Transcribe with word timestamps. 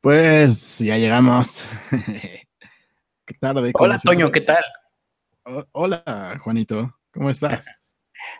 Pues 0.00 0.80
ya 0.80 0.98
llegamos. 0.98 1.64
¿Qué 3.24 3.34
tarde? 3.38 3.70
Hola, 3.74 3.96
Toño, 3.98 4.32
¿qué 4.32 4.40
tal? 4.40 4.64
hola, 5.70 6.36
Juanito, 6.42 6.98
¿cómo 7.12 7.30
estás? 7.30 7.94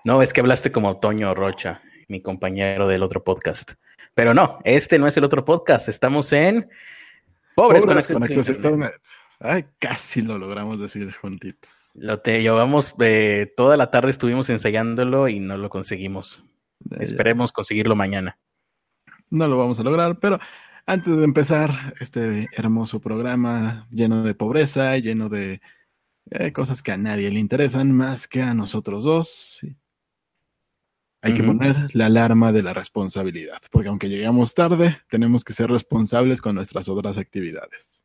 no, 0.05 0.21
es 0.21 0.32
que 0.32 0.41
hablaste 0.41 0.73
como 0.73 0.99
Toño 0.99 1.33
Rocha, 1.33 1.80
mi 2.09 2.21
compañero 2.21 2.89
del 2.89 3.05
otro 3.05 3.23
podcast. 3.23 3.75
Pero 4.14 4.35
no, 4.35 4.59
este 4.64 4.99
no 4.99 5.07
es 5.07 5.17
el 5.17 5.23
otro 5.23 5.45
podcast. 5.45 5.89
Estamos 5.89 6.33
en 6.33 6.69
Pobres, 7.55 7.87
con, 7.87 8.25
acceso 8.25 8.51
a 8.51 8.55
Internet. 8.55 9.01
Ay, 9.45 9.65
casi 9.81 10.23
lo 10.23 10.39
logramos 10.39 10.81
decir 10.81 11.13
juntitos. 11.13 11.91
Lo 11.97 12.21
te 12.21 12.43
llevamos, 12.43 12.95
eh, 13.01 13.53
toda 13.57 13.77
la 13.77 13.91
tarde 13.91 14.13
estuvimos 14.13 14.49
ensayándolo 14.50 15.29
y 15.29 15.41
no 15.41 15.57
lo 15.57 15.69
conseguimos. 15.69 16.45
Esperemos 17.00 17.50
conseguirlo 17.50 17.97
mañana. 17.97 18.39
No 19.31 19.49
lo 19.49 19.59
vamos 19.59 19.81
a 19.81 19.83
lograr, 19.83 20.21
pero 20.21 20.39
antes 20.86 21.17
de 21.17 21.25
empezar 21.25 21.95
este 21.99 22.49
hermoso 22.53 23.00
programa 23.00 23.89
lleno 23.91 24.23
de 24.23 24.35
pobreza, 24.35 24.97
lleno 24.99 25.29
de 25.29 25.61
eh, 26.31 26.53
cosas 26.53 26.81
que 26.81 26.93
a 26.93 26.97
nadie 26.97 27.31
le 27.31 27.41
interesan 27.41 27.91
más 27.91 28.29
que 28.29 28.43
a 28.43 28.55
nosotros 28.55 29.03
dos, 29.03 29.61
hay 31.21 31.35
que 31.35 31.43
poner 31.43 31.89
la 31.95 32.06
alarma 32.06 32.53
de 32.53 32.62
la 32.62 32.75
responsabilidad, 32.75 33.61
porque 33.70 33.89
aunque 33.89 34.09
lleguemos 34.09 34.55
tarde, 34.55 35.00
tenemos 35.09 35.45
que 35.45 35.53
ser 35.53 35.69
responsables 35.69 36.41
con 36.41 36.55
nuestras 36.55 36.89
otras 36.89 37.19
actividades. 37.19 38.03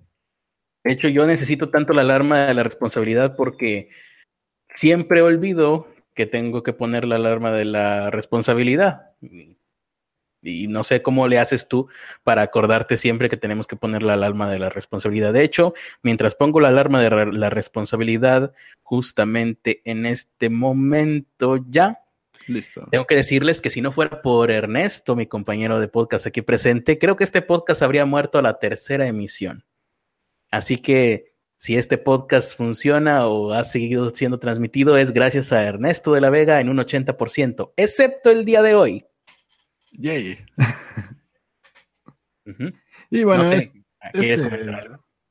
De 0.84 0.94
hecho, 0.94 1.08
yo 1.08 1.26
necesito 1.26 1.70
tanto 1.70 1.94
la 1.94 2.02
alarma 2.02 2.48
de 2.48 2.54
la 2.54 2.64
responsabilidad 2.64 3.36
porque 3.36 3.90
siempre 4.66 5.22
olvido 5.22 5.88
que 6.14 6.26
tengo 6.26 6.64
que 6.64 6.74
poner 6.74 7.06
la 7.06 7.16
alarma 7.16 7.52
de 7.52 7.66
la 7.66 8.10
responsabilidad. 8.10 9.12
Y 10.42 10.68
no 10.68 10.84
sé 10.84 11.02
cómo 11.02 11.28
le 11.28 11.40
haces 11.40 11.68
tú 11.68 11.88
para 12.24 12.42
acordarte 12.42 12.98
siempre 12.98 13.30
que 13.30 13.38
tenemos 13.38 13.68
que 13.68 13.76
poner 13.76 14.04
la 14.04 14.14
alarma 14.14 14.50
de 14.50 14.60
la 14.60 14.70
responsabilidad. 14.70 15.34
De 15.34 15.44
hecho, 15.44 15.74
mientras 16.04 16.36
pongo 16.36 16.60
la 16.60 16.70
alarma 16.70 17.02
de 17.02 17.10
la 17.26 17.50
responsabilidad, 17.50 18.54
justamente 18.82 19.82
en 19.84 20.06
este 20.06 20.50
momento 20.50 21.66
ya 21.70 22.04
Listo. 22.46 22.88
Tengo 22.92 23.06
que 23.08 23.16
decirles 23.16 23.62
que 23.62 23.70
si 23.70 23.82
no 23.82 23.92
fuera 23.92 24.22
por 24.22 24.52
Ernesto, 24.52 25.16
mi 25.16 25.28
compañero 25.28 25.80
de 25.80 25.88
podcast 25.88 26.28
aquí 26.28 26.42
presente, 26.42 26.98
creo 26.98 27.16
que 27.16 27.24
este 27.24 27.42
podcast 27.42 27.82
habría 27.82 28.06
muerto 28.06 28.40
a 28.40 28.42
la 28.42 28.60
tercera 28.60 29.08
emisión. 29.08 29.66
Así 30.52 30.78
que 30.78 31.36
si 31.58 31.76
este 31.76 31.98
podcast 31.98 32.56
funciona 32.56 33.28
o 33.28 33.52
ha 33.52 33.64
seguido 33.64 34.10
siendo 34.12 34.40
transmitido 34.40 34.98
es 34.98 35.12
gracias 35.12 35.52
a 35.52 35.64
Ernesto 35.64 36.14
de 36.14 36.22
la 36.22 36.30
Vega 36.30 36.62
en 36.62 36.70
un 36.70 36.78
80%, 36.78 37.74
excepto 37.76 38.30
el 38.30 38.46
día 38.46 38.62
de 38.62 38.76
hoy. 38.76 39.06
Yay. 39.92 40.38
Y 43.10 43.24
bueno, 43.24 43.52
este, 43.52 43.84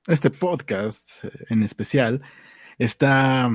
este 0.07 0.31
podcast 0.31 1.25
en 1.49 1.63
especial 1.63 2.23
está 2.79 3.51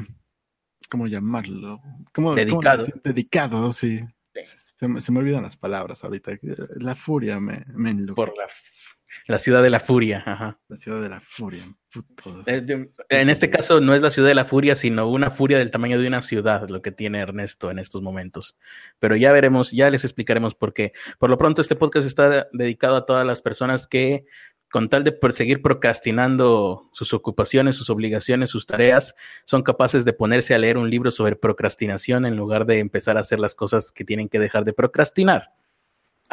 ¿cómo 0.92 1.08
llamarlo? 1.08 1.82
¿Cómo, 2.14 2.36
dedicado. 2.36 2.86
dedicado, 3.04 3.72
sí. 3.72 4.00
Se, 4.44 4.88
me 4.88 5.20
olvidan 5.20 5.44
las 5.44 5.58
palabras 5.58 6.04
ahorita. 6.04 6.34
La 6.76 6.96
furia 6.96 7.40
me, 7.40 7.64
me 7.74 7.94
Por 8.14 8.34
la, 8.38 8.46
la, 9.32 9.40
ciudad 9.40 9.64
de 9.64 9.70
la 9.70 9.80
furia, 9.80 10.24
ajá. 10.26 10.60
La 10.68 10.78
ciudad 10.78 11.02
de 11.02 11.10
la 11.10 11.20
furia. 11.20 11.64
en 13.10 13.30
este 13.30 13.50
caso 13.50 13.82
no 13.82 13.96
es 13.96 14.02
la 14.02 14.10
ciudad 14.10 14.28
de 14.28 14.36
la 14.36 14.46
furia, 14.46 14.76
sino 14.76 15.10
una 15.10 15.32
furia 15.32 15.58
del 15.58 15.72
tamaño 15.72 16.00
de 16.00 16.08
una 16.08 16.22
ciudad, 16.22 16.70
lo 16.70 16.82
que 16.82 16.92
tiene 16.92 17.20
Ernesto 17.20 17.72
en 17.72 17.80
estos 17.80 18.02
momentos. 18.02 18.58
Pero 19.00 19.16
ya 19.16 19.34
veremos, 19.34 19.72
ya 19.72 19.90
les 19.90 20.04
explicaremos 20.04 20.54
por 20.54 20.74
qué. 20.74 20.94
Por 21.18 21.30
lo 21.30 21.38
pronto, 21.38 21.62
este 21.62 21.76
podcast 21.76 22.08
está 22.08 22.48
dedicado 22.54 22.96
a 22.96 23.06
todas 23.06 23.26
las 23.26 23.42
personas 23.42 23.88
que 23.88 24.26
con 24.72 24.90
tal 24.90 25.04
de 25.04 25.18
seguir 25.34 25.62
procrastinando 25.62 26.90
sus 26.94 27.14
ocupaciones, 27.14 27.76
sus 27.76 27.90
obligaciones, 27.90 28.50
sus 28.50 28.66
tareas, 28.66 29.16
son 29.46 29.64
capaces 29.64 30.06
de 30.06 30.14
ponerse 30.14 30.56
a 30.56 30.58
leer 30.58 30.78
un 30.78 30.90
libro 30.90 31.12
sobre 31.12 31.36
procrastinación 31.36 32.26
en 32.26 32.38
lugar 32.38 32.66
de 32.66 32.80
empezar 32.80 33.18
a 33.18 33.20
hacer 33.20 33.40
las 33.40 33.54
cosas 33.54 33.92
que 33.92 34.06
tienen 34.06 34.30
que 34.30 34.40
dejar 34.40 34.64
de 34.64 34.74
procrastinar. 34.74 35.52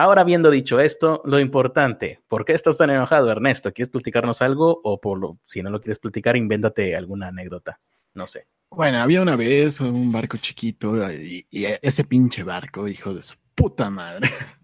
Ahora, 0.00 0.20
habiendo 0.20 0.48
dicho 0.48 0.78
esto, 0.78 1.22
lo 1.24 1.40
importante, 1.40 2.20
¿por 2.28 2.44
qué 2.44 2.52
estás 2.52 2.78
tan 2.78 2.88
enojado, 2.88 3.32
Ernesto? 3.32 3.72
¿Quieres 3.72 3.90
platicarnos 3.90 4.40
algo? 4.42 4.80
O 4.84 5.00
por 5.00 5.18
lo, 5.18 5.40
si 5.44 5.60
no 5.60 5.70
lo 5.70 5.80
quieres 5.80 5.98
platicar, 5.98 6.36
invéntate 6.36 6.94
alguna 6.94 7.26
anécdota. 7.26 7.80
No 8.14 8.28
sé. 8.28 8.46
Bueno, 8.70 8.98
había 8.98 9.20
una 9.20 9.34
vez 9.34 9.80
un 9.80 10.12
barco 10.12 10.36
chiquito 10.36 10.94
y 11.10 11.44
ese 11.82 12.04
pinche 12.04 12.44
barco, 12.44 12.86
hijo 12.86 13.12
de 13.12 13.22
su 13.22 13.34
puta 13.54 13.90
madre. 13.90 14.28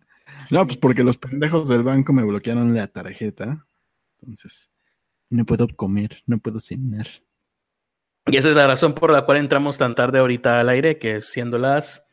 No, 0.50 0.66
pues 0.66 0.76
porque 0.76 1.02
los 1.02 1.16
pendejos 1.16 1.70
del 1.70 1.82
banco 1.82 2.12
me 2.12 2.22
bloquearon 2.22 2.74
la 2.74 2.86
tarjeta. 2.86 3.66
Entonces, 4.20 4.70
no 5.30 5.46
puedo 5.46 5.66
comer, 5.74 6.22
no 6.26 6.38
puedo 6.38 6.60
cenar. 6.60 7.06
Y 8.26 8.36
esa 8.36 8.50
es 8.50 8.54
la 8.54 8.66
razón 8.66 8.94
por 8.94 9.10
la 9.10 9.24
cual 9.24 9.38
entramos 9.38 9.78
tan 9.78 9.94
tarde 9.94 10.18
ahorita 10.18 10.60
al 10.60 10.68
aire, 10.68 10.98
que 10.98 11.22
siendo 11.22 11.56
las 11.56 12.03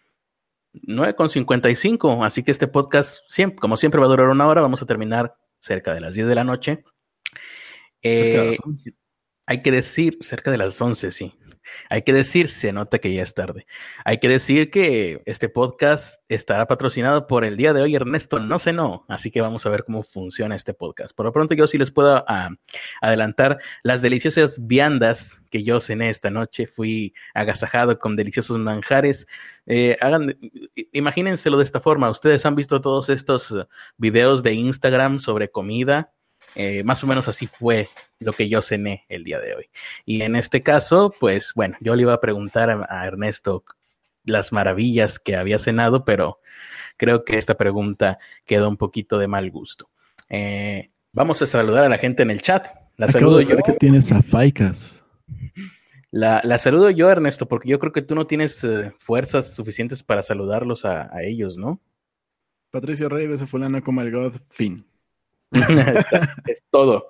9.55. 0.74 2.26
Así 2.26 2.44
que 2.44 2.52
este 2.52 2.68
podcast, 2.68 3.20
siempre, 3.28 3.60
como 3.60 3.78
siempre, 3.78 4.00
va 4.00 4.08
a 4.08 4.10
durar 4.10 4.30
una 4.30 4.48
hora. 4.48 4.62
Vamos 4.62 4.82
a 4.82 4.86
terminar 4.86 5.36
cerca 5.60 5.94
de 5.94 6.02
las 6.02 6.14
10 6.14 6.28
de 6.28 6.36
la 6.36 6.44
noche. 6.44 6.84
Eh, 8.02 8.58
hay 9.46 9.62
que 9.62 9.72
decir, 9.72 10.18
cerca 10.22 10.52
de 10.52 10.58
las 10.58 10.82
11, 10.82 11.12
sí. 11.12 11.34
Hay 11.90 12.04
que 12.04 12.14
decir, 12.14 12.50
se 12.50 12.74
nota 12.74 13.00
que 13.00 13.14
ya 13.14 13.24
es 13.24 13.34
tarde. 13.34 13.66
Hay 14.04 14.20
que 14.20 14.28
decir 14.28 14.72
que 14.72 15.22
este 15.26 15.50
podcast 15.50 16.22
estará 16.28 16.68
patrocinado 16.68 17.28
por 17.28 17.46
el 17.46 17.58
día 17.58 17.74
de 17.74 17.82
hoy 17.82 17.96
Ernesto 17.96 18.40
No 18.40 18.60
sé 18.60 18.74
no, 18.74 19.06
así 19.08 19.32
que 19.32 19.42
vamos 19.42 19.66
a 19.66 19.70
ver 19.70 19.84
cómo 19.84 20.04
funciona 20.04 20.56
este 20.56 20.74
podcast. 20.74 21.16
Por 21.16 21.26
lo 21.26 21.34
pronto 21.34 21.54
yo 21.54 21.68
sí 21.68 21.78
les 21.78 21.92
puedo 21.92 22.24
ah, 22.28 22.50
adelantar 23.02 23.60
las 23.84 24.02
deliciosas 24.02 24.66
viandas 24.66 25.42
que 25.50 25.64
yo 25.64 25.80
cené 25.80 26.10
esta 26.10 26.30
noche. 26.30 26.68
Fui 26.68 27.14
agasajado 27.34 28.00
con 28.00 28.16
deliciosos 28.16 28.58
manjares. 28.58 29.28
Eh, 29.66 29.98
hagan, 30.02 30.38
imagínenselo 30.92 31.58
de 31.58 31.64
esta 31.64 31.80
forma. 31.80 32.10
Ustedes 32.10 32.46
han 32.46 32.56
visto 32.56 32.82
todos 32.82 33.10
estos 33.10 33.56
videos 33.98 34.44
de 34.44 34.54
Instagram 34.54 35.20
sobre 35.20 35.50
comida 35.50 36.12
eh, 36.56 36.84
más 36.84 37.04
o 37.04 37.08
menos 37.08 37.28
así 37.28 37.48
fue 37.48 37.88
lo 38.20 38.34
que 38.34 38.50
yo 38.50 38.62
cené 38.62 39.06
el 39.10 39.24
día 39.24 39.40
de 39.40 39.56
hoy. 39.56 39.70
Y 40.06 40.22
en 40.22 40.36
este 40.36 40.64
caso, 40.64 41.14
pues 41.20 41.54
bueno, 41.56 41.78
yo 41.80 41.96
le 41.96 42.04
iba 42.04 42.14
a 42.14 42.20
preguntar 42.20 42.70
a, 42.70 43.08
Ernesto 43.08 43.64
las 44.24 44.52
maravillas 44.52 45.18
que 45.18 45.36
había 45.36 45.60
cenado, 45.60 46.04
pero 46.06 46.40
creo 46.98 47.24
que 47.24 47.38
esta 47.38 47.56
pregunta 47.56 48.20
quedó 48.46 48.68
un 48.70 48.78
poquito 48.78 49.18
de 49.18 49.28
mal 49.28 49.50
gusto. 49.50 49.90
Eh, 50.30 50.92
vamos 51.14 51.42
a 51.42 51.48
saludar 51.48 51.86
a 51.86 51.90
la 51.90 51.98
gente 51.98 52.24
en 52.24 52.32
el 52.32 52.42
chat. 52.42 52.68
La 52.98 53.08
saludo 53.08 53.42
yo. 53.42 53.58
que 53.58 53.74
tienes 53.74 54.12
a 54.12 54.22
Faicas. 54.22 55.01
La, 56.12 56.42
la, 56.44 56.58
saludo 56.58 56.90
yo, 56.90 57.10
Ernesto, 57.10 57.48
porque 57.48 57.70
yo 57.70 57.80
creo 57.80 57.94
que 57.94 58.02
tú 58.02 58.16
no 58.16 58.28
tienes 58.28 58.64
eh, 58.66 58.94
fuerzas 59.00 59.56
suficientes 59.56 60.04
para 60.04 60.22
saludarlos 60.24 60.84
a, 60.84 61.10
ellos, 61.24 61.58
¿no? 61.58 61.80
Patricio 62.70 63.08
Rey 63.08 63.28
de 63.28 63.38
fulano 63.38 63.82
como 63.82 64.02
el 64.02 64.12
God, 64.12 64.36
fin. 64.50 64.86
es 65.52 66.64
todo. 66.70 67.08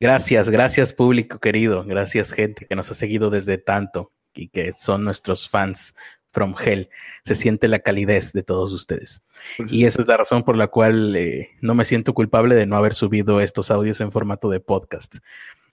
Gracias, 0.00 0.50
gracias 0.50 0.92
público 0.92 1.38
querido, 1.38 1.84
gracias 1.84 2.32
gente 2.32 2.66
que 2.66 2.74
nos 2.74 2.90
ha 2.90 2.94
seguido 2.94 3.30
desde 3.30 3.58
tanto 3.58 4.12
y 4.34 4.48
que 4.48 4.72
son 4.72 5.04
nuestros 5.04 5.48
fans 5.48 5.94
from 6.32 6.54
hell. 6.62 6.88
Se 7.24 7.34
siente 7.34 7.68
la 7.68 7.80
calidez 7.80 8.32
de 8.32 8.42
todos 8.42 8.72
ustedes. 8.72 9.22
Pues 9.56 9.72
y 9.72 9.84
esa 9.84 10.00
es 10.00 10.08
la 10.08 10.16
razón 10.16 10.42
por 10.44 10.56
la 10.56 10.68
cual 10.68 11.14
eh, 11.14 11.50
no 11.60 11.74
me 11.74 11.84
siento 11.84 12.14
culpable 12.14 12.54
de 12.54 12.66
no 12.66 12.76
haber 12.76 12.94
subido 12.94 13.40
estos 13.40 13.70
audios 13.70 14.00
en 14.00 14.10
formato 14.10 14.50
de 14.50 14.60
podcast. 14.60 15.16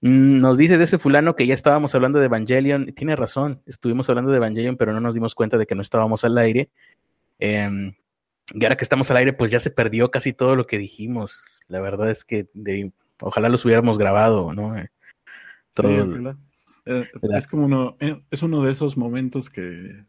Mm, 0.02 0.40
nos 0.40 0.58
dice 0.58 0.78
de 0.78 0.84
ese 0.84 1.00
fulano 1.00 1.36
que 1.36 1.48
ya 1.48 1.54
estábamos 1.54 1.96
hablando 1.96 2.20
de 2.20 2.26
Evangelion. 2.26 2.94
Tiene 2.94 3.16
razón, 3.16 3.62
estuvimos 3.66 4.10
hablando 4.10 4.32
de 4.32 4.38
Evangelion, 4.38 4.78
pero 4.78 4.94
no 4.94 5.00
nos 5.00 5.16
dimos 5.16 5.36
cuenta 5.36 5.58
de 5.58 5.66
que 5.66 5.76
no 5.76 5.82
estábamos 5.82 6.24
al 6.24 6.38
aire. 6.38 6.70
Em, 7.40 7.96
y 8.54 8.64
ahora 8.64 8.78
que 8.78 8.84
estamos 8.84 9.10
al 9.12 9.18
aire, 9.18 9.34
pues 9.34 9.52
ya 9.52 9.60
se 9.60 9.72
perdió 9.72 10.12
casi 10.12 10.34
todo 10.34 10.56
lo 10.56 10.68
que 10.68 10.78
dijimos. 10.78 11.46
La 11.68 11.80
verdad 11.80 12.10
es 12.10 12.26
que 12.26 12.48
ojalá 13.22 13.50
los 13.50 13.64
hubiéramos 13.66 13.98
grabado, 13.98 14.54
¿no? 14.54 14.78
Eh, 14.78 14.90
eh, 16.86 17.06
es 17.36 17.48
como 17.48 17.66
uno, 17.66 17.98
es 18.32 18.42
uno 18.42 18.64
de 18.64 18.72
esos 18.72 18.98
momentos 18.98 19.50
que 19.50 20.06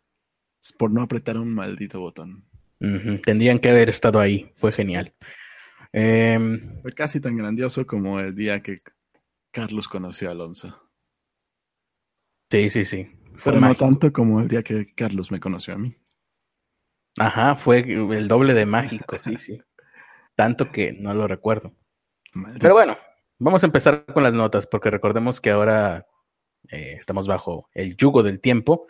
por 0.78 0.90
no 0.90 1.02
apretar 1.02 1.38
un 1.38 1.54
maldito 1.54 2.00
botón. 2.00 2.44
Tendrían 2.78 3.58
que 3.58 3.70
haber 3.70 3.90
estado 3.90 4.20
ahí, 4.20 4.50
fue 4.54 4.72
genial. 4.72 5.12
Em, 5.92 6.80
fue 6.80 6.92
casi 6.92 7.20
tan 7.20 7.36
grandioso 7.36 7.86
como 7.86 8.20
el 8.20 8.34
día 8.34 8.62
que 8.62 8.76
Carlos 9.50 9.88
conoció 9.88 10.28
a 10.28 10.32
Alonso. 10.32 10.90
Sí, 12.50 12.70
sí, 12.70 12.84
sí. 12.84 13.10
Pero 13.44 13.60
no 13.60 13.74
tanto 13.74 14.12
como 14.12 14.40
el 14.40 14.48
día 14.48 14.62
que 14.62 14.94
Carlos 14.94 15.30
me 15.30 15.40
conoció 15.40 15.74
a 15.74 15.78
mí. 15.78 15.94
Ajá, 17.18 17.56
fue 17.56 17.80
el 17.80 18.28
doble 18.28 18.54
de 18.54 18.66
mágico, 18.66 19.18
sí, 19.22 19.36
sí 19.38 19.60
tanto 20.40 20.72
que 20.72 20.94
no 20.94 21.12
lo 21.12 21.28
recuerdo. 21.28 21.74
Pero 22.58 22.72
bueno, 22.72 22.96
vamos 23.38 23.62
a 23.62 23.66
empezar 23.66 24.06
con 24.06 24.22
las 24.22 24.32
notas, 24.32 24.66
porque 24.66 24.88
recordemos 24.88 25.38
que 25.38 25.50
ahora 25.50 26.06
eh, 26.70 26.94
estamos 26.96 27.26
bajo 27.26 27.68
el 27.74 27.94
yugo 27.94 28.22
del 28.22 28.40
tiempo. 28.40 28.86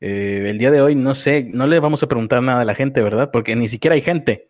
Eh, 0.00 0.44
el 0.48 0.58
día 0.58 0.70
de 0.70 0.80
hoy, 0.80 0.94
no 0.94 1.14
sé, 1.14 1.44
no 1.44 1.66
le 1.66 1.80
vamos 1.80 2.02
a 2.02 2.08
preguntar 2.08 2.42
nada 2.42 2.60
a 2.60 2.64
la 2.64 2.74
gente, 2.74 3.02
¿verdad? 3.02 3.30
Porque 3.32 3.56
ni 3.56 3.68
siquiera 3.68 3.94
hay 3.94 4.02
gente. 4.02 4.48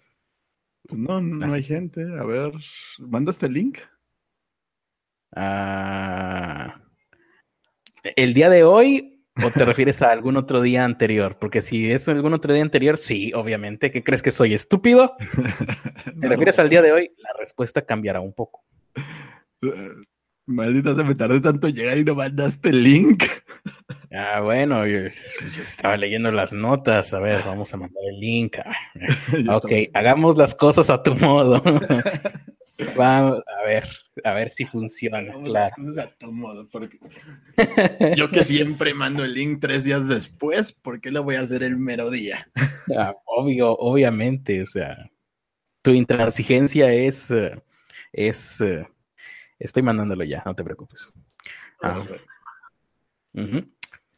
Pues 0.86 1.00
no, 1.00 1.20
no 1.20 1.52
hay 1.52 1.62
gente. 1.62 2.02
A 2.18 2.24
ver, 2.24 2.52
¿mandaste 2.98 3.46
el 3.46 3.52
link? 3.54 3.78
Ah, 5.34 6.80
el 8.16 8.34
día 8.34 8.48
de 8.48 8.64
hoy, 8.64 9.24
¿o 9.44 9.50
te 9.50 9.64
refieres 9.64 10.00
a 10.02 10.12
algún 10.12 10.36
otro 10.36 10.60
día 10.60 10.84
anterior? 10.84 11.38
Porque 11.38 11.62
si 11.62 11.90
es 11.90 12.08
algún 12.08 12.34
otro 12.34 12.52
día 12.52 12.62
anterior, 12.62 12.98
sí, 12.98 13.32
obviamente. 13.34 13.90
¿Qué 13.90 14.02
crees 14.02 14.22
que 14.22 14.30
soy 14.30 14.54
estúpido? 14.54 15.14
¿Te 16.20 16.28
refieres 16.28 16.58
al 16.58 16.68
día 16.68 16.82
de 16.82 16.92
hoy? 16.92 17.10
La 17.18 17.30
respuesta 17.38 17.82
cambiará 17.82 18.20
un 18.20 18.32
poco. 18.32 18.64
Maldita 20.48 20.96
se 20.96 21.04
me 21.04 21.14
tardé 21.14 21.40
tanto 21.40 21.68
llegar 21.68 21.98
y 21.98 22.04
no 22.04 22.14
mandaste 22.14 22.70
el 22.70 22.82
link. 22.82 23.24
Ah, 24.10 24.40
bueno, 24.40 24.86
yo, 24.86 25.00
estaba 25.60 25.96
leyendo 25.98 26.32
las 26.32 26.54
notas. 26.54 27.12
A 27.12 27.20
ver, 27.20 27.38
vamos 27.44 27.72
a 27.74 27.76
mandar 27.76 28.02
el 28.10 28.18
link. 28.18 28.56
ok, 29.54 29.70
hagamos 29.92 30.36
las 30.36 30.54
cosas 30.54 30.88
a 30.88 31.02
tu 31.02 31.14
modo. 31.14 31.62
Vamos 32.96 33.42
a 33.60 33.66
ver, 33.66 33.88
a 34.22 34.34
ver 34.34 34.50
si 34.50 34.64
funciona. 34.64 35.20
Las 35.42 35.72
cosas 35.72 35.98
a 35.98 36.10
tu 36.16 36.30
modo, 36.30 36.68
porque 36.68 36.98
yo 38.16 38.30
que 38.30 38.44
siempre 38.44 38.94
mando 38.94 39.24
el 39.24 39.34
link 39.34 39.58
tres 39.60 39.82
días 39.82 40.06
después, 40.06 40.72
¿por 40.72 41.00
qué 41.00 41.10
lo 41.10 41.24
voy 41.24 41.34
a 41.34 41.40
hacer 41.40 41.64
el 41.64 41.76
mero 41.76 42.08
día? 42.08 42.48
Ah, 42.96 43.16
obvio, 43.24 43.72
obviamente, 43.72 44.62
o 44.62 44.66
sea, 44.66 45.10
tu 45.82 45.90
intransigencia 45.90 46.92
es, 46.92 47.32
eh, 47.32 47.60
es, 48.12 48.60
eh, 48.60 48.86
estoy 49.58 49.82
mandándolo 49.82 50.24
ya, 50.24 50.42
no 50.44 50.54
te 50.54 50.64
preocupes. 50.64 51.12
Ah. 51.82 52.04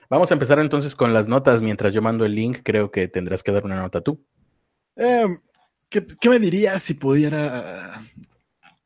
Vamos 0.09 0.31
a 0.31 0.35
empezar 0.35 0.59
entonces 0.59 0.97
con 0.97 1.13
las 1.13 1.29
notas. 1.29 1.63
Mientras 1.63 1.93
yo 1.93 2.03
mando 2.03 2.25
el 2.25 2.35
link, 2.35 2.59
creo 2.63 2.91
que 2.91 3.09
tendrás 3.09 3.43
que 3.43 3.53
dar 3.53 3.65
una 3.65 3.81
nota 3.81 4.01
tú. 4.01 4.25
Em, 4.97 5.41
¿qué, 5.89 6.29
me 6.29 6.39
dirías 6.39 6.83
si 6.83 6.95
pudiera 6.95 8.03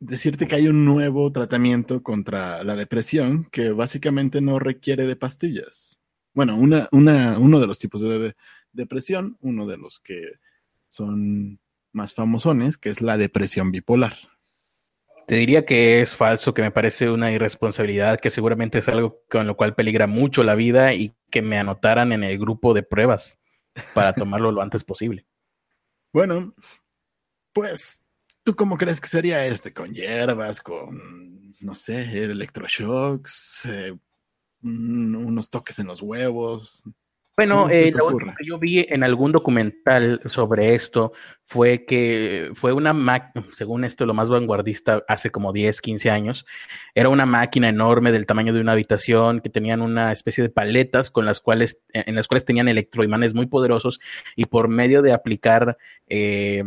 decirte 0.00 0.46
que 0.46 0.56
hay 0.56 0.68
un 0.68 0.84
nuevo 0.84 1.32
tratamiento 1.32 2.02
contra 2.02 2.62
la 2.62 2.76
depresión 2.76 3.46
que 3.50 3.70
básicamente 3.70 4.40
no 4.40 4.58
requiere 4.58 5.06
de 5.06 5.16
pastillas? 5.16 6.00
Bueno, 6.34 6.56
una, 6.56 6.88
una, 6.92 7.38
uno 7.38 7.60
de 7.60 7.66
los 7.66 7.78
tipos 7.78 8.00
de, 8.00 8.34
depresión, 8.74 9.38
uno 9.40 9.66
de 9.66 9.78
los 9.78 10.00
que 10.00 10.34
son 10.88 11.60
más 11.92 12.12
famosones, 12.12 12.76
que 12.76 12.90
es 12.90 13.00
la 13.00 13.16
depresión 13.16 13.70
bipolar. 13.70 14.14
Te 15.26 15.36
diría 15.36 15.64
que 15.64 16.02
es 16.02 16.14
falso, 16.14 16.52
que 16.52 16.62
me 16.62 16.70
parece 16.70 17.10
una 17.10 17.32
irresponsabilidad, 17.32 18.20
que 18.20 18.30
seguramente 18.30 18.78
es 18.78 18.88
algo 18.88 19.22
con 19.30 19.46
lo 19.46 19.56
cual 19.56 19.74
peligra 19.74 20.06
mucho 20.06 20.42
la 20.42 20.54
vida 20.54 20.92
y 20.92 21.14
que 21.30 21.40
me 21.40 21.58
anotaran 21.58 22.12
en 22.12 22.24
el 22.24 22.38
grupo 22.38 22.74
de 22.74 22.82
pruebas 22.82 23.38
para 23.94 24.12
tomarlo 24.14 24.52
lo 24.52 24.60
antes 24.60 24.84
posible. 24.84 25.26
Bueno, 26.12 26.54
pues, 27.52 28.04
¿tú 28.42 28.54
cómo 28.54 28.76
crees 28.76 29.00
que 29.00 29.08
sería 29.08 29.46
este? 29.46 29.72
¿Con 29.72 29.94
hierbas, 29.94 30.60
con, 30.60 31.54
no 31.60 31.74
sé, 31.74 32.02
electroshocks, 32.24 33.66
eh, 33.66 33.98
unos 34.62 35.50
toques 35.50 35.78
en 35.78 35.86
los 35.86 36.02
huevos? 36.02 36.84
Bueno, 37.36 37.68
eh, 37.68 37.90
lo 37.90 38.06
último 38.06 38.32
que 38.38 38.46
yo 38.46 38.60
vi 38.60 38.86
en 38.88 39.02
algún 39.02 39.32
documental 39.32 40.20
sobre 40.30 40.76
esto 40.76 41.12
fue 41.46 41.84
que 41.84 42.52
fue 42.54 42.72
una 42.72 42.92
máquina, 42.92 43.44
según 43.50 43.84
esto, 43.84 44.06
lo 44.06 44.14
más 44.14 44.30
vanguardista 44.30 45.02
hace 45.08 45.30
como 45.30 45.52
10, 45.52 45.80
15 45.80 46.10
años, 46.10 46.46
era 46.94 47.08
una 47.08 47.26
máquina 47.26 47.68
enorme 47.68 48.12
del 48.12 48.26
tamaño 48.26 48.52
de 48.52 48.60
una 48.60 48.72
habitación 48.72 49.40
que 49.40 49.50
tenían 49.50 49.82
una 49.82 50.12
especie 50.12 50.44
de 50.44 50.50
paletas 50.50 51.10
con 51.10 51.26
las 51.26 51.40
cuales, 51.40 51.82
en 51.92 52.14
las 52.14 52.28
cuales 52.28 52.44
tenían 52.44 52.68
electroimanes 52.68 53.34
muy 53.34 53.46
poderosos 53.46 54.00
y 54.36 54.44
por 54.44 54.68
medio 54.68 55.02
de 55.02 55.12
aplicar 55.12 55.76
eh, 56.08 56.62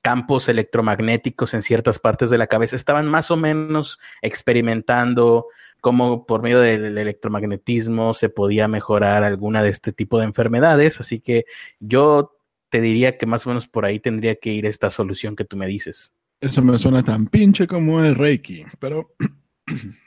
campos 0.00 0.48
electromagnéticos 0.48 1.54
en 1.54 1.62
ciertas 1.62 1.98
partes 1.98 2.30
de 2.30 2.38
la 2.38 2.46
cabeza 2.46 2.76
estaban 2.76 3.08
más 3.08 3.32
o 3.32 3.36
menos 3.36 3.98
experimentando 4.22 5.48
cómo 5.84 6.24
por 6.24 6.40
medio 6.40 6.60
del 6.60 6.96
electromagnetismo 6.96 8.14
se 8.14 8.30
podía 8.30 8.68
mejorar 8.68 9.22
alguna 9.22 9.62
de 9.62 9.68
este 9.68 9.92
tipo 9.92 10.18
de 10.18 10.24
enfermedades. 10.24 10.98
Así 10.98 11.20
que 11.20 11.44
yo 11.78 12.38
te 12.70 12.80
diría 12.80 13.18
que 13.18 13.26
más 13.26 13.44
o 13.44 13.50
menos 13.50 13.68
por 13.68 13.84
ahí 13.84 14.00
tendría 14.00 14.36
que 14.36 14.48
ir 14.48 14.64
esta 14.64 14.88
solución 14.88 15.36
que 15.36 15.44
tú 15.44 15.58
me 15.58 15.66
dices. 15.66 16.14
Eso 16.40 16.62
me 16.62 16.78
suena 16.78 17.02
tan 17.02 17.26
pinche 17.26 17.66
como 17.66 18.02
el 18.02 18.14
Reiki, 18.14 18.64
pero... 18.78 19.14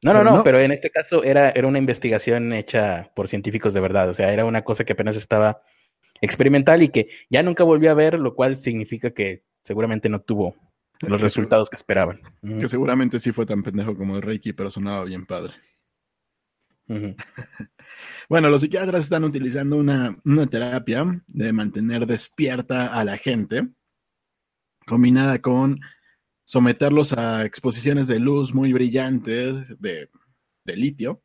No, 0.00 0.12
no, 0.12 0.22
no, 0.22 0.44
pero 0.44 0.60
en 0.60 0.70
este 0.70 0.90
caso 0.90 1.24
era, 1.24 1.50
era 1.50 1.66
una 1.66 1.80
investigación 1.80 2.52
hecha 2.52 3.10
por 3.16 3.26
científicos 3.26 3.74
de 3.74 3.80
verdad, 3.80 4.08
o 4.08 4.14
sea, 4.14 4.32
era 4.32 4.44
una 4.44 4.62
cosa 4.62 4.84
que 4.84 4.92
apenas 4.92 5.16
estaba 5.16 5.60
experimental 6.20 6.84
y 6.84 6.90
que 6.90 7.08
ya 7.28 7.42
nunca 7.42 7.64
volvió 7.64 7.90
a 7.90 7.94
ver, 7.94 8.16
lo 8.16 8.36
cual 8.36 8.56
significa 8.56 9.10
que 9.10 9.42
seguramente 9.64 10.08
no 10.08 10.20
tuvo 10.20 10.54
los 11.06 11.20
resultados 11.20 11.70
que 11.70 11.76
esperaban. 11.76 12.20
Que 12.42 12.68
seguramente 12.68 13.20
sí 13.20 13.32
fue 13.32 13.46
tan 13.46 13.62
pendejo 13.62 13.96
como 13.96 14.16
el 14.16 14.22
Reiki, 14.22 14.52
pero 14.52 14.70
sonaba 14.70 15.04
bien 15.04 15.26
padre. 15.26 15.54
bueno, 18.28 18.48
los 18.48 18.62
psiquiatras 18.62 19.04
están 19.04 19.24
utilizando 19.24 19.76
una, 19.76 20.16
terapia 20.50 21.22
de 21.26 21.52
mantener 21.52 22.06
despierta 22.06 22.98
a 22.98 23.04
la 23.04 23.18
gente, 23.18 23.68
combinada 24.86 25.40
con 25.40 25.80
someterlos 26.44 27.12
a 27.12 27.44
exposiciones 27.44 28.06
de 28.06 28.18
luz 28.18 28.54
muy 28.54 28.72
brillantes 28.72 29.78
de, 29.78 30.08
de 30.64 30.76
litio, 30.76 31.22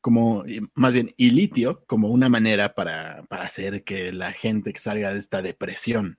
como 0.00 0.44
más 0.74 0.92
bien 0.92 1.14
y 1.16 1.30
litio, 1.30 1.84
como 1.86 2.08
una 2.08 2.28
manera 2.28 2.74
para, 2.74 3.24
para 3.28 3.44
hacer 3.44 3.84
que 3.84 4.12
la 4.12 4.32
gente 4.32 4.72
salga 4.76 5.12
de 5.12 5.20
esta 5.20 5.42
depresión. 5.42 6.18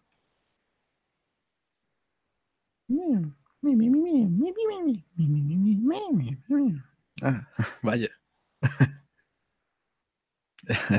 Ah, 7.21 7.47
vaya. 7.81 8.09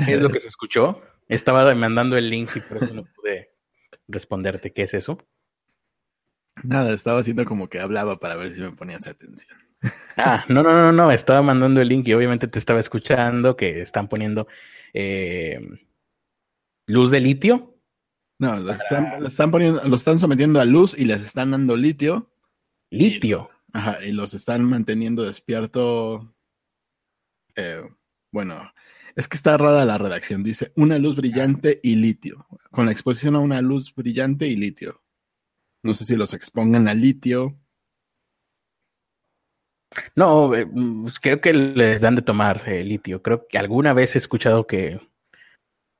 ¿Qué 0.05 0.13
es 0.13 0.21
lo 0.21 0.29
que 0.29 0.39
se 0.39 0.47
escuchó? 0.47 1.01
Estaba 1.27 1.73
mandando 1.75 2.17
el 2.17 2.29
link 2.29 2.49
y 2.55 2.61
por 2.61 2.77
eso 2.77 2.93
no 2.93 3.05
pude 3.05 3.49
responderte. 4.07 4.71
¿Qué 4.73 4.83
es 4.83 4.93
eso? 4.93 5.17
Nada, 6.63 6.93
estaba 6.93 7.19
haciendo 7.19 7.45
como 7.45 7.67
que 7.67 7.79
hablaba 7.79 8.19
para 8.19 8.35
ver 8.35 8.53
si 8.53 8.61
me 8.61 8.71
ponías 8.71 9.07
atención. 9.07 9.57
Ah, 10.15 10.45
no, 10.47 10.63
no, 10.63 10.71
no, 10.71 10.91
no, 10.91 11.11
estaba 11.11 11.41
mandando 11.41 11.81
el 11.81 11.89
link 11.89 12.07
y 12.07 12.13
obviamente 12.13 12.47
te 12.47 12.59
estaba 12.59 12.79
escuchando 12.79 13.57
que 13.57 13.81
están 13.81 14.07
poniendo 14.07 14.47
eh, 14.93 15.59
luz 16.85 17.11
de 17.11 17.19
litio 17.19 17.73
no, 18.43 18.59
lo 18.59 18.73
están, 18.73 19.51
poniendo, 19.51 19.81
lo 19.87 19.95
están 19.95 20.19
sometiendo 20.19 20.59
a 20.59 20.65
luz 20.65 20.97
y 20.97 21.05
les 21.05 21.21
están 21.21 21.51
dando 21.51 21.77
litio. 21.77 22.29
Litio. 22.93 23.49
Y, 23.73 23.77
ajá, 23.77 24.05
y 24.05 24.11
los 24.11 24.33
están 24.33 24.63
manteniendo 24.63 25.23
despierto. 25.23 26.33
Eh, 27.55 27.81
bueno, 28.31 28.71
es 29.15 29.27
que 29.27 29.35
está 29.35 29.57
rara 29.57 29.83
la 29.85 29.97
redacción. 29.97 30.43
Dice 30.43 30.71
una 30.75 30.99
luz 30.99 31.15
brillante 31.15 31.79
y 31.83 31.95
litio. 31.95 32.47
Con 32.71 32.85
la 32.85 32.91
exposición 32.91 33.35
a 33.35 33.39
una 33.39 33.61
luz 33.61 33.93
brillante 33.95 34.47
y 34.47 34.55
litio. 34.55 35.01
No 35.81 35.93
sé 35.93 36.05
si 36.05 36.15
los 36.15 36.33
expongan 36.33 36.87
a 36.87 36.93
litio. 36.93 37.57
No, 40.15 40.55
eh, 40.55 40.65
pues 40.65 41.19
creo 41.19 41.41
que 41.41 41.53
les 41.53 42.01
dan 42.01 42.15
de 42.15 42.21
tomar 42.21 42.67
eh, 42.67 42.83
litio. 42.83 43.21
Creo 43.21 43.47
que 43.47 43.57
alguna 43.57 43.93
vez 43.93 44.15
he 44.15 44.19
escuchado 44.19 44.65
que 44.65 44.99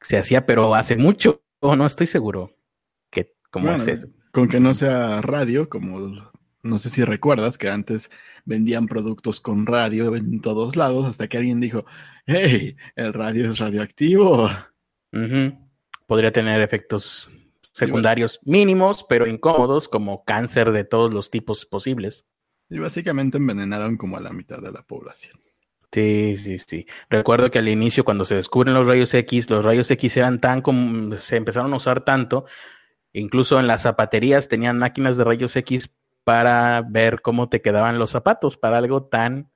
se 0.01 0.17
hacía, 0.17 0.45
pero 0.45 0.75
hace 0.75 0.95
mucho. 0.95 1.43
Oh, 1.59 1.75
no 1.75 1.85
estoy 1.85 2.07
seguro 2.07 2.55
que 3.11 3.33
cómo 3.51 3.69
Con 4.31 4.47
que 4.47 4.59
no 4.59 4.73
sea 4.73 5.21
radio, 5.21 5.69
como 5.69 6.31
no 6.63 6.77
sé 6.77 6.89
si 6.89 7.03
recuerdas 7.03 7.57
que 7.57 7.69
antes 7.69 8.09
vendían 8.45 8.87
productos 8.87 9.41
con 9.41 9.65
radio 9.65 10.15
en 10.15 10.41
todos 10.41 10.75
lados, 10.75 11.05
hasta 11.05 11.27
que 11.27 11.37
alguien 11.37 11.59
dijo, 11.59 11.85
hey, 12.25 12.77
el 12.95 13.13
radio 13.13 13.51
es 13.51 13.59
radioactivo. 13.59 14.49
Podría 16.07 16.31
tener 16.31 16.61
efectos 16.61 17.29
secundarios 17.73 18.39
mínimos, 18.43 19.05
pero 19.07 19.27
incómodos, 19.27 19.89
como 19.89 20.23
cáncer 20.23 20.71
de 20.71 20.85
todos 20.85 21.13
los 21.13 21.29
tipos 21.29 21.65
posibles. 21.65 22.25
Y 22.69 22.79
básicamente 22.79 23.37
envenenaron 23.37 23.97
como 23.97 24.17
a 24.17 24.21
la 24.21 24.31
mitad 24.31 24.59
de 24.61 24.71
la 24.71 24.83
población. 24.83 25.39
Sí, 25.91 26.37
sí, 26.37 26.57
sí. 26.65 26.87
Recuerdo 27.09 27.51
que 27.51 27.59
al 27.59 27.67
inicio, 27.67 28.03
cuando 28.03 28.25
se 28.25 28.35
descubren 28.35 28.73
los 28.73 28.87
rayos 28.87 29.13
X, 29.13 29.49
los 29.49 29.63
rayos 29.63 29.91
X 29.91 30.17
eran 30.17 30.39
tan 30.39 30.61
como 30.61 31.17
se 31.19 31.35
empezaron 31.35 31.73
a 31.73 31.77
usar 31.77 32.03
tanto, 32.03 32.45
incluso 33.11 33.59
en 33.59 33.67
las 33.67 33.83
zapaterías 33.83 34.47
tenían 34.47 34.79
máquinas 34.79 35.17
de 35.17 35.23
rayos 35.23 35.55
X 35.55 35.91
para 36.23 36.81
ver 36.87 37.21
cómo 37.21 37.49
te 37.49 37.61
quedaban 37.61 37.99
los 37.99 38.11
zapatos, 38.11 38.57
para 38.57 38.77
algo 38.77 39.03
tan 39.03 39.51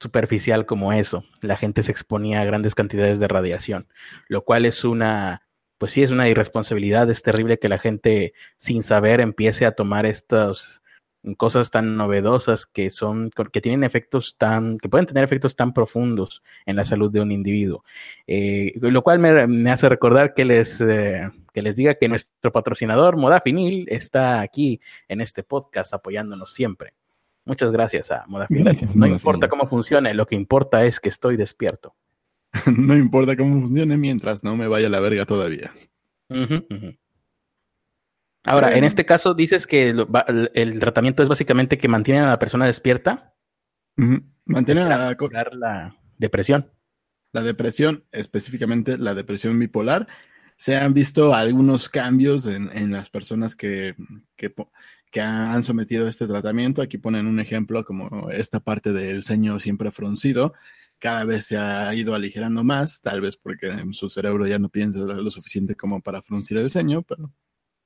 superficial 0.00 0.66
como 0.66 0.92
eso. 0.92 1.24
La 1.40 1.56
gente 1.56 1.82
se 1.82 1.92
exponía 1.92 2.40
a 2.40 2.44
grandes 2.44 2.74
cantidades 2.74 3.18
de 3.18 3.28
radiación, 3.28 3.88
lo 4.28 4.44
cual 4.44 4.66
es 4.66 4.84
una, 4.84 5.48
pues 5.78 5.92
sí, 5.92 6.02
es 6.02 6.10
una 6.10 6.28
irresponsabilidad, 6.28 7.10
es 7.10 7.22
terrible 7.22 7.58
que 7.58 7.68
la 7.68 7.78
gente 7.78 8.34
sin 8.58 8.82
saber 8.82 9.20
empiece 9.20 9.66
a 9.66 9.72
tomar 9.72 10.06
estos 10.06 10.82
cosas 11.34 11.70
tan 11.70 11.96
novedosas 11.96 12.66
que 12.66 12.90
son, 12.90 13.30
que 13.30 13.60
tienen 13.60 13.84
efectos 13.84 14.36
tan, 14.38 14.78
que 14.78 14.88
pueden 14.88 15.06
tener 15.06 15.24
efectos 15.24 15.56
tan 15.56 15.72
profundos 15.72 16.42
en 16.64 16.76
la 16.76 16.84
salud 16.84 17.10
de 17.10 17.20
un 17.20 17.32
individuo. 17.32 17.84
Eh, 18.26 18.72
lo 18.76 19.02
cual 19.02 19.18
me, 19.18 19.70
hace 19.70 19.88
recordar 19.88 20.34
que 20.34 20.44
les, 20.44 20.80
eh, 20.80 21.28
que 21.52 21.62
les 21.62 21.76
diga 21.76 21.94
que 21.94 22.08
nuestro 22.08 22.52
patrocinador 22.52 23.16
Modafinil 23.16 23.86
está 23.88 24.40
aquí 24.40 24.80
en 25.08 25.20
este 25.20 25.42
podcast 25.42 25.92
apoyándonos 25.92 26.52
siempre. 26.52 26.94
Muchas 27.44 27.70
gracias 27.72 28.10
a 28.10 28.24
Modafinil. 28.26 28.72
no 28.94 29.06
importa 29.06 29.48
cómo 29.48 29.66
funcione, 29.66 30.14
lo 30.14 30.26
que 30.26 30.34
importa 30.34 30.84
es 30.84 31.00
que 31.00 31.08
estoy 31.08 31.36
despierto. 31.36 31.94
no 32.76 32.96
importa 32.96 33.36
cómo 33.36 33.60
funcione 33.60 33.96
mientras 33.96 34.44
no 34.44 34.56
me 34.56 34.68
vaya 34.68 34.86
a 34.86 34.90
la 34.90 35.00
verga 35.00 35.26
todavía. 35.26 35.72
Ahora, 38.46 38.76
en 38.76 38.84
este 38.84 39.04
caso 39.04 39.34
dices 39.34 39.66
que 39.66 39.88
el, 39.88 40.78
tratamiento 40.78 41.22
es 41.22 41.28
básicamente 41.28 41.78
que 41.78 41.88
mantiene 41.88 42.20
a 42.20 42.28
la 42.28 42.38
persona 42.38 42.66
despierta. 42.66 43.34
Mantiene 44.44 44.82
a 44.82 45.16
la 45.52 45.96
depresión. 46.16 46.70
La 47.32 47.42
depresión, 47.42 48.04
específicamente 48.12 48.98
la 48.98 49.14
depresión 49.14 49.58
bipolar, 49.58 50.06
se 50.56 50.76
han 50.76 50.94
visto 50.94 51.34
algunos 51.34 51.88
cambios 51.88 52.46
en, 52.46 52.90
las 52.90 53.10
personas 53.10 53.56
que, 53.56 53.94
que, 54.36 55.20
han 55.20 55.62
sometido 55.64 56.06
a 56.06 56.10
este 56.10 56.26
tratamiento. 56.26 56.82
Aquí 56.82 56.98
ponen 56.98 57.26
un 57.26 57.40
ejemplo 57.40 57.84
como 57.84 58.30
esta 58.30 58.60
parte 58.60 58.92
del 58.92 59.24
ceño 59.24 59.58
siempre 59.60 59.90
fruncido. 59.90 60.54
Cada 60.98 61.24
vez 61.24 61.46
se 61.46 61.58
ha 61.58 61.92
ido 61.94 62.14
aligerando 62.14 62.64
más, 62.64 63.02
tal 63.02 63.20
vez 63.20 63.36
porque 63.36 63.70
su 63.92 64.08
cerebro 64.08 64.46
ya 64.46 64.58
no 64.58 64.70
piensa 64.70 65.00
lo 65.00 65.30
suficiente 65.30 65.74
como 65.74 66.00
para 66.00 66.22
fruncir 66.22 66.56
el 66.56 66.70
ceño, 66.70 67.02
pero 67.02 67.32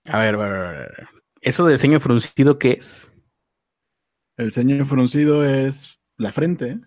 a 0.05 0.19
ver, 0.19 0.35
a 0.35 0.49
ver, 0.49 1.09
¿eso 1.41 1.67
del 1.67 1.79
ceño 1.79 2.01
fruncido 2.01 2.59
qué 2.59 2.73
es? 2.73 3.13
El 4.37 4.53
ceño 4.53 4.85
fruncido 4.87 5.45
es 5.45 6.01
la 6.17 6.33
frente. 6.33 6.79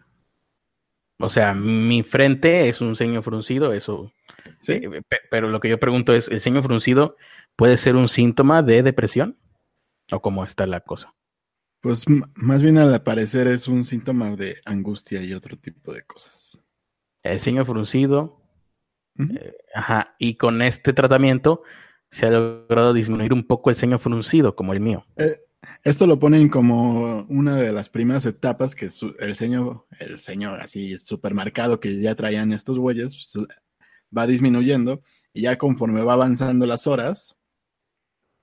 O 1.20 1.30
sea, 1.30 1.54
mi 1.54 2.04
frente 2.04 2.68
es 2.68 2.82
un 2.82 2.96
ceño 2.96 3.22
fruncido, 3.22 3.74
eso. 3.74 4.12
Sí. 4.60 4.74
Eh, 4.74 5.02
pero 5.30 5.50
lo 5.50 5.60
que 5.60 5.70
yo 5.70 5.80
pregunto 5.80 6.14
es, 6.14 6.28
¿el 6.30 6.42
ceño 6.42 6.64
fruncido 6.64 7.16
puede 7.56 7.78
ser 7.78 7.96
un 7.96 8.10
síntoma 8.10 8.64
de 8.64 8.84
depresión? 8.84 9.38
¿O 10.12 10.22
cómo 10.22 10.44
está 10.44 10.66
la 10.66 10.82
cosa? 10.82 11.14
Pues 11.82 12.06
más 12.36 12.64
bien 12.64 12.78
al 12.78 13.04
parecer 13.04 13.48
es 13.48 13.68
un 13.68 13.84
síntoma 13.84 14.36
de 14.36 14.58
angustia 14.66 15.22
y 15.22 15.34
otro 15.34 15.58
tipo 15.58 15.94
de 15.94 16.04
cosas. 16.04 16.60
El 17.22 17.40
ceño 17.40 17.66
fruncido. 17.66 18.42
Eh, 19.20 19.56
ajá. 19.76 20.16
Y 20.18 20.36
con 20.36 20.62
este 20.62 20.94
tratamiento 20.94 21.64
se 22.14 22.28
ha 22.28 22.30
logrado 22.30 22.94
disminuir 22.94 23.34
un 23.34 23.44
poco 23.44 23.72
el 23.72 23.76
ceño 23.76 23.98
fruncido, 23.98 24.56
como 24.56 24.72
el 24.74 24.80
mío. 24.80 25.04
Eh, 25.18 25.36
esto 25.84 26.06
lo 26.06 26.20
ponen 26.20 26.48
como 26.48 27.24
una 27.24 27.56
de 27.56 27.72
las 27.72 27.90
primeras 27.90 28.28
etapas 28.28 28.76
que 28.76 28.90
el 29.20 29.36
ceño, 29.36 29.88
el 29.98 30.20
ceño 30.20 30.54
así 30.54 30.96
supermercado 31.00 31.80
que 31.80 32.00
ya 32.00 32.14
traían 32.14 32.54
estos 32.54 32.78
bueyes, 32.78 33.16
pues, 33.16 33.48
va 34.16 34.28
disminuyendo 34.28 35.02
y 35.34 35.42
ya 35.42 35.58
conforme 35.58 36.04
va 36.04 36.14
avanzando 36.14 36.68
las 36.68 36.86
horas, 36.86 37.36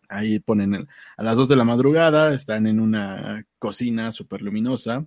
ahí 0.08 0.40
ponen 0.40 0.88
a 1.16 1.22
las 1.22 1.36
2 1.36 1.48
de 1.48 1.56
la 1.56 1.62
madrugada, 1.62 2.34
están 2.34 2.66
en 2.66 2.80
una 2.80 3.46
cocina 3.60 4.10
súper 4.10 4.42
luminosa 4.42 5.06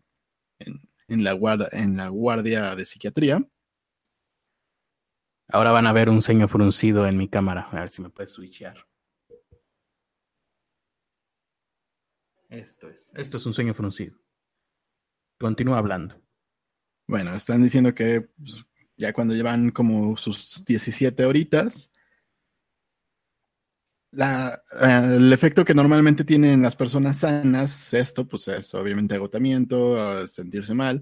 en, 0.59 1.23
la 1.25 1.33
guarda, 1.33 1.67
en 1.73 1.97
la 1.97 2.07
guardia 2.07 2.77
de 2.77 2.85
psiquiatría 2.85 3.45
Ahora 5.47 5.71
van 5.71 5.87
a 5.87 5.93
ver 5.93 6.09
un 6.09 6.21
ceño 6.21 6.47
fruncido 6.47 7.05
en 7.07 7.17
mi 7.17 7.27
cámara. 7.27 7.69
A 7.71 7.81
ver 7.81 7.89
si 7.89 8.01
me 8.01 8.09
puedes 8.09 8.31
switchear. 8.31 8.85
Esto 12.49 12.87
es, 12.89 13.11
esto 13.15 13.37
es 13.37 13.45
un 13.45 13.53
sueño 13.53 13.73
fruncido. 13.73 14.15
Continúa 15.39 15.79
hablando. 15.79 16.21
Bueno, 17.07 17.33
están 17.33 17.63
diciendo 17.63 17.93
que 17.93 18.21
pues, 18.21 18.63
ya 18.95 19.11
cuando 19.11 19.33
llevan 19.33 19.71
como 19.71 20.15
sus 20.17 20.63
17 20.65 21.25
horitas, 21.25 21.91
la, 24.11 24.63
eh, 24.79 25.15
el 25.15 25.33
efecto 25.33 25.65
que 25.65 25.73
normalmente 25.73 26.23
tienen 26.23 26.61
las 26.61 26.75
personas 26.75 27.17
sanas, 27.17 27.93
esto 27.93 28.27
pues 28.27 28.47
es 28.47 28.73
obviamente 28.75 29.15
agotamiento, 29.15 30.25
sentirse 30.27 30.73
mal, 30.75 31.01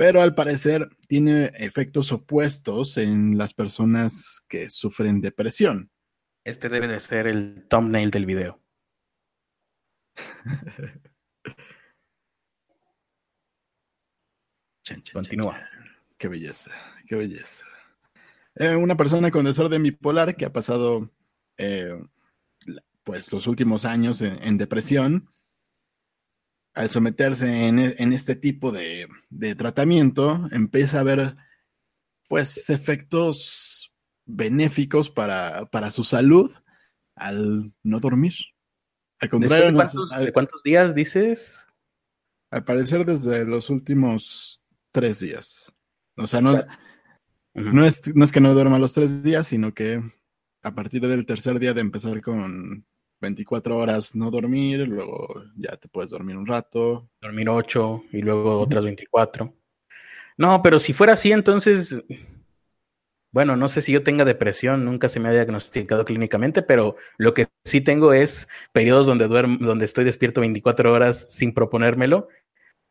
pero 0.00 0.22
al 0.22 0.34
parecer 0.34 0.88
tiene 1.08 1.50
efectos 1.58 2.10
opuestos 2.10 2.96
en 2.96 3.36
las 3.36 3.52
personas 3.52 4.42
que 4.48 4.70
sufren 4.70 5.20
depresión. 5.20 5.90
Este 6.42 6.70
debe 6.70 6.88
de 6.88 6.98
ser 7.00 7.26
el 7.26 7.66
thumbnail 7.68 8.10
del 8.10 8.24
video. 8.24 8.58
Continúa. 15.12 15.68
qué 16.16 16.28
belleza, 16.28 16.70
qué 17.06 17.16
belleza. 17.16 17.66
Eh, 18.54 18.76
una 18.76 18.96
persona 18.96 19.30
con 19.30 19.44
desorden 19.44 19.82
bipolar 19.82 20.34
que 20.34 20.46
ha 20.46 20.52
pasado 20.54 21.10
eh, 21.58 22.02
pues 23.02 23.30
los 23.34 23.46
últimos 23.46 23.84
años 23.84 24.22
en 24.22 24.56
depresión 24.56 25.28
al 26.74 26.90
someterse 26.90 27.66
e, 27.66 27.68
en, 27.68 28.12
este 28.12 28.36
tipo 28.36 28.72
de, 28.72 29.08
tratamiento, 29.56 30.42
empieza 30.52 31.00
a 31.00 31.04
ver 31.04 31.36
pues 32.28 32.70
efectos 32.70 33.92
benéficos 34.24 35.10
para, 35.10 35.90
su 35.90 36.04
salud 36.04 36.50
al 37.16 37.72
no 37.82 38.00
dormir. 38.00 38.34
Al 39.20 39.28
contrario, 39.28 39.66
de 39.66 40.32
cuántos, 40.32 40.62
días 40.62 40.94
dices? 40.94 41.66
Al 42.50 42.64
parecer 42.64 43.04
desde 43.04 43.44
los 43.44 43.68
últimos 43.68 44.62
tres 44.92 45.20
días. 45.20 45.72
O 46.16 46.26
sea, 46.26 46.40
no, 46.40 46.64
no, 47.54 47.84
es, 47.84 48.02
no 48.14 48.24
es 48.24 48.32
que 48.32 48.40
no 48.40 48.54
duerma 48.54 48.78
los 48.78 48.94
tres 48.94 49.22
días, 49.22 49.48
sino 49.48 49.74
que 49.74 50.02
a 50.62 50.74
partir 50.74 51.02
del 51.02 51.26
tercer 51.26 51.58
día 51.58 51.74
de 51.74 51.80
empezar 51.80 52.20
con 52.22 52.86
24 53.20 53.76
horas 53.76 54.14
no 54.14 54.30
dormir, 54.30 54.88
luego 54.88 55.44
ya 55.56 55.76
te 55.76 55.88
puedes 55.88 56.10
dormir 56.10 56.36
un 56.36 56.46
rato. 56.46 57.08
Dormir 57.20 57.48
8 57.48 58.04
y 58.12 58.22
luego 58.22 58.60
otras 58.60 58.84
24. 58.84 59.52
No, 60.38 60.62
pero 60.62 60.78
si 60.78 60.92
fuera 60.92 61.12
así, 61.12 61.32
entonces, 61.32 61.98
bueno, 63.32 63.56
no 63.56 63.68
sé 63.68 63.82
si 63.82 63.92
yo 63.92 64.02
tenga 64.02 64.24
depresión, 64.24 64.84
nunca 64.84 65.08
se 65.08 65.20
me 65.20 65.28
ha 65.28 65.32
diagnosticado 65.32 66.04
clínicamente, 66.04 66.62
pero 66.62 66.96
lo 67.18 67.34
que 67.34 67.48
sí 67.64 67.80
tengo 67.80 68.12
es 68.12 68.48
periodos 68.72 69.06
donde 69.06 69.28
duermo, 69.28 69.58
donde 69.60 69.84
estoy 69.84 70.04
despierto 70.04 70.40
24 70.40 70.92
horas 70.92 71.26
sin 71.30 71.52
proponérmelo, 71.52 72.28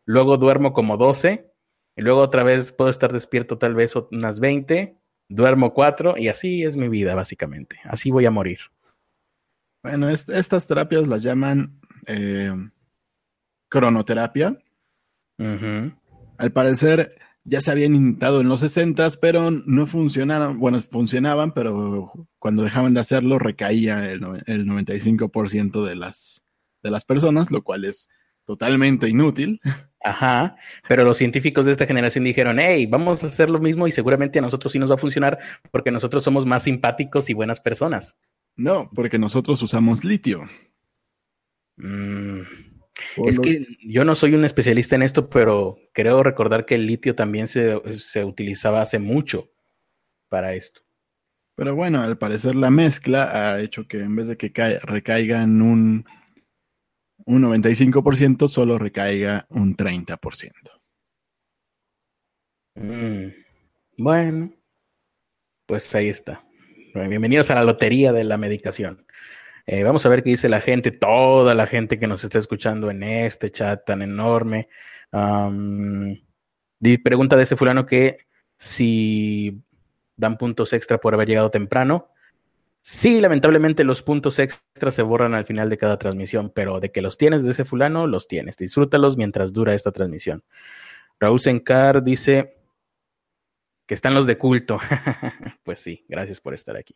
luego 0.06 0.38
duermo 0.38 0.74
como 0.74 0.98
12 0.98 1.52
y 1.96 2.02
luego 2.02 2.22
otra 2.22 2.44
vez 2.44 2.72
puedo 2.72 2.90
estar 2.90 3.12
despierto 3.12 3.58
tal 3.58 3.74
vez 3.76 3.96
unas 4.12 4.40
20, 4.40 4.96
duermo 5.28 5.74
4 5.74 6.18
y 6.18 6.28
así 6.28 6.64
es 6.64 6.78
mi 6.78 6.88
vida 6.88 7.16
básicamente. 7.16 7.80
Así 7.84 8.12
voy 8.12 8.26
a 8.26 8.32
morir. 8.32 8.60
Bueno, 9.82 10.10
estas 10.10 10.68
terapias 10.68 11.08
las 11.08 11.24
llaman 11.24 11.80
eh, 12.08 12.54
cronoterapia. 13.70 14.58
Al 15.38 16.52
parecer 16.52 17.18
ya 17.46 17.62
se 17.62 17.72
habían 17.72 17.96
intentado 17.96 18.42
en 18.42 18.50
los 18.50 18.60
60, 18.60 19.08
pero 19.22 19.52
no 19.52 19.88
funcionaron. 19.88 20.60
Bueno, 20.60 20.80
funcionaban, 20.80 21.54
pero 21.54 22.12
cuando 22.38 22.64
dejaban 22.64 22.94
de 22.94 23.00
hacerlo 23.00 23.40
recaía 23.40 24.12
el, 24.12 24.22
el 24.46 24.66
95% 24.66 25.86
de 25.86 25.96
las, 25.96 26.44
de 26.84 26.92
las 26.92 27.06
personas, 27.06 27.52
lo 27.52 27.64
cual 27.64 27.86
es 27.86 28.10
totalmente 28.46 29.08
inútil. 29.08 29.62
Ajá, 30.02 30.56
pero 30.88 31.04
los 31.04 31.18
científicos 31.18 31.66
de 31.66 31.74
esta 31.74 31.86
generación 31.86 32.24
dijeron, 32.24 32.58
hey, 32.60 32.86
vamos 32.86 33.24
a 33.24 33.28
hacer 33.28 33.50
lo 33.50 33.60
mismo 33.60 33.86
y 33.86 33.92
seguramente 33.92 34.40
a 34.40 34.42
nosotros 34.42 34.72
sí 34.72 34.80
nos 34.80 34.90
va 34.90 34.96
a 34.96 35.00
funcionar 35.00 35.40
porque 35.72 35.92
nosotros 35.92 36.24
somos 36.24 36.46
más 36.46 36.64
simpáticos 36.64 37.30
y 37.30 37.34
buenas 37.34 37.60
personas. 37.60 38.18
No, 38.60 38.90
porque 38.94 39.18
nosotros 39.18 39.64
usamos 39.64 40.04
litio. 40.04 40.42
Mm, 41.78 42.42
es 43.26 43.40
que 43.40 43.66
yo 43.88 44.04
no 44.04 44.16
soy 44.16 44.34
un 44.36 44.44
especialista 44.44 44.98
en 44.98 45.02
esto, 45.02 45.30
pero 45.30 45.78
creo 45.94 46.24
recordar 46.24 46.66
que 46.66 46.76
el 46.76 46.86
litio 46.86 47.16
también 47.16 47.48
se, 47.48 47.74
utilizaba 48.22 48.82
hace 48.82 49.00
mucho 49.00 49.50
para 50.28 50.56
esto. 50.56 50.82
Pero 51.56 51.74
bueno, 51.74 52.02
al 52.02 52.18
parecer 52.18 52.56
la 52.56 52.70
mezcla 52.70 53.54
ha 53.54 53.62
hecho 53.62 53.88
que 53.88 54.02
en 54.02 54.18
vez 54.18 54.28
de 54.28 54.36
que 54.36 54.52
recaiga 54.84 55.42
en 55.42 55.62
un, 55.62 56.04
un 57.26 57.44
95%, 57.44 58.50
solo 58.50 58.78
recaiga 58.78 59.48
un 59.52 59.78
30%. 59.78 60.52
Mm, 62.76 63.30
bueno, 63.98 64.54
pues 65.66 65.96
ahí 65.96 66.10
está. 66.10 66.44
Bienvenidos 66.94 67.52
a 67.52 67.56
la 67.56 67.64
lotería 67.64 68.12
de 68.12 68.24
la 68.24 68.38
medicación. 68.38 69.06
Eh, 69.68 69.84
vamos 69.84 70.06
a 70.06 70.10
ver 70.10 70.24
qué 70.24 70.32
dice 70.32 70.50
la 70.50 70.60
gente, 70.60 70.92
toda 70.92 71.54
la 71.54 71.68
gente 71.68 72.00
que 72.00 72.08
nos 72.08 72.24
está 72.24 72.40
escuchando 72.40 72.90
en 72.90 73.04
este 73.04 73.52
chat 73.52 73.86
tan 73.86 74.02
enorme. 74.02 74.70
pregunta 77.04 77.36
de 77.36 77.44
ese 77.44 77.56
fulano 77.56 77.86
que 77.86 78.18
si 78.58 79.62
dan 80.16 80.38
puntos 80.38 80.74
extra 80.74 80.98
por 80.98 81.14
haber 81.14 81.28
llegado 81.28 81.52
temprano. 81.52 82.10
Sí, 82.82 83.22
lamentablemente 83.22 83.84
los 83.84 84.02
puntos 84.02 84.40
extras 84.40 84.96
se 84.96 85.04
borran 85.04 85.36
al 85.36 85.46
final 85.46 85.70
de 85.70 85.78
cada 85.78 86.00
transmisión, 86.00 86.52
pero 86.54 86.80
de 86.80 86.92
que 86.92 87.04
los 87.04 87.20
tienes 87.20 87.44
de 87.44 87.52
ese 87.52 87.66
fulano, 87.66 88.08
los 88.08 88.28
tienes. 88.28 88.58
Disfrútalos 88.58 89.16
mientras 89.16 89.54
dura 89.54 89.76
esta 89.76 89.92
transmisión. 89.92 90.44
Raúl 91.20 91.40
Sencar 91.40 92.04
dice 92.04 92.59
que 93.90 93.96
están 93.96 94.14
los 94.14 94.28
de 94.28 94.38
culto. 94.38 94.80
pues 95.64 95.80
sí, 95.80 96.06
gracias 96.08 96.40
por 96.40 96.54
estar 96.54 96.78
aquí. 96.78 96.96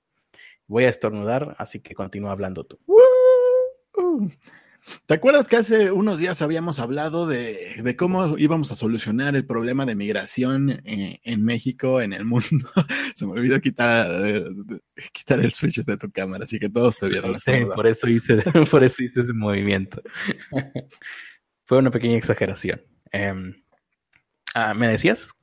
Voy 0.67 0.83
a 0.83 0.89
estornudar, 0.89 1.55
así 1.57 1.79
que 1.79 1.95
continúa 1.95 2.31
hablando 2.31 2.67
tú. 2.67 2.79
¿Te 5.07 5.15
acuerdas 5.15 5.47
que 5.47 5.55
hace 5.55 5.91
unos 5.91 6.19
días 6.19 6.43
habíamos 6.43 6.79
hablado 6.79 7.25
de, 7.25 7.95
cómo 7.97 8.37
íbamos 8.37 8.71
a 8.71 8.75
solucionar 8.75 9.35
el 9.35 9.43
problema 9.43 9.87
de 9.87 9.95
migración 9.95 10.81
en, 10.85 11.43
México, 11.43 11.99
en 11.99 12.13
el 12.13 12.25
mundo? 12.25 12.69
Se 13.15 13.25
me 13.25 13.31
olvidó 13.31 13.59
quitar, 13.59 14.11
quitar 15.11 15.39
el 15.39 15.51
switch 15.51 15.83
de 15.83 15.97
tu 15.97 16.11
cámara, 16.11 16.43
así 16.43 16.59
que 16.59 16.69
todos 16.69 16.99
te 16.99 17.09
vieron. 17.09 17.39
Sí, 17.39 17.53
por 17.73 17.87
eso 17.87 18.07
hice, 18.07 18.43
por 18.69 18.83
eso 18.83 19.01
hice 19.01 19.21
ese 19.21 19.33
movimiento. 19.33 19.99
Fue 21.65 21.79
una 21.79 21.89
pequeña 21.89 22.17
exageración. 22.17 22.83
Em, 23.11 23.63
ah, 24.53 24.75
¿Me 24.75 24.89
decías? 24.89 25.33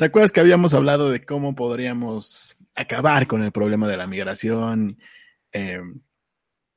¿Te 0.00 0.06
acuerdas 0.06 0.32
que 0.32 0.40
habíamos 0.40 0.72
hablado 0.72 1.10
de 1.10 1.22
cómo 1.22 1.54
podríamos 1.54 2.56
acabar 2.74 3.26
con 3.26 3.44
el 3.44 3.52
problema 3.52 3.86
de 3.86 3.98
la 3.98 4.06
migración? 4.06 4.96
Em, 5.52 6.00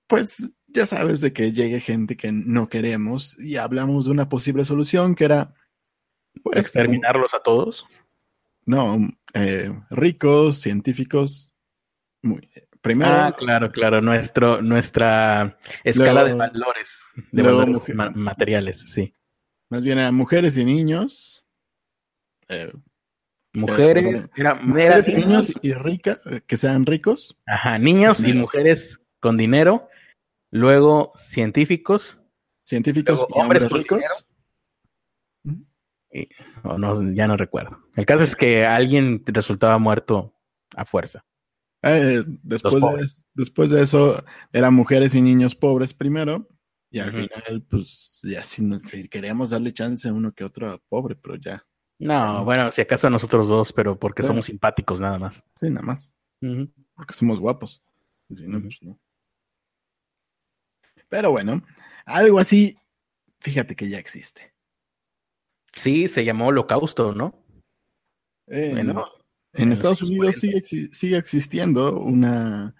pues 0.07 0.51
ya 0.67 0.85
sabes 0.85 1.21
de 1.21 1.31
que 1.31 1.53
llegue 1.53 1.79
gente 1.79 2.17
que 2.17 2.33
no 2.33 2.67
queremos 2.67 3.39
y 3.39 3.55
hablamos 3.55 4.07
de 4.07 4.11
una 4.11 4.27
posible 4.27 4.65
solución 4.65 5.15
que 5.15 5.23
era... 5.23 5.53
Pues, 6.43 6.57
¿Exterminarlos 6.57 7.33
a 7.33 7.39
todos? 7.39 7.85
No, 8.65 8.97
eh, 9.33 9.71
ricos, 9.89 10.57
científicos. 10.57 11.55
Muy, 12.21 12.49
primero... 12.81 13.13
Ah, 13.13 13.33
claro, 13.37 13.71
claro, 13.71 14.01
nuestro, 14.01 14.61
nuestra 14.61 15.57
escala 15.85 16.25
de 16.25 16.33
valores, 16.33 17.03
de 17.31 17.41
valores 17.41 17.95
materiales, 18.15 18.79
sí. 18.85 19.15
Más 19.69 19.81
bien 19.81 19.99
a 19.99 20.11
mujeres 20.11 20.57
y 20.57 20.65
niños. 20.65 21.45
Eh, 22.49 22.73
mujeres, 23.53 24.29
mujeres 24.61 25.07
y 25.07 25.13
niños 25.13 25.53
y 25.61 25.73
ricas, 25.73 26.21
que 26.47 26.57
sean 26.57 26.85
ricos. 26.85 27.37
Ajá, 27.45 27.77
niños 27.77 28.23
y 28.23 28.33
mujeres 28.33 28.99
con 29.19 29.37
dinero 29.37 29.89
Luego, 30.53 31.13
científicos. 31.15 32.19
Científicos 32.63 33.25
y 33.27 33.39
hombres 33.39 33.67
ricos. 33.71 34.03
no, 36.63 37.11
ya 37.11 37.25
no 37.25 37.37
recuerdo. 37.37 37.79
El 37.95 38.05
caso 38.05 38.21
es 38.21 38.35
que 38.35 38.63
alguien 38.63 39.23
resultaba 39.25 39.79
muerto 39.79 40.35
a 40.75 40.85
fuerza. 40.85 41.25
Eh, 41.81 42.23
después, 42.43 42.75
de, 42.75 43.05
después 43.33 43.71
de 43.71 43.81
eso, 43.81 44.23
eran 44.51 44.75
mujeres 44.75 45.15
y 45.15 45.23
niños 45.23 45.55
pobres 45.55 45.95
primero. 45.95 46.47
Y 46.91 46.99
al 46.99 47.11
final, 47.11 47.65
pues, 47.67 48.19
ya 48.21 48.43
si, 48.43 49.09
queríamos 49.09 49.49
darle 49.49 49.73
chance 49.73 50.07
a 50.07 50.13
uno 50.13 50.33
que 50.33 50.43
otro 50.43 50.79
pobre, 50.87 51.15
pero 51.15 51.35
ya. 51.35 51.65
No, 51.99 52.43
bueno, 52.43 52.71
si 52.71 52.81
acaso 52.81 53.07
a 53.07 53.09
nosotros 53.09 53.47
dos, 53.47 53.71
pero 53.71 53.97
porque 53.97 54.23
somos 54.23 54.45
simpáticos 54.45 54.99
nada 54.99 55.17
más. 55.17 55.43
Sí, 55.55 55.69
nada 55.69 55.85
más. 55.85 56.13
Porque 56.95 57.13
somos 57.13 57.39
guapos. 57.39 57.81
Si 58.33 58.47
no, 58.47 58.61
pues 58.61 58.81
no. 58.81 58.99
Pero 61.07 61.31
bueno, 61.31 61.63
algo 62.05 62.39
así, 62.39 62.75
fíjate 63.39 63.75
que 63.75 63.87
ya 63.87 63.99
existe. 63.99 64.53
Sí, 65.71 66.07
se 66.07 66.25
llamó 66.25 66.47
Holocausto, 66.47 67.13
¿no? 67.13 67.43
Eh, 68.47 68.83
en, 69.53 69.71
Estados 69.71 70.01
Unidos 70.01 70.35
sigue, 70.35 71.17
existiendo 71.17 71.99
una, 71.99 72.75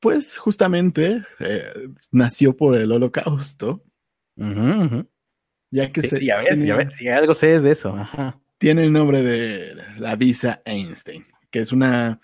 pues 0.00 0.38
justamente 0.38 1.22
eh, 1.40 1.72
nació 2.12 2.56
por 2.56 2.76
el 2.76 2.90
Holocausto. 2.90 3.84
Ya 5.74 5.90
que 5.90 6.02
se. 6.02 6.24
Ya 6.24 6.38
ves, 6.38 6.64
ya 6.64 6.76
ves, 6.76 6.94
si 6.94 7.08
algo 7.08 7.34
sé 7.34 7.56
es 7.56 7.64
de 7.64 7.72
eso. 7.72 7.96
Tiene 8.58 8.84
el 8.84 8.92
nombre 8.92 9.22
de 9.22 9.74
la 9.98 10.14
visa 10.14 10.62
Einstein, 10.64 11.24
que 11.50 11.58
es 11.58 11.72
una 11.72 12.20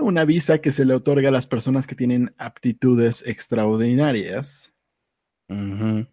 una 0.00 0.24
visa 0.24 0.60
que 0.60 0.72
se 0.72 0.84
le 0.84 0.94
otorga 0.94 1.28
a 1.28 1.32
las 1.32 1.46
personas 1.46 1.86
que 1.86 1.94
tienen 1.94 2.32
aptitudes 2.38 3.24
extraordinarias. 3.26 4.74
Como 5.48 6.08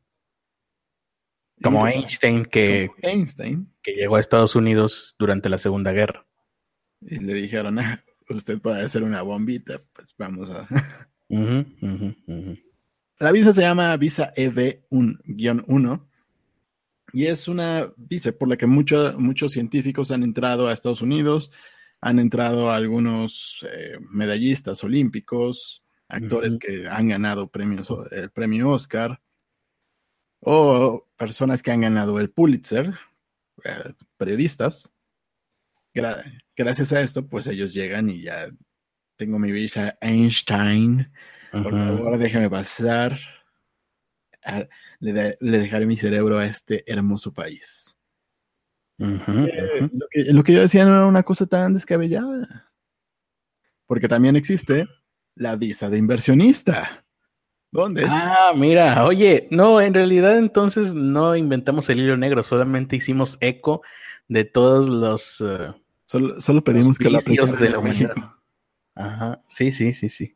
Einstein 1.88 2.46
que, 2.46 2.92
Einstein 3.02 3.74
que 3.82 3.94
llegó 3.94 4.18
a 4.18 4.20
Estados 4.20 4.56
Unidos 4.56 5.16
durante 5.18 5.50
la 5.50 5.58
Segunda 5.58 5.92
Guerra. 5.92 6.28
Y 7.02 7.18
le 7.18 7.34
dijeron, 7.34 7.80
ah, 7.80 8.04
usted 8.30 8.62
puede 8.62 8.84
hacer 8.84 9.02
una 9.02 9.24
bombita, 9.24 9.82
pues 9.94 10.14
vamos 10.18 10.52
a... 10.52 10.68
La 13.20 13.32
visa 13.32 13.52
se 13.54 13.62
llama 13.62 13.96
visa 13.98 14.34
EV-1 14.34 16.08
y 17.12 17.26
es 17.26 17.48
una 17.48 17.92
visa 17.98 18.32
por 18.32 18.48
la 18.48 18.58
que 18.58 18.68
muchos 18.68 19.52
científicos 19.52 20.12
han 20.12 20.24
entrado 20.24 20.68
a 20.68 20.74
Estados 20.74 21.02
Unidos 21.02 21.52
han 22.02 22.20
entrado 22.20 22.72
algunos 22.72 23.66
eh, 23.70 23.98
medallistas 24.00 24.84
olímpicos, 24.84 25.84
actores 26.08 26.56
que 26.56 26.88
han 26.88 27.10
ganado 27.10 27.50
premios, 27.50 27.94
el 28.12 28.32
premio 28.32 28.70
Oscar, 28.70 29.22
o 30.40 31.06
personas 31.18 31.62
que 31.62 31.72
han 31.72 31.82
ganado 31.82 32.20
el 32.20 32.30
Pulitzer, 32.30 32.94
eh, 33.64 33.94
periodistas. 34.18 34.90
gracias 36.56 36.94
a 36.94 37.02
esto, 37.02 37.28
pues 37.28 37.48
ellos 37.48 37.74
llegan 37.74 38.10
y 38.10 38.24
ya 38.24 38.50
tengo 39.18 39.38
mi 39.38 39.52
visa 39.52 39.98
Einstein. 40.00 41.12
Por 41.52 41.72
favor, 41.72 42.18
déjame 42.18 42.50
pasar. 42.50 43.18
le 45.00 45.38
dejaré 45.40 45.86
mi 45.86 45.98
cerebro 45.98 46.38
a 46.40 46.46
este 46.46 46.84
hermoso 46.92 47.34
país. 47.34 48.00
Eh, 49.00 49.90
lo, 50.34 50.44
que, 50.44 50.54
yo 50.54 50.62
decía 50.62 50.84
no 50.84 50.92
era 50.92 51.06
una 51.06 51.24
cosa 51.24 51.48
tan 51.48 51.74
descabellada. 51.74 52.72
Porque 53.86 54.08
también 54.08 54.36
existe 54.36 54.88
la 55.36 55.56
visa 55.56 55.90
de 55.90 55.98
inversionista. 55.98 57.06
¿Dónde 57.72 58.04
es? 58.04 58.10
Ah, 58.12 58.52
mira, 58.56 59.06
oye, 59.06 59.48
no, 59.52 59.80
en 59.80 59.94
realidad 59.94 60.38
entonces 60.38 60.94
no 60.94 61.36
inventamos 61.36 61.90
el 61.90 62.00
hilo 62.00 62.18
negro, 62.18 62.44
solamente 62.44 62.96
hicimos 62.96 63.38
eco 63.42 63.84
de 64.28 64.44
todos 64.44 64.90
los... 64.90 65.42
Eh, 65.42 65.72
solo, 66.06 66.64
pedimos 66.64 66.98
que 66.98 67.10
la 67.10 67.20
de 67.20 67.70
la 67.70 67.80
México. 67.80 68.36
Ajá, 68.96 69.42
sí, 69.48 69.72
sí, 69.72 69.94
sí, 69.94 70.10
sí. 70.10 70.36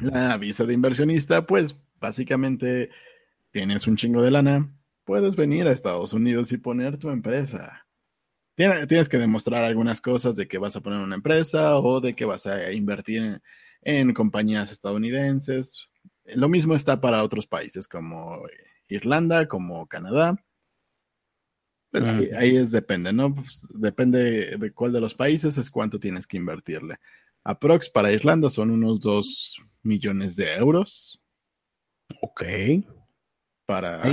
La 0.00 0.38
visa 0.38 0.64
de 0.64 0.74
inversionista, 0.74 1.46
pues 1.46 1.76
básicamente 2.00 2.90
tienes 3.50 3.86
un 3.86 3.96
chingo 3.96 4.22
de 4.22 4.30
lana, 4.30 4.72
puedes 5.04 5.36
venir 5.36 5.66
a 5.66 5.72
Estados 5.72 6.12
Unidos 6.12 6.52
y 6.52 6.58
poner 6.58 6.96
tu 6.96 7.10
empresa. 7.10 7.86
Tienes 8.54 9.08
que 9.08 9.18
demostrar 9.18 9.64
algunas 9.64 10.00
cosas 10.00 10.36
de 10.36 10.46
que 10.46 10.58
vas 10.58 10.76
a 10.76 10.80
poner 10.80 11.00
una 11.00 11.14
empresa 11.14 11.78
o 11.78 12.00
de 12.00 12.14
que 12.14 12.26
vas 12.26 12.46
a 12.46 12.72
invertir 12.72 13.40
en, 13.82 14.14
compañías 14.14 14.70
estadounidenses. 14.70 15.88
Lo 16.36 16.48
mismo 16.48 16.74
está 16.74 17.00
para 17.00 17.22
otros 17.22 17.46
países 17.46 17.88
como 17.88 18.42
Irlanda, 18.88 19.48
como 19.48 19.86
Canadá. 19.86 20.36
Pues 21.90 22.04
ahí, 22.36 22.56
es 22.56 22.70
depende, 22.70 23.12
¿no? 23.12 23.34
Pues 23.34 23.66
depende 23.74 24.56
de 24.58 24.72
cuál 24.72 24.92
de 24.92 25.00
los 25.00 25.14
países 25.14 25.56
es 25.58 25.70
cuánto 25.70 25.98
tienes 25.98 26.26
que 26.26 26.36
invertirle. 26.36 26.98
Aprox 27.44 27.90
para 27.90 28.12
Irlanda 28.12 28.50
son 28.50 28.70
unos 28.70 29.00
2 29.00 29.62
millones 29.82 30.36
de 30.36 30.54
euros. 30.54 31.22
Ok. 32.20 32.42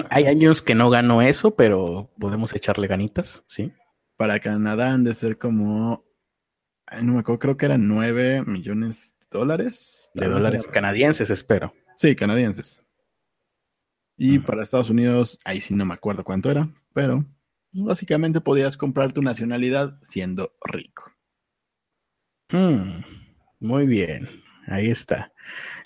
Hay, 0.10 0.26
años 0.26 0.62
que 0.62 0.76
no 0.76 0.90
gano 0.90 1.22
eso, 1.22 1.56
pero 1.56 2.12
podemos 2.20 2.54
echarle 2.54 2.88
ganitas, 2.88 3.44
¿sí? 3.48 3.74
Para 4.16 4.40
Canadá 4.40 4.94
han 4.94 5.04
de 5.04 5.16
ser 5.16 5.38
como... 5.38 6.06
no 7.02 7.13
me 7.13 7.20
acuerdo, 7.20 7.40
creo 7.40 7.58
que 7.58 7.66
eran 7.66 7.88
9 7.88 8.44
millones 8.46 9.18
de 9.20 9.40
dólares. 9.40 10.12
De 10.13 10.28
dólares 10.28 10.68
canadienses, 10.68 11.32
espero. 11.32 11.74
Sí, 11.96 12.16
canadienses. 12.16 12.84
Y 14.16 14.40
para 14.40 14.63
Estados 14.63 14.90
Unidos, 14.90 15.40
ahí 15.44 15.62
sí 15.62 15.74
no 15.74 15.86
me 15.86 15.94
acuerdo 15.94 16.24
cuánto 16.24 16.50
era, 16.50 16.70
pero 16.94 17.26
básicamente 17.72 18.42
podías 18.42 18.78
comprar 18.78 19.12
tu 19.12 19.22
nacionalidad 19.22 20.00
siendo 20.02 20.54
rico. 20.63 21.12
Hmm, 22.50 23.02
muy 23.60 23.86
bien, 23.86 24.30
ahí 24.68 24.90
está. 24.90 25.32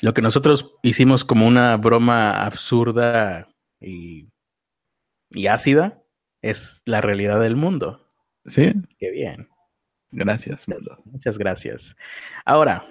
Lo 0.01 0.13
que 0.13 0.21
nosotros 0.21 0.73
hicimos 0.81 1.25
como 1.25 1.47
una 1.47 1.77
broma 1.77 2.43
absurda 2.45 3.49
y, 3.79 4.27
ácida 5.47 6.01
es 6.41 6.81
la 6.85 7.01
realidad 7.01 7.39
del 7.39 7.55
mundo. 7.55 8.07
Sí. 8.45 8.73
Qué 8.99 9.11
bien. 9.11 9.47
Gracias, 10.11 10.65
Muchas 11.05 11.37
gracias. 11.37 11.95
Ahora, 12.45 12.85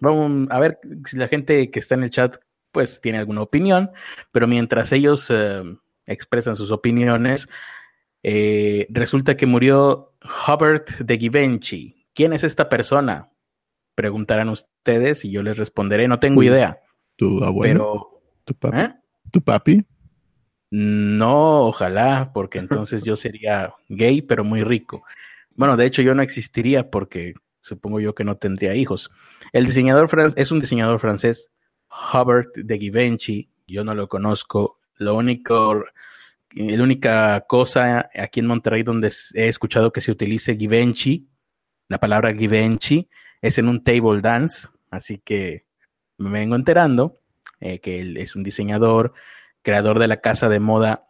vamos 0.00 0.48
a 0.50 0.58
ver 0.58 0.78
si 1.04 1.16
la 1.16 1.28
gente 1.28 1.70
que 1.70 1.78
está 1.78 1.94
en 1.94 2.04
el 2.04 2.10
chat 2.10 2.36
pues 2.72 3.00
tiene 3.00 3.18
alguna 3.18 3.42
opinión, 3.42 3.90
pero 4.32 4.46
mientras 4.46 4.92
ellos 4.92 5.28
eh, 5.30 5.62
expresan 6.06 6.56
sus 6.56 6.70
opiniones, 6.70 7.48
eh, 8.22 8.86
resulta 8.90 9.36
que 9.36 9.46
murió 9.46 10.12
Hubert 10.46 10.90
de 10.98 11.18
Givenchy. 11.18 11.97
¿Quién 12.18 12.32
es 12.32 12.42
esta 12.42 12.68
persona? 12.68 13.28
Preguntarán 13.94 14.48
ustedes 14.48 15.24
y 15.24 15.30
yo 15.30 15.44
les 15.44 15.56
responderé, 15.56 16.08
no 16.08 16.18
tengo 16.18 16.42
idea. 16.42 16.80
¿Tu 17.14 17.44
abuelo? 17.44 18.22
¿Tu 18.44 18.54
papi? 18.54 18.76
¿eh? 18.76 18.94
¿Tu 19.30 19.40
papi? 19.40 19.86
No, 20.72 21.68
ojalá, 21.68 22.32
porque 22.34 22.58
entonces 22.58 23.04
yo 23.04 23.14
sería 23.14 23.72
gay, 23.88 24.20
pero 24.20 24.42
muy 24.42 24.64
rico. 24.64 25.04
Bueno, 25.54 25.76
de 25.76 25.86
hecho 25.86 26.02
yo 26.02 26.12
no 26.16 26.22
existiría 26.22 26.90
porque 26.90 27.34
supongo 27.60 28.00
yo 28.00 28.16
que 28.16 28.24
no 28.24 28.36
tendría 28.36 28.74
hijos. 28.74 29.12
El 29.52 29.66
diseñador 29.66 30.10
es 30.34 30.50
un 30.50 30.58
diseñador 30.58 30.98
francés, 30.98 31.52
Hubert 31.88 32.52
de 32.56 32.78
Givenchy. 32.80 33.48
Yo 33.68 33.84
no 33.84 33.94
lo 33.94 34.08
conozco. 34.08 34.80
Lo 34.96 35.14
único, 35.14 35.84
la 36.50 36.82
única 36.82 37.42
cosa 37.42 38.10
aquí 38.12 38.40
en 38.40 38.46
Monterrey 38.46 38.82
donde 38.82 39.12
he 39.34 39.46
escuchado 39.46 39.92
que 39.92 40.00
se 40.00 40.10
utilice 40.10 40.56
Givenchy, 40.56 41.28
la 41.88 41.98
palabra 41.98 42.34
Givenchy, 42.34 43.08
es 43.42 43.58
en 43.58 43.68
un 43.68 43.82
table 43.82 44.20
dance. 44.20 44.68
Así 44.90 45.18
que 45.18 45.64
me 46.16 46.30
vengo 46.30 46.56
enterando 46.56 47.18
eh, 47.60 47.80
que 47.80 48.00
él 48.00 48.16
es 48.16 48.36
un 48.36 48.42
diseñador, 48.42 49.12
creador 49.62 49.98
de 49.98 50.08
la 50.08 50.20
casa 50.20 50.48
de 50.48 50.60
moda 50.60 51.04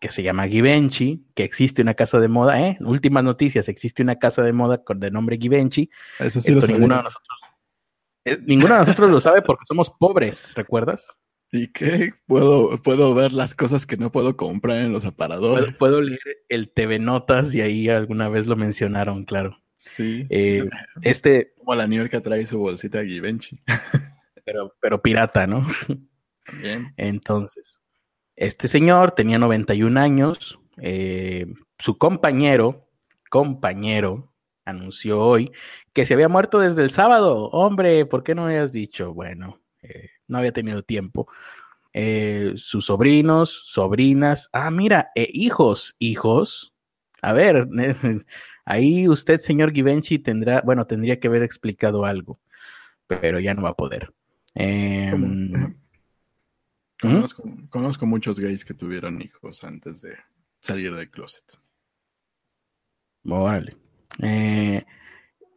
que 0.00 0.10
se 0.10 0.22
llama 0.22 0.48
Givenchy, 0.48 1.24
que 1.34 1.44
existe 1.44 1.80
una 1.80 1.94
casa 1.94 2.20
de 2.20 2.28
moda, 2.28 2.60
¿eh? 2.60 2.76
Últimas 2.80 3.24
noticias, 3.24 3.68
existe 3.68 4.02
una 4.02 4.18
casa 4.18 4.42
de 4.42 4.52
moda 4.52 4.82
con 4.82 5.02
el 5.02 5.12
nombre 5.12 5.38
Givenchy. 5.38 5.88
Eso 6.18 6.40
sí 6.40 6.52
lo 6.52 6.60
ninguno 6.66 6.96
de 6.96 7.02
nosotros, 7.04 7.38
eh, 8.26 8.38
ninguno 8.44 8.74
de 8.74 8.80
nosotros 8.80 9.10
lo 9.10 9.20
sabe 9.20 9.42
porque 9.42 9.64
somos 9.66 9.90
pobres, 9.90 10.52
¿recuerdas? 10.54 11.16
¿Y 11.52 11.68
qué? 11.68 12.12
Puedo, 12.26 12.82
puedo 12.82 13.14
ver 13.14 13.32
las 13.32 13.54
cosas 13.54 13.86
que 13.86 13.96
no 13.96 14.10
puedo 14.10 14.36
comprar 14.36 14.78
en 14.78 14.92
los 14.92 15.04
aparadores. 15.04 15.74
Puedo, 15.78 16.00
leer 16.00 16.18
el 16.48 16.68
TV 16.70 16.98
Notas 16.98 17.54
y 17.54 17.60
ahí 17.60 17.88
alguna 17.88 18.28
vez 18.28 18.46
lo 18.46 18.56
mencionaron, 18.56 19.24
claro. 19.24 19.62
Sí. 19.84 20.26
Eh, 20.30 20.66
este. 21.02 21.52
Como 21.58 21.74
la 21.74 21.86
New 21.86 22.02
York 22.02 22.22
trae 22.22 22.46
su 22.46 22.58
bolsita 22.58 23.04
Givenchy. 23.04 23.58
Pero, 24.46 24.74
pero 24.78 25.00
pirata, 25.00 25.46
¿no? 25.46 25.66
Bien. 26.60 26.92
Entonces, 26.98 27.80
este 28.36 28.68
señor 28.68 29.12
tenía 29.12 29.38
91 29.38 29.98
años. 29.98 30.60
Eh, 30.82 31.46
su 31.78 31.96
compañero, 31.96 32.86
compañero, 33.30 34.34
anunció 34.66 35.18
hoy 35.20 35.50
que 35.94 36.04
se 36.04 36.12
había 36.12 36.28
muerto 36.28 36.58
desde 36.58 36.82
el 36.82 36.90
sábado. 36.90 37.44
Hombre, 37.52 38.04
¿por 38.04 38.22
qué 38.22 38.34
no 38.34 38.44
me 38.44 38.58
has 38.58 38.70
dicho? 38.70 39.14
Bueno, 39.14 39.62
eh, 39.80 40.10
no 40.28 40.36
había 40.36 40.52
tenido 40.52 40.82
tiempo. 40.82 41.26
Eh, 41.94 42.52
sus 42.56 42.84
sobrinos, 42.84 43.62
sobrinas, 43.64 44.50
ah, 44.52 44.70
mira, 44.70 45.10
hijos, 45.14 45.96
hijos. 45.98 46.74
A 47.22 47.32
ver, 47.32 47.66
ahí 48.64 49.08
usted, 49.08 49.38
señor 49.38 49.72
Givenchy, 49.72 50.18
tendrá, 50.18 50.60
bueno, 50.62 50.86
tendría 50.86 51.20
que 51.20 51.28
haber 51.28 51.42
explicado 51.42 52.04
algo, 52.04 52.40
pero 53.06 53.40
ya 53.40 53.54
no 53.54 53.62
va 53.62 53.70
a 53.70 53.76
poder. 53.76 54.12
Em, 54.54 55.52
¿Mm? 57.02 57.68
Conozco, 57.68 58.06
muchos 58.06 58.40
gays 58.40 58.64
que 58.64 58.74
tuvieron 58.74 59.20
hijos 59.20 59.64
antes 59.64 60.00
de 60.00 60.16
salir 60.60 60.94
del 60.94 61.10
closet. 61.10 61.44
Órale. 63.24 63.76
Eh, 64.22 64.84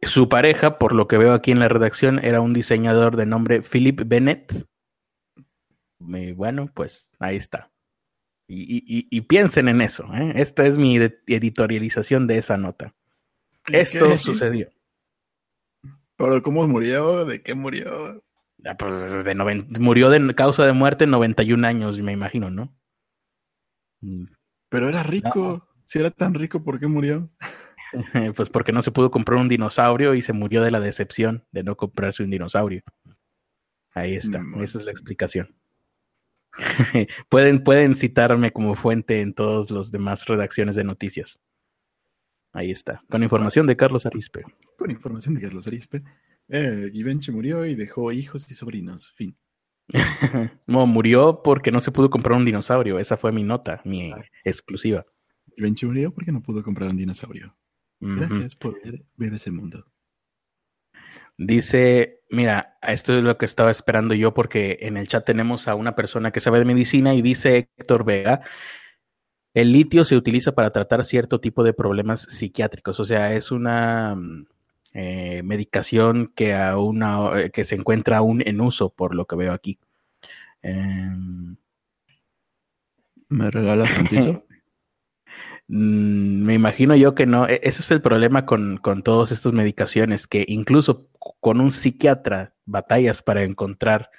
su 0.02 0.28
pareja, 0.28 0.78
por 0.78 0.94
lo 0.94 1.08
que 1.08 1.18
veo 1.18 1.32
aquí 1.32 1.50
en 1.50 1.60
la 1.60 1.68
redacción, 1.68 2.18
era 2.24 2.40
un 2.40 2.52
diseñador 2.52 3.16
de 3.16 3.26
nombre 3.26 3.62
Philip 3.62 4.02
Bennett. 4.06 4.66
bueno, 5.98 6.70
pues 6.74 7.10
ahí 7.18 7.36
está. 7.36 7.70
Y, 8.50 9.20
piensen 9.22 9.68
en 9.68 9.82
eso. 9.82 10.04
¿eh? 10.14 10.32
Esta 10.36 10.66
es 10.66 10.78
mi 10.78 10.96
editorialización 10.96 12.26
de 12.26 12.38
esa 12.38 12.56
nota. 12.56 12.94
Esto 13.72 14.18
sucedió. 14.18 14.68
¿Pero 16.16 16.42
cómo 16.42 16.66
murió? 16.66 17.24
¿De 17.24 17.42
qué 17.42 17.54
murió? 17.54 18.22
Ah, 18.64 18.76
pues, 18.76 19.24
de 19.24 19.34
murió 19.78 20.10
de 20.10 20.34
causa 20.34 20.66
de 20.66 20.72
muerte 20.72 21.04
en 21.04 21.10
91 21.10 21.66
años, 21.66 22.00
me 22.00 22.12
imagino, 22.12 22.50
¿no? 22.50 22.74
Mm. 24.00 24.24
Pero 24.68 24.88
era 24.88 25.02
rico. 25.02 25.68
Si 25.84 25.98
era 25.98 26.10
tan 26.10 26.34
rico, 26.34 26.62
¿por 26.62 26.78
qué 26.78 26.86
murió? 26.86 27.30
pues 28.36 28.50
porque 28.50 28.72
no 28.72 28.82
se 28.82 28.90
pudo 28.90 29.10
comprar 29.10 29.40
un 29.40 29.48
dinosaurio 29.48 30.14
y 30.14 30.22
se 30.22 30.32
murió 30.32 30.62
de 30.62 30.70
la 30.70 30.80
decepción 30.80 31.44
de 31.52 31.62
no 31.62 31.76
comprarse 31.76 32.22
un 32.22 32.30
dinosaurio. 32.30 32.82
Ahí 33.94 34.14
está, 34.14 34.42
esa 34.60 34.78
es 34.78 34.84
la 34.84 34.90
explicación. 34.90 35.54
pueden, 37.28 37.64
pueden 37.64 37.94
citarme 37.94 38.50
como 38.50 38.74
fuente 38.74 39.20
en 39.20 39.32
todas 39.32 39.70
las 39.70 39.90
demás 39.90 40.26
redacciones 40.26 40.76
de 40.76 40.84
noticias. 40.84 41.40
Ahí 42.58 42.72
está, 42.72 43.04
con 43.08 43.22
información 43.22 43.68
de 43.68 43.76
Carlos 43.76 44.04
Arispe. 44.04 44.42
Con 44.76 44.90
información 44.90 45.32
de 45.36 45.42
Carlos 45.42 45.68
Arispe. 45.68 46.02
Eh, 46.48 46.90
Givenchy 46.92 47.30
murió 47.30 47.64
y 47.64 47.76
dejó 47.76 48.10
hijos 48.10 48.50
y 48.50 48.54
sobrinos. 48.54 49.12
Fin. 49.12 49.38
no, 50.66 50.84
murió 50.88 51.40
porque 51.44 51.70
no 51.70 51.78
se 51.78 51.92
pudo 51.92 52.10
comprar 52.10 52.36
un 52.36 52.44
dinosaurio. 52.44 52.98
Esa 52.98 53.16
fue 53.16 53.30
mi 53.30 53.44
nota, 53.44 53.80
mi 53.84 54.10
ah. 54.10 54.24
exclusiva. 54.42 55.06
Givenchy 55.54 55.86
murió 55.86 56.12
porque 56.12 56.32
no 56.32 56.42
pudo 56.42 56.64
comprar 56.64 56.90
un 56.90 56.96
dinosaurio. 56.96 57.56
Gracias 58.00 58.56
por 58.56 58.82
ver 58.82 59.04
BBC 59.14 59.52
Mundo. 59.52 59.84
Dice, 61.36 62.22
mira, 62.28 62.76
esto 62.82 63.16
es 63.16 63.22
lo 63.22 63.38
que 63.38 63.46
estaba 63.46 63.70
esperando 63.70 64.16
yo 64.16 64.34
porque 64.34 64.78
en 64.80 64.96
el 64.96 65.06
chat 65.06 65.24
tenemos 65.24 65.68
a 65.68 65.76
una 65.76 65.94
persona 65.94 66.32
que 66.32 66.40
sabe 66.40 66.58
de 66.58 66.64
medicina 66.64 67.14
y 67.14 67.22
dice 67.22 67.70
Héctor 67.76 68.04
Vega, 68.04 68.40
el 69.60 69.72
litio 69.72 70.04
se 70.04 70.16
utiliza 70.16 70.52
para 70.52 70.70
tratar 70.70 71.04
cierto 71.04 71.40
tipo 71.40 71.64
de 71.64 71.72
problemas 71.72 72.22
psiquiátricos, 72.22 73.00
o 73.00 73.04
sea, 73.04 73.34
es 73.34 73.50
una 73.50 74.14
mm, 74.14 74.46
eh, 74.94 75.42
medicación 75.42 76.32
que, 76.36 76.54
aún, 76.54 77.02
eh, 77.36 77.50
que 77.52 77.64
se 77.64 77.74
encuentra 77.74 78.18
aún 78.18 78.40
en 78.46 78.60
uso, 78.60 78.90
por 78.90 79.16
lo 79.16 79.26
que 79.26 79.34
veo 79.34 79.52
aquí. 79.52 79.78
Em, 80.62 81.56
¿Me 83.28 83.50
regalas 83.50 83.92
tantito? 83.92 84.44
Mm, 85.70 86.44
me 86.44 86.54
imagino 86.54 86.96
yo 86.96 87.14
que 87.14 87.26
no. 87.26 87.46
E, 87.46 87.60
ese 87.62 87.82
es 87.82 87.90
el 87.90 88.00
problema 88.00 88.46
con, 88.46 88.78
con 88.78 89.02
todas 89.02 89.32
estas 89.32 89.52
medicaciones, 89.52 90.26
que 90.26 90.46
incluso 90.48 91.08
con 91.40 91.60
un 91.60 91.70
psiquiatra 91.70 92.54
batallas 92.64 93.20
para 93.20 93.44
encontrar 93.44 94.10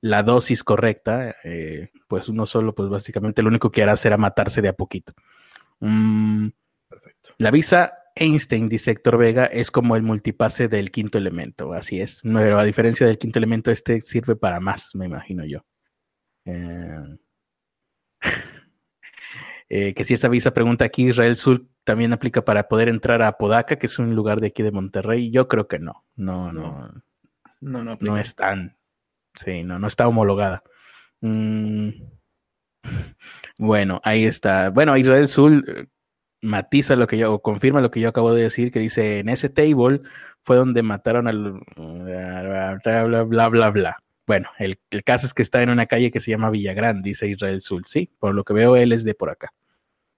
la 0.00 0.22
dosis 0.22 0.64
correcta, 0.64 1.36
eh, 1.44 1.90
pues 2.08 2.28
uno 2.28 2.46
solo, 2.46 2.74
pues 2.74 2.88
básicamente 2.88 3.42
lo 3.42 3.48
único 3.48 3.70
que 3.70 3.82
hará 3.82 3.96
será 3.96 4.16
matarse 4.16 4.62
de 4.62 4.68
a 4.68 4.72
poquito. 4.72 5.12
Mm, 5.80 6.48
Perfecto. 6.88 7.30
La 7.38 7.50
visa 7.50 7.92
Einstein, 8.14 8.68
dice 8.68 8.90
Héctor 8.90 9.16
Vega, 9.16 9.46
es 9.46 9.70
como 9.70 9.96
el 9.96 10.02
multipase 10.02 10.68
del 10.68 10.90
quinto 10.90 11.18
elemento, 11.18 11.72
así 11.72 12.00
es. 12.00 12.20
Pero 12.22 12.58
a 12.58 12.64
diferencia 12.64 13.06
del 13.06 13.18
quinto 13.18 13.38
elemento, 13.38 13.70
este 13.70 14.00
sirve 14.00 14.36
para 14.36 14.60
más, 14.60 14.94
me 14.94 15.06
imagino 15.06 15.44
yo. 15.44 15.64
Eh, 16.44 17.18
eh, 19.68 19.94
que 19.94 20.04
si 20.04 20.14
esa 20.14 20.28
visa 20.28 20.52
pregunta 20.52 20.84
aquí, 20.84 21.08
Israel 21.08 21.36
Sur 21.36 21.66
también 21.84 22.12
aplica 22.12 22.44
para 22.44 22.68
poder 22.68 22.88
entrar 22.88 23.22
a 23.22 23.28
Apodaca, 23.28 23.76
que 23.76 23.86
es 23.86 23.98
un 23.98 24.14
lugar 24.14 24.40
de 24.40 24.48
aquí 24.48 24.62
de 24.62 24.72
Monterrey. 24.72 25.30
Yo 25.30 25.48
creo 25.48 25.68
que 25.68 25.78
no. 25.78 26.04
No, 26.16 26.52
no. 26.52 26.90
No, 27.60 27.84
no, 27.84 27.98
no, 28.00 28.18
es 28.18 28.34
tan. 28.34 28.76
Sí, 29.34 29.64
no, 29.64 29.78
no 29.78 29.86
está 29.86 30.08
homologada. 30.08 30.62
Mm, 31.20 31.90
bueno, 33.58 34.00
ahí 34.04 34.24
está. 34.24 34.70
Bueno, 34.70 34.96
Israel 34.96 35.28
Sul 35.28 35.88
matiza 36.42 36.96
lo 36.96 37.06
que 37.06 37.18
yo, 37.18 37.34
o 37.34 37.42
confirma 37.42 37.80
lo 37.80 37.90
que 37.90 38.00
yo 38.00 38.08
acabo 38.08 38.32
de 38.34 38.42
decir, 38.44 38.70
que 38.70 38.80
dice, 38.80 39.20
en 39.20 39.28
ese 39.28 39.48
table 39.48 40.00
fue 40.40 40.56
donde 40.56 40.82
mataron 40.82 41.28
al 41.28 41.60
bla, 41.76 42.78
bla, 43.04 43.48
bla, 43.48 43.70
bla, 43.70 44.02
Bueno, 44.26 44.48
el, 44.58 44.78
caso 45.04 45.26
es 45.26 45.34
que 45.34 45.42
está 45.42 45.62
en 45.62 45.70
una 45.70 45.86
calle 45.86 46.10
que 46.10 46.20
se 46.20 46.30
llama 46.30 46.50
Villagrán, 46.50 47.02
dice 47.02 47.28
Israel 47.28 47.60
Sul, 47.60 47.84
sí, 47.86 48.10
por 48.18 48.34
lo 48.34 48.44
que 48.44 48.54
veo 48.54 48.76
él 48.76 48.92
es 48.92 49.04
de 49.04 49.14
por 49.14 49.30
acá. 49.30 49.52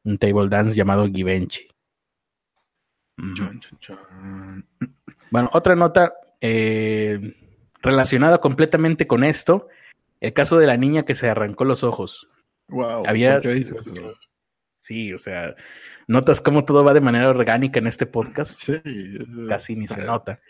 Un 0.05 0.19
table 0.19 0.49
dance 0.49 0.77
llamado 0.77 1.07
Givenchy. 1.07 1.69
Bueno, 5.31 5.51
otra 5.53 5.77
nota 5.77 6.13
eh, 6.41 7.42
relacionada 7.83 8.39
completamente 8.39 9.07
con 9.07 9.25
esto, 9.25 9.69
el 10.21 10.33
caso 10.33 10.59
de 10.59 10.67
la 10.67 10.77
niña 10.77 11.05
que 11.05 11.15
se 11.15 11.29
arrancó 11.29 11.65
los 11.65 11.85
ojos. 11.85 12.29
Wow. 12.69 13.05
Había, 13.07 13.41
Sí, 14.77 15.13
o 15.13 15.19
sea, 15.19 15.55
notas 16.09 16.41
cómo 16.41 16.65
todo 16.65 16.83
va 16.83 16.93
de 16.93 17.01
manera 17.01 17.29
orgánica 17.29 17.79
en 17.79 17.87
este 17.87 18.07
podcast. 18.07 18.53
Sí. 18.53 18.81
Casi 19.49 19.77
ni 19.77 19.87
se 19.87 20.05
nota. 20.05 20.41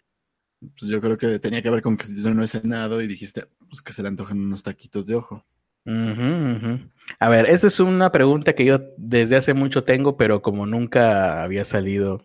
Pues 0.61 0.91
yo 0.91 1.01
creo 1.01 1.19
que 1.19 1.39
tenía 1.39 1.61
que 1.61 1.71
ver 1.71 1.83
con 1.83 1.97
que 1.97 2.07
yo 2.15 2.33
no 2.33 2.43
he 2.43 2.49
cenado 2.49 3.03
y 3.03 3.07
dijiste, 3.07 3.45
pues 3.69 3.83
que 3.83 3.93
se 3.93 4.03
le 4.03 4.09
antojan 4.09 4.39
unos 4.39 4.63
taquitos 4.63 5.07
de 5.07 5.17
ojo. 5.17 5.45
A 5.85 7.29
ver, 7.29 7.47
esa 7.47 7.67
es 7.67 7.81
una 7.81 8.13
pregunta 8.13 8.55
que 8.55 8.65
yo 8.65 8.81
desde 8.97 9.37
hace 9.37 9.53
mucho 9.53 9.85
tengo, 9.85 10.17
pero 10.17 10.41
como 10.41 10.65
nunca 10.65 11.43
había 11.43 11.65
salido 11.65 12.25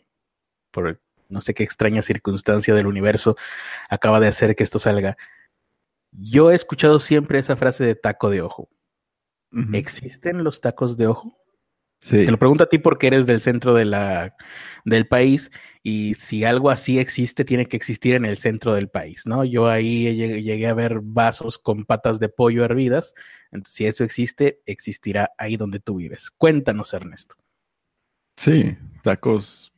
por 0.71 1.01
no 1.29 1.41
sé 1.41 1.53
qué 1.53 1.63
extraña 1.63 2.01
circunstancia 2.01 2.73
del 2.73 2.87
universo, 2.87 3.35
acaba 3.89 4.19
de 4.19 4.27
hacer 4.27 4.55
que 4.55 4.63
esto 4.63 4.79
salga. 4.79 5.17
Yo 6.11 6.51
he 6.51 6.55
escuchado 6.55 6.99
siempre 6.99 7.39
esa 7.39 7.55
frase 7.55 7.83
de 7.85 7.95
taco 7.95 8.29
de 8.29 8.41
ojo. 8.41 8.69
¿Existen 9.73 10.43
los 10.43 10.61
tacos 10.61 10.97
de 10.97 11.07
ojo? 11.07 11.37
Te 11.99 12.29
lo 12.29 12.37
pregunto 12.37 12.63
a 12.63 12.69
ti 12.69 12.77
porque 12.77 13.07
eres 13.07 13.25
del 13.25 13.41
centro 13.41 13.73
de 13.73 13.85
la, 13.85 14.35
del 14.85 15.07
país 15.07 15.51
y 15.81 16.13
si 16.13 16.43
algo 16.43 16.69
así 16.69 16.99
existe, 16.99 17.43
tiene 17.43 17.65
que 17.65 17.75
existir 17.75 18.13
en 18.13 18.25
el 18.25 18.37
centro 18.37 18.75
del 18.75 18.87
país, 18.87 19.25
¿no? 19.25 19.43
Yo 19.43 19.67
ahí 19.67 20.15
llegué, 20.15 20.67
a 20.67 20.75
ver 20.75 20.99
vasos 21.01 21.57
con 21.57 21.85
patas 21.85 22.19
de 22.19 22.29
pollo 22.29 22.63
hervidas, 22.63 23.15
entonces 23.51 23.73
si 23.73 23.85
eso 23.87 24.03
existe, 24.03 24.61
existirá 24.67 25.31
ahí 25.39 25.57
donde 25.57 25.79
tú 25.79 25.95
vives. 25.95 26.29
Cuéntanos, 26.29 26.93
Ernesto. 26.93 27.35
Sí, 28.35 28.77
tacos, 29.01 29.73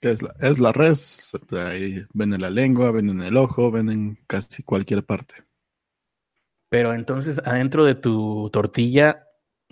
es 0.00 0.22
la, 0.22 0.34
es 0.40 0.58
la 0.58 0.72
res, 0.72 1.32
ahí 1.52 2.04
venden 2.12 2.40
la 2.40 2.50
lengua, 2.50 2.90
venden 2.90 3.20
el 3.22 3.36
ojo, 3.36 3.70
venden 3.70 4.18
casi 4.26 4.62
cualquier 4.62 5.04
parte. 5.04 5.44
Pero 6.68 6.92
entonces, 6.92 7.40
adentro 7.44 7.84
de 7.84 7.94
tu 7.94 8.50
tortilla, 8.50 9.26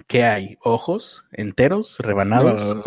¿qué 0.06 0.24
hay? 0.24 0.56
¿Ojos 0.62 1.24
enteros, 1.32 1.98
rebanados? 1.98 2.84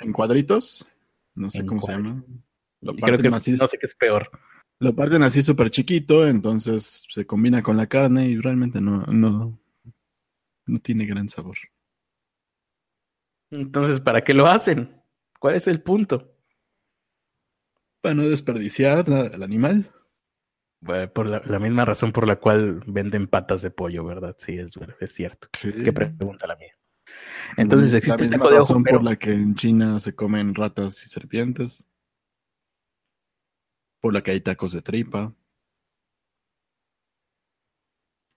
en 0.00 0.12
cuadritos, 0.12 0.88
no 1.34 1.50
sé 1.50 1.64
cómo 1.64 1.82
se 1.82 1.92
llama. 1.92 2.24
Lo 2.80 2.94
Creo 2.94 3.18
que 3.18 3.28
así, 3.28 3.52
no 3.52 3.68
sé 3.68 3.78
qué 3.78 3.86
es 3.86 3.94
peor. 3.94 4.30
Lo 4.80 4.94
parten 4.96 5.22
así 5.22 5.42
súper 5.42 5.70
chiquito, 5.70 6.26
entonces 6.26 7.04
se 7.08 7.26
combina 7.26 7.62
con 7.62 7.76
la 7.76 7.86
carne 7.86 8.26
y 8.26 8.38
realmente 8.38 8.80
no, 8.80 9.04
no, 9.06 9.58
no 10.66 10.78
tiene 10.78 11.04
gran 11.04 11.28
sabor. 11.28 11.58
Entonces, 13.50 14.00
¿para 14.00 14.24
qué 14.24 14.32
lo 14.32 14.46
hacen? 14.46 15.02
¿Cuál 15.38 15.56
es 15.56 15.66
el 15.66 15.82
punto? 15.82 16.29
Para 18.00 18.14
no 18.14 18.22
desperdiciar 18.22 19.08
nada 19.08 19.28
del 19.28 19.42
animal. 19.42 19.92
por 21.14 21.26
la, 21.26 21.58
misma 21.58 21.84
razón 21.84 22.12
por 22.12 22.26
la 22.26 22.36
cual 22.36 22.82
venden 22.86 23.28
patas 23.28 23.62
de 23.62 23.70
pollo, 23.70 24.04
¿verdad? 24.04 24.36
Sí, 24.38 24.58
es, 24.58 24.72
es 25.00 25.12
cierto. 25.12 25.48
¿Qué 25.52 25.92
pregunta 25.92 26.46
la 26.46 26.56
mía? 26.56 26.74
Entonces 27.56 27.92
existe 27.94 28.24
la 28.24 28.30
misma 28.30 28.50
razón 28.50 28.84
por 28.84 29.02
la 29.02 29.16
que 29.16 29.32
en 29.32 29.54
China 29.54 30.00
se 30.00 30.14
comen 30.14 30.54
ratas 30.54 31.04
y 31.04 31.08
serpientes. 31.08 31.86
Por 34.00 34.14
la 34.14 34.22
que 34.22 34.30
hay 34.30 34.40
tacos 34.40 34.72
de 34.72 34.82
tripa. 34.82 35.34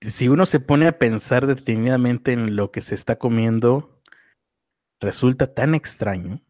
Si 0.01 0.27
uno 0.27 0.45
se 0.45 0.59
pone 0.59 0.87
a 0.87 0.97
pensar 0.99 1.47
detenidamente 1.47 2.33
en 2.33 2.57
lo 2.57 2.71
que 2.71 2.81
se 2.81 2.95
está 2.95 3.17
comiendo, 3.17 4.01
resulta 4.99 5.53
tan 5.53 5.75
extraño. 5.75 6.41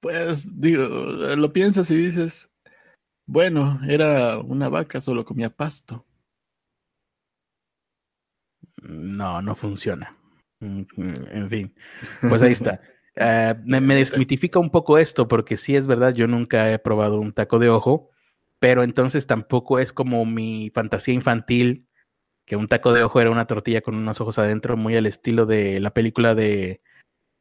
Pues 0.00 0.60
digo, 0.60 0.86
lo 0.86 1.52
piensas 1.52 1.90
y 1.90 1.96
dices, 1.96 2.52
bueno, 3.26 3.80
era 3.88 4.38
una 4.38 4.68
vaca, 4.68 5.00
solo 5.00 5.24
comía 5.24 5.50
pasto. 5.50 6.06
No, 8.82 9.42
no 9.42 9.54
funciona. 9.56 10.16
En 10.60 11.48
fin, 11.50 11.74
pues 12.28 12.42
ahí 12.42 12.52
está. 12.52 12.80
Eh, 13.20 13.52
me, 13.64 13.80
me, 13.80 13.96
desmitifica 13.96 14.60
un 14.60 14.70
poco 14.70 14.96
esto, 14.96 15.26
porque 15.26 15.56
sí 15.56 15.74
es 15.74 15.88
verdad, 15.88 16.14
yo 16.14 16.28
nunca 16.28 16.72
he 16.72 16.78
probado 16.78 17.18
un 17.18 17.32
taco 17.32 17.58
de 17.58 17.68
ojo, 17.68 18.10
pero 18.60 18.84
entonces 18.84 19.26
tampoco 19.26 19.80
es 19.80 19.92
como 19.92 20.24
mi 20.24 20.70
fantasía 20.70 21.14
infantil, 21.14 21.88
que 22.46 22.54
un 22.54 22.68
taco 22.68 22.92
de 22.92 23.02
ojo 23.02 23.20
era 23.20 23.32
una 23.32 23.46
tortilla 23.46 23.80
con 23.80 23.96
unos 23.96 24.20
ojos 24.20 24.38
adentro, 24.38 24.76
muy 24.76 24.94
al 24.94 25.06
estilo 25.06 25.46
de 25.46 25.80
la 25.80 25.90
película 25.90 26.36
de 26.36 26.80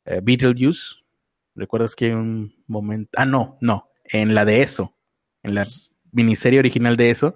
eh, 0.05 0.21
Beetlejuice. 0.23 0.95
¿Recuerdas 1.57 1.95
que 1.95 2.05
hay 2.05 2.11
un 2.11 2.53
momento? 2.67 3.09
Ah, 3.17 3.25
no, 3.25 3.57
no, 3.61 3.89
en 4.05 4.35
la 4.35 4.45
de 4.45 4.61
eso, 4.61 4.95
en 5.41 5.55
la 5.55 5.67
miniserie 6.11 6.59
original 6.59 6.95
de 6.97 7.09
eso, 7.09 7.35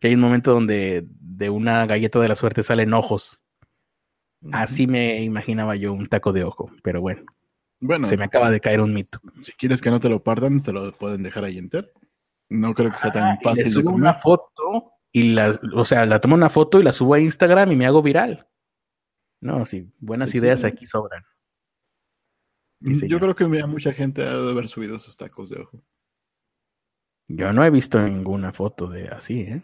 que 0.00 0.08
hay 0.08 0.14
un 0.14 0.20
momento 0.20 0.52
donde 0.52 1.06
de 1.08 1.50
una 1.50 1.86
galleta 1.86 2.18
de 2.18 2.26
la 2.26 2.34
suerte 2.34 2.64
salen 2.64 2.92
ojos. 2.92 3.40
Así 4.50 4.88
me 4.88 5.22
imaginaba 5.22 5.76
yo 5.76 5.92
un 5.92 6.08
taco 6.08 6.32
de 6.32 6.42
ojo, 6.42 6.70
pero 6.82 7.00
bueno. 7.00 7.22
Bueno, 7.78 8.08
se 8.08 8.16
me 8.16 8.24
acaba 8.24 8.50
de 8.50 8.60
caer 8.60 8.80
un 8.80 8.90
mito. 8.90 9.20
Si 9.40 9.52
quieres 9.52 9.80
que 9.80 9.90
no 9.90 10.00
te 10.00 10.08
lo 10.08 10.22
partan, 10.22 10.62
te 10.62 10.72
lo 10.72 10.90
pueden 10.92 11.22
dejar 11.22 11.44
ahí 11.44 11.56
entero. 11.56 11.88
No 12.48 12.74
creo 12.74 12.90
que 12.90 12.96
sea 12.96 13.12
tan 13.12 13.22
ah, 13.22 13.38
fácil 13.40 13.72
de 13.72 13.82
comer. 13.84 14.00
una 14.00 14.14
foto 14.14 14.94
y 15.12 15.32
la, 15.32 15.58
o 15.74 15.84
sea, 15.84 16.06
la 16.06 16.20
tomo 16.20 16.34
una 16.34 16.50
foto 16.50 16.80
y 16.80 16.82
la 16.82 16.92
subo 16.92 17.14
a 17.14 17.20
Instagram 17.20 17.70
y 17.70 17.76
me 17.76 17.86
hago 17.86 18.02
viral. 18.02 18.48
No, 19.40 19.64
sí, 19.64 19.92
buenas 20.00 20.34
ideas 20.34 20.64
aquí 20.64 20.86
sobran. 20.86 21.22
Yo 22.80 23.18
creo 23.18 23.34
que 23.34 23.46
mucha 23.46 23.92
gente 23.92 24.22
ha 24.22 24.34
de 24.34 24.50
haber 24.50 24.68
subido 24.68 24.98
sus 24.98 25.16
tacos 25.16 25.50
de 25.50 25.60
ojo. 25.60 25.82
Yo 27.28 27.52
no 27.52 27.64
he 27.64 27.70
visto 27.70 28.00
ninguna 28.00 28.52
foto 28.52 28.88
de 28.88 29.08
así, 29.08 29.42
¿eh? 29.42 29.62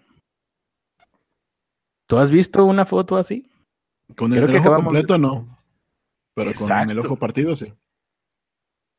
¿Tú 2.06 2.18
has 2.18 2.30
visto 2.30 2.64
una 2.64 2.86
foto 2.86 3.16
así? 3.16 3.50
Con 4.14 4.32
el, 4.32 4.44
ojo 4.44 4.74
completo 4.74 5.18
no. 5.18 5.58
Pero 6.34 6.52
con 6.52 6.90
el 6.90 6.98
ojo 6.98 7.16
partido 7.16 7.56
sí. 7.56 7.72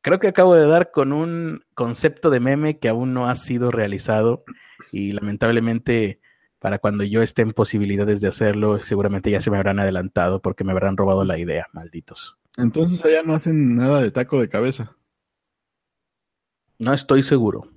Creo 0.02 0.18
que 0.18 0.28
acabo 0.28 0.54
de 0.54 0.66
dar 0.66 0.90
con 0.90 1.12
un 1.12 1.64
concepto 1.74 2.30
de 2.30 2.40
meme 2.40 2.78
que 2.78 2.88
aún 2.88 3.14
no 3.14 3.28
ha 3.28 3.34
sido 3.34 3.70
realizado 3.70 4.44
y 4.92 5.12
lamentablemente 5.12 6.20
para 6.58 6.78
cuando 6.78 7.04
yo 7.04 7.22
esté 7.22 7.42
en 7.42 7.52
posibilidades 7.52 8.20
de 8.20 8.28
hacerlo, 8.28 8.82
seguramente 8.84 9.30
ya 9.30 9.40
se 9.40 9.50
me 9.50 9.56
habrán 9.56 9.78
adelantado 9.78 10.42
porque 10.42 10.64
me 10.64 10.72
habrán 10.72 10.96
robado 10.96 11.24
la 11.24 11.38
idea, 11.38 11.66
malditos. 11.72 12.37
Entonces 12.58 13.04
allá 13.04 13.22
no 13.22 13.34
hacen 13.34 13.76
nada 13.76 14.02
de 14.02 14.10
taco 14.10 14.40
de 14.40 14.48
cabeza. 14.48 14.96
No 16.78 16.92
estoy 16.92 17.22
seguro. 17.22 17.70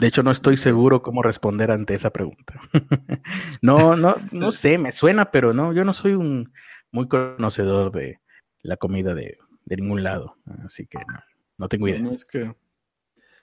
De 0.00 0.06
hecho, 0.06 0.22
no 0.22 0.30
estoy 0.30 0.56
seguro 0.56 1.02
cómo 1.02 1.22
responder 1.22 1.70
ante 1.70 1.94
esa 1.94 2.10
pregunta. 2.10 2.60
no, 3.62 3.94
no, 3.94 4.16
no 4.32 4.50
sé, 4.50 4.78
me 4.78 4.92
suena, 4.92 5.30
pero 5.30 5.52
no, 5.52 5.72
yo 5.72 5.84
no 5.84 5.92
soy 5.92 6.14
un 6.14 6.52
muy 6.90 7.06
conocedor 7.06 7.92
de 7.92 8.18
la 8.62 8.76
comida 8.78 9.14
de, 9.14 9.38
ningún 9.66 10.02
lado, 10.02 10.36
así 10.64 10.86
que 10.86 10.98
no, 10.98 11.20
no 11.58 11.68
tengo 11.68 11.88
idea. 11.88 12.00
No, 12.00 12.12
es 12.12 12.24
que, 12.24 12.54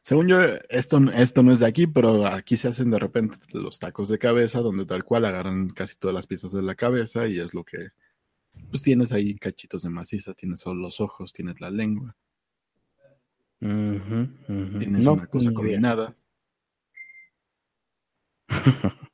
según 0.02 0.28
yo, 0.28 0.42
esto, 0.70 1.00
esto 1.16 1.44
no 1.44 1.52
es 1.52 1.60
de 1.60 1.68
aquí, 1.68 1.88
pero 1.88 2.26
aquí 2.26 2.58
se 2.58 2.68
hacen 2.68 2.92
de 2.92 3.00
repente 3.00 3.38
los 3.54 3.80
tacos 3.80 4.10
de 4.10 4.20
cabeza, 4.20 4.60
donde 4.60 4.86
tal 4.86 5.04
cual 5.04 5.26
agarran 5.26 5.70
casi 5.70 5.98
todas 5.98 6.16
las 6.16 6.28
piezas 6.28 6.52
de 6.52 6.62
la 6.62 6.76
cabeza 6.76 7.28
y 7.28 7.40
es 7.40 7.54
lo 7.54 7.64
que 7.64 7.90
pues 8.70 8.84
tienes 8.84 9.12
ahí 9.12 9.36
cachitos 9.36 9.84
de 9.84 9.90
maciza, 9.90 10.34
tienes 10.34 10.60
solo 10.62 10.82
los 10.82 11.02
ojos, 11.02 11.34
tienes 11.34 11.60
la 11.62 11.70
lengua. 11.70 12.16
Tienes 13.60 15.08
una 15.08 15.28
cosa 15.28 15.52
combinada. 15.54 16.16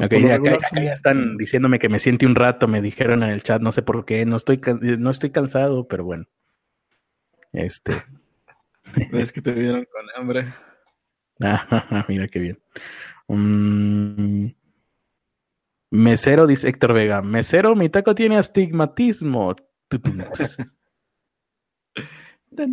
ya 0.00 0.92
están 0.92 1.36
diciéndome 1.36 1.78
que 1.78 1.88
me 1.88 2.00
siente 2.00 2.26
un 2.26 2.34
rato, 2.34 2.68
me 2.68 2.80
dijeron 2.80 3.22
en 3.22 3.30
el 3.30 3.42
chat, 3.42 3.60
no 3.60 3.72
sé 3.72 3.82
por 3.82 4.04
qué, 4.04 4.24
no 4.26 4.36
estoy, 4.36 4.60
no 4.98 5.10
estoy 5.10 5.30
cansado, 5.30 5.86
pero 5.88 6.04
bueno. 6.04 6.26
Este. 7.52 7.92
es 9.12 9.32
que 9.32 9.42
te 9.42 9.52
vieron 9.52 9.84
con 9.84 10.06
hambre. 10.16 10.52
mira 12.08 12.28
qué 12.28 12.38
bien. 12.38 12.58
Um, 13.26 14.52
Mesero, 15.92 16.46
dice 16.46 16.68
Héctor 16.70 16.94
Vega. 16.94 17.20
Mesero, 17.20 17.76
mi 17.76 17.90
taco 17.90 18.14
tiene 18.14 18.38
astigmatismo. 18.38 19.54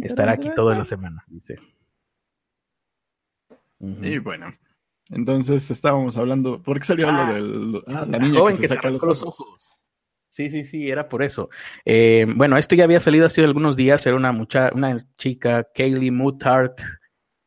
Estará 0.04 0.32
aquí 0.32 0.50
toda 0.56 0.78
la 0.78 0.86
semana, 0.86 1.26
dice. 1.28 1.60
Y 3.80 4.20
bueno, 4.20 4.54
entonces 5.10 5.70
estábamos 5.70 6.16
hablando. 6.16 6.64
¿Por 6.64 6.80
qué 6.80 6.86
salió 6.86 7.12
lo 7.12 7.20
ah, 7.20 7.34
de 7.34 7.84
ah, 7.88 8.06
la 8.08 8.20
niña 8.20 8.40
que 8.48 8.54
se, 8.54 8.68
saca 8.68 8.90
los 8.90 9.04
ojos? 9.04 9.80
Sí, 10.30 10.50
sí, 10.50 10.64
sí, 10.64 10.90
era 10.90 11.10
por 11.10 11.22
eso. 11.22 11.50
Eh, 11.84 12.26
bueno, 12.38 12.58
esto 12.58 12.76
ya 12.76 12.86
había 12.86 13.02
salido 13.02 13.26
hace 13.26 13.44
algunos 13.44 13.76
días. 13.76 14.06
Era 14.06 14.16
una 14.16 14.32
mucha, 14.32 14.72
una 14.74 15.06
chica, 15.18 15.68
Kaylee 15.76 16.12
Mutart, 16.12 16.80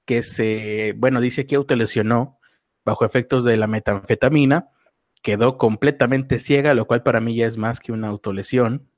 que 0.04 0.22
se, 0.22 0.92
bueno, 0.98 1.18
dice 1.22 1.46
que 1.46 1.56
autolesionó 1.56 2.38
bajo 2.84 3.06
efectos 3.06 3.42
de 3.44 3.56
la 3.56 3.66
metanfetamina 3.66 4.71
quedó 5.22 5.56
completamente 5.56 6.38
ciega, 6.38 6.74
lo 6.74 6.86
cual 6.86 7.02
para 7.02 7.20
mí 7.20 7.36
ya 7.36 7.46
es 7.46 7.56
más 7.56 7.80
que 7.80 7.92
una 7.92 8.08
autolesión, 8.08 8.88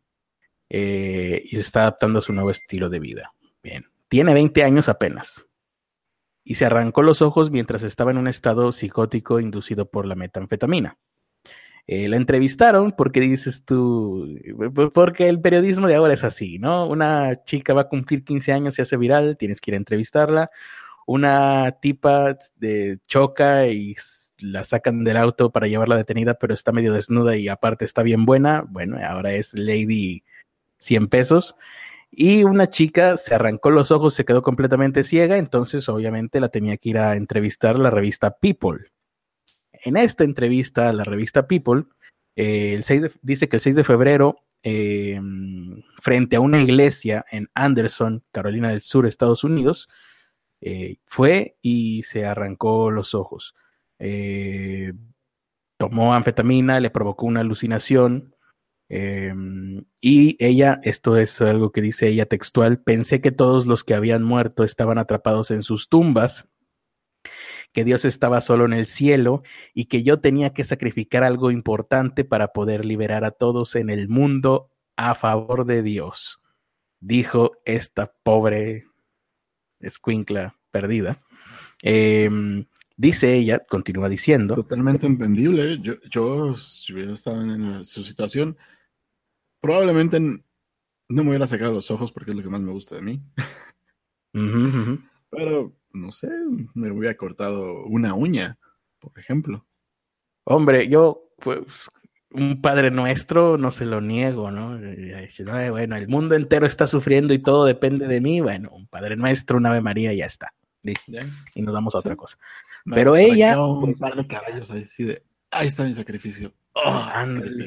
eh, 0.71 1.43
y 1.45 1.57
se 1.57 1.61
está 1.61 1.83
adaptando 1.83 2.19
a 2.19 2.23
su 2.23 2.33
nuevo 2.33 2.51
estilo 2.51 2.89
de 2.89 2.99
vida. 2.99 3.33
Bien, 3.63 3.87
tiene 4.09 4.35
20 4.35 4.65
años 4.65 4.89
apenas. 4.89 5.47
Y 6.43 6.57
se 6.57 6.67
arrancó 6.67 7.03
los 7.03 7.23
ojos 7.23 7.51
mientras 7.51 7.83
estaba 7.83 8.11
en 8.11 8.19
un 8.19 8.29
estado 8.29 8.73
psicótico 8.73 9.41
inducido 9.41 9.89
por 9.89 10.07
la 10.07 10.15
metanfetamina. 10.15 10.99
Eh, 11.87 12.09
la 12.09 12.17
entrevistaron 12.17 12.93
porque 12.93 13.21
dices 13.21 13.65
tú, 13.65 14.39
porque 14.95 15.29
el 15.29 15.41
periodismo 15.41 15.87
de 15.87 15.95
ahora 15.95 16.15
es 16.15 16.25
así, 16.25 16.59
¿no? 16.59 16.87
Una 16.87 17.45
chica 17.45 17.75
va 17.75 17.83
a 17.83 17.89
cumplir 17.89 18.25
15 18.25 18.53
años, 18.53 18.75
se 18.75 18.83
hace 18.83 18.97
viral, 18.97 19.37
tienes 19.37 19.61
que 19.61 19.71
ir 19.71 19.75
a 19.75 19.79
entrevistarla. 19.79 20.51
Una 21.07 21.73
tipa 21.83 22.39
de 22.57 22.99
choca 23.07 23.67
y 23.69 23.95
la 24.45 24.65
sacan 24.65 25.05
del 25.05 25.17
auto 25.17 25.51
para 25.51 25.67
llevarla 25.67 25.97
detenida, 25.97 26.35
pero 26.35 26.55
está 26.55 26.73
medio 26.73 26.93
desnuda 26.93 27.37
y 27.37 27.49
aparte 27.49 27.85
está 27.85 28.03
bien 28.03 28.27
buena. 28.27 28.65
Bueno, 28.69 28.99
ahora 29.05 29.33
es 29.33 29.55
Lady 29.55 30.23
100 30.79 31.09
pesos. 31.09 31.57
Y 32.11 32.45
una 32.45 32.71
chica 32.71 33.17
se 33.17 33.35
arrancó 33.35 33.71
los 33.71 33.91
ojos, 33.91 34.15
se 34.15 34.25
quedó 34.25 34.43
completamente 34.43 35.03
ciega, 35.03 35.37
entonces 35.39 35.89
obviamente 35.89 36.39
la 36.39 36.49
tenía 36.49 36.77
que 36.77 36.91
ir 36.91 36.99
a 36.99 37.17
entrevistar 37.17 37.79
la 37.79 37.91
revista 37.91 38.39
People. 38.39 38.87
En 39.73 39.97
esta 39.97 40.23
entrevista, 40.23 40.93
la 40.93 41.05
revista 41.05 41.49
People, 41.49 41.85
eh, 42.37 42.75
el 42.75 42.85
6 42.85 43.19
dice 43.23 43.49
que 43.49 43.57
el 43.57 43.61
6 43.61 43.77
de 43.77 43.85
febrero 43.85 44.37
em, 44.63 45.83
frente 46.01 46.37
a 46.37 46.41
una 46.41 46.63
iglesia 46.63 47.25
en 47.31 47.49
Anderson, 47.55 48.23
Carolina 48.31 48.71
del 48.71 48.81
Sur, 48.83 49.07
Estados 49.07 49.43
Unidos, 49.43 49.89
eh, 50.61 50.99
fue 51.05 51.57
y 51.63 52.05
se 52.05 52.25
arrancó 52.25 52.91
los 52.91 53.15
ojos. 53.15 53.55
Eh, 54.07 54.93
tomó 55.79 56.13
anfetamina, 56.13 56.79
le 56.79 56.91
provocó 56.91 57.25
una 57.25 57.41
alucinación. 57.41 58.35
Em, 58.91 59.87
y 60.03 60.37
ella, 60.45 60.79
esto 60.83 61.17
es 61.17 61.41
algo 61.41 61.73
que 61.73 61.81
dice 61.81 62.09
ella 62.09 62.27
textual, 62.27 62.83
pensé 62.83 63.23
que 63.23 63.33
todos 63.33 63.65
los 63.65 63.83
que 63.83 63.95
habían 63.95 64.23
muerto 64.23 64.63
estaban 64.63 64.99
atrapados 64.99 65.51
en 65.51 65.63
sus 65.63 65.89
tumbas, 65.89 66.47
que 67.73 67.83
Dios 67.85 68.05
estaba 68.05 68.43
solo 68.43 68.67
en 68.67 68.75
el 68.75 68.85
cielo 68.85 69.43
y 69.73 69.87
que 69.87 70.03
yo 70.03 70.21
tenía 70.21 70.53
que 70.53 70.65
sacrificar 70.65 71.25
algo 71.25 71.51
importante 71.51 72.25
para 72.25 72.49
poder 72.49 72.85
liberar 72.85 73.25
a 73.25 73.31
todos 73.31 73.75
en 73.75 73.89
el 73.89 74.11
mundo 74.11 74.71
a 74.97 75.15
favor 75.15 75.65
de 75.65 75.83
Dios, 75.83 76.43
dijo 77.01 77.53
esta 77.65 78.13
pobre 78.23 78.85
escuincla 79.81 80.57
perdida. 80.71 81.23
Em, 81.83 82.67
dice 82.97 83.35
ella, 83.35 83.61
continúa 83.61 84.09
diciendo. 84.09 84.55
Totalmente 84.55 85.07
entendible. 85.07 85.79
Yo, 85.81 85.95
yo, 86.11 86.55
si 86.55 86.93
hubiera 86.93 87.13
estado 87.13 87.43
en 87.43 87.85
su 87.85 88.03
situación, 88.03 88.57
probablemente 89.61 90.21
no 90.21 90.43
me 91.09 91.31
hubiera 91.31 91.47
sacado 91.47 91.73
los 91.73 91.91
ojos 91.91 92.13
porque 92.13 92.31
es 92.31 92.37
lo 92.37 92.43
que 92.43 92.49
más 92.49 92.61
me 92.61 92.73
gusta 92.73 92.97
de 92.97 93.03
mí. 93.03 93.23
Pero, 95.31 95.77
no 95.93 96.13
sé, 96.13 96.29
me 96.75 96.91
hubiera 96.91 97.17
cortado 97.17 97.85
una 97.85 98.15
uña, 98.15 98.59
por 98.99 99.19
ejemplo. 99.19 99.67
Hombre, 100.45 100.89
yo, 100.89 101.31
pues, 101.39 101.91
un 102.31 102.61
Padre 102.61 102.91
Nuestro 102.91 103.57
no 103.57 103.71
se 103.71 103.85
lo 103.87 104.01
niego, 104.01 104.51
¿no? 104.51 104.79
Bueno, 105.71 105.97
el 105.97 106.09
mundo 106.09 106.35
entero 106.35 106.67
está 106.67 106.87
sufriendo 106.87 107.33
y 107.33 107.39
todo 107.39 107.65
depende 107.65 108.09
de 108.09 108.21
mí. 108.21 108.41
Bueno, 108.41 108.71
un 108.73 108.89
Padre 108.89 109.17
Nuestro, 109.17 109.57
un 109.57 109.67
Ave 109.67 109.81
María 109.81 110.13
ya 110.13 110.27
está. 110.27 110.53
Listo. 110.83 111.13
Y 111.55 111.63
nos 111.63 111.73
damos 111.73 111.95
a 111.95 111.99
otra 111.99 112.17
cosa. 112.17 112.37
Pero 112.85 113.17
ella. 113.17 113.61
Un 113.63 113.81
pues 113.81 113.99
par 113.99 114.15
de 114.15 114.27
caballos 114.27 114.71
ahí, 114.71 114.85
de. 114.99 115.23
Ahí 115.51 115.69
está 115.69 115.85
mi 115.85 115.95
sacrificio. 115.95 116.53
Oh, 116.73 116.91
ándale. 116.91 117.67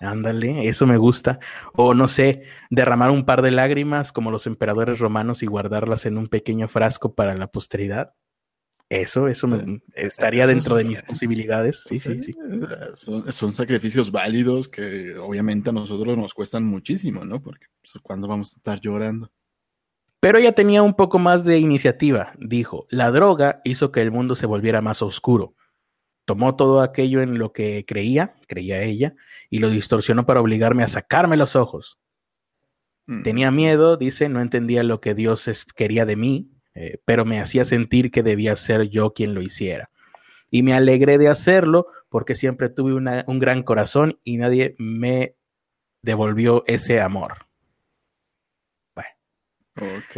Ándale, 0.00 0.68
eso 0.68 0.86
me 0.86 0.96
gusta. 0.96 1.38
O 1.74 1.94
no 1.94 2.08
sé, 2.08 2.42
derramar 2.70 3.10
un 3.10 3.24
par 3.24 3.42
de 3.42 3.50
lágrimas 3.50 4.12
como 4.12 4.30
los 4.30 4.46
emperadores 4.46 4.98
romanos 4.98 5.42
y 5.42 5.46
guardarlas 5.46 6.06
en 6.06 6.18
un 6.18 6.28
pequeño 6.28 6.68
frasco 6.68 7.14
para 7.14 7.34
la 7.34 7.48
posteridad. 7.48 8.14
Eso, 8.90 9.28
eso 9.28 9.46
me, 9.46 9.82
estaría 9.94 10.46
dentro 10.46 10.74
de 10.74 10.84
mis 10.84 11.02
posibilidades. 11.02 11.82
Sí, 11.86 11.98
sí, 11.98 12.18
sí. 12.20 12.34
Son, 12.94 13.52
sacrificios 13.52 14.10
válidos 14.10 14.66
que 14.66 15.14
obviamente 15.18 15.68
a 15.68 15.74
nosotros 15.74 16.16
nos 16.16 16.32
cuestan 16.32 16.64
muchísimo, 16.64 17.22
¿no? 17.24 17.42
Porque 17.42 17.66
pues, 17.82 17.98
cuando 18.02 18.26
vamos 18.26 18.54
a 18.54 18.56
estar 18.56 18.80
llorando. 18.80 19.30
Pero 20.20 20.38
ella 20.38 20.52
tenía 20.52 20.82
un 20.82 20.94
poco 20.94 21.18
más 21.18 21.44
de 21.44 21.58
iniciativa. 21.58 22.32
Dijo, 22.38 22.86
la 22.90 23.10
droga 23.10 23.60
hizo 23.64 23.92
que 23.92 24.02
el 24.02 24.10
mundo 24.10 24.34
se 24.34 24.46
volviera 24.46 24.80
más 24.80 25.02
oscuro. 25.02 25.54
Tomó 26.24 26.56
todo 26.56 26.80
aquello 26.80 27.22
en 27.22 27.38
lo 27.38 27.52
que 27.52 27.84
creía, 27.86 28.34
creía 28.48 28.82
ella, 28.82 29.14
y 29.48 29.60
lo 29.60 29.70
distorsionó 29.70 30.26
para 30.26 30.40
obligarme 30.40 30.82
a 30.82 30.88
sacarme 30.88 31.36
los 31.36 31.56
ojos. 31.56 31.98
Mm. 33.06 33.22
Tenía 33.22 33.50
miedo, 33.50 33.96
dice, 33.96 34.28
no 34.28 34.42
entendía 34.42 34.82
lo 34.82 35.00
que 35.00 35.14
Dios 35.14 35.48
quería 35.74 36.04
de 36.04 36.16
mí, 36.16 36.50
eh, 36.74 37.00
pero 37.04 37.24
me 37.24 37.40
hacía 37.40 37.64
sentir 37.64 38.10
que 38.10 38.22
debía 38.22 38.56
ser 38.56 38.90
yo 38.90 39.14
quien 39.14 39.34
lo 39.34 39.40
hiciera. 39.40 39.90
Y 40.50 40.62
me 40.62 40.74
alegré 40.74 41.18
de 41.18 41.28
hacerlo 41.28 41.86
porque 42.08 42.34
siempre 42.34 42.68
tuve 42.68 42.94
un 42.94 43.38
gran 43.38 43.62
corazón 43.62 44.18
y 44.24 44.36
nadie 44.38 44.74
me 44.78 45.34
devolvió 46.02 46.64
ese 46.66 47.00
amor. 47.00 47.47
Ok. 49.80 50.16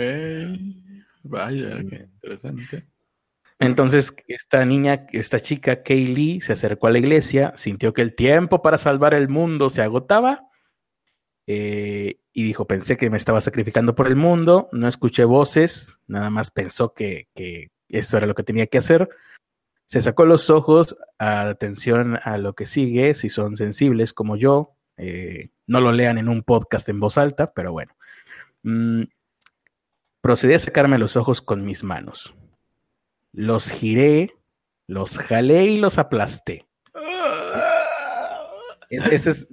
Vaya, 1.22 1.78
qué 1.88 2.08
interesante. 2.14 2.86
Entonces, 3.58 4.14
esta 4.26 4.64
niña, 4.64 5.06
esta 5.12 5.38
chica, 5.40 5.82
Kaylee, 5.82 6.40
se 6.40 6.54
acercó 6.54 6.86
a 6.86 6.90
la 6.90 6.98
iglesia, 6.98 7.52
sintió 7.56 7.92
que 7.92 8.00
el 8.00 8.14
tiempo 8.14 8.62
para 8.62 8.78
salvar 8.78 9.12
el 9.12 9.28
mundo 9.28 9.68
se 9.68 9.82
agotaba 9.82 10.48
eh, 11.46 12.20
y 12.32 12.42
dijo, 12.42 12.66
pensé 12.66 12.96
que 12.96 13.10
me 13.10 13.18
estaba 13.18 13.42
sacrificando 13.42 13.94
por 13.94 14.06
el 14.06 14.16
mundo, 14.16 14.70
no 14.72 14.88
escuché 14.88 15.24
voces, 15.24 15.98
nada 16.06 16.30
más 16.30 16.50
pensó 16.50 16.94
que, 16.94 17.28
eso 17.88 18.16
era 18.16 18.26
lo 18.26 18.34
que 18.34 18.44
tenía 18.44 18.66
que 18.66 18.78
hacer. 18.78 19.10
Se 19.86 20.00
sacó 20.00 20.24
los 20.24 20.48
ojos, 20.48 20.96
atención 21.18 22.18
a 22.22 22.38
lo 22.38 22.54
que 22.54 22.66
sigue, 22.66 23.12
si 23.12 23.28
son 23.28 23.58
sensibles 23.58 24.14
como 24.14 24.36
yo, 24.36 24.76
eh, 24.96 25.50
no 25.66 25.80
lo 25.82 25.92
lean 25.92 26.16
en 26.16 26.30
un 26.30 26.44
podcast 26.44 26.88
en 26.88 27.00
voz 27.00 27.18
alta, 27.18 27.52
pero 27.52 27.72
bueno. 27.72 27.92
Mm, 28.62 29.02
procedí 30.20 30.54
a 30.54 30.58
sacarme 30.58 30.98
los 30.98 31.16
ojos 31.16 31.42
con 31.42 31.64
mis 31.64 31.84
manos. 31.84 32.34
Los 33.32 33.70
giré, 33.70 34.34
los 34.86 35.18
jalé 35.18 35.66
y 35.66 35.78
los 35.78 35.98
aplasté. 35.98 36.66
es, 38.90 39.46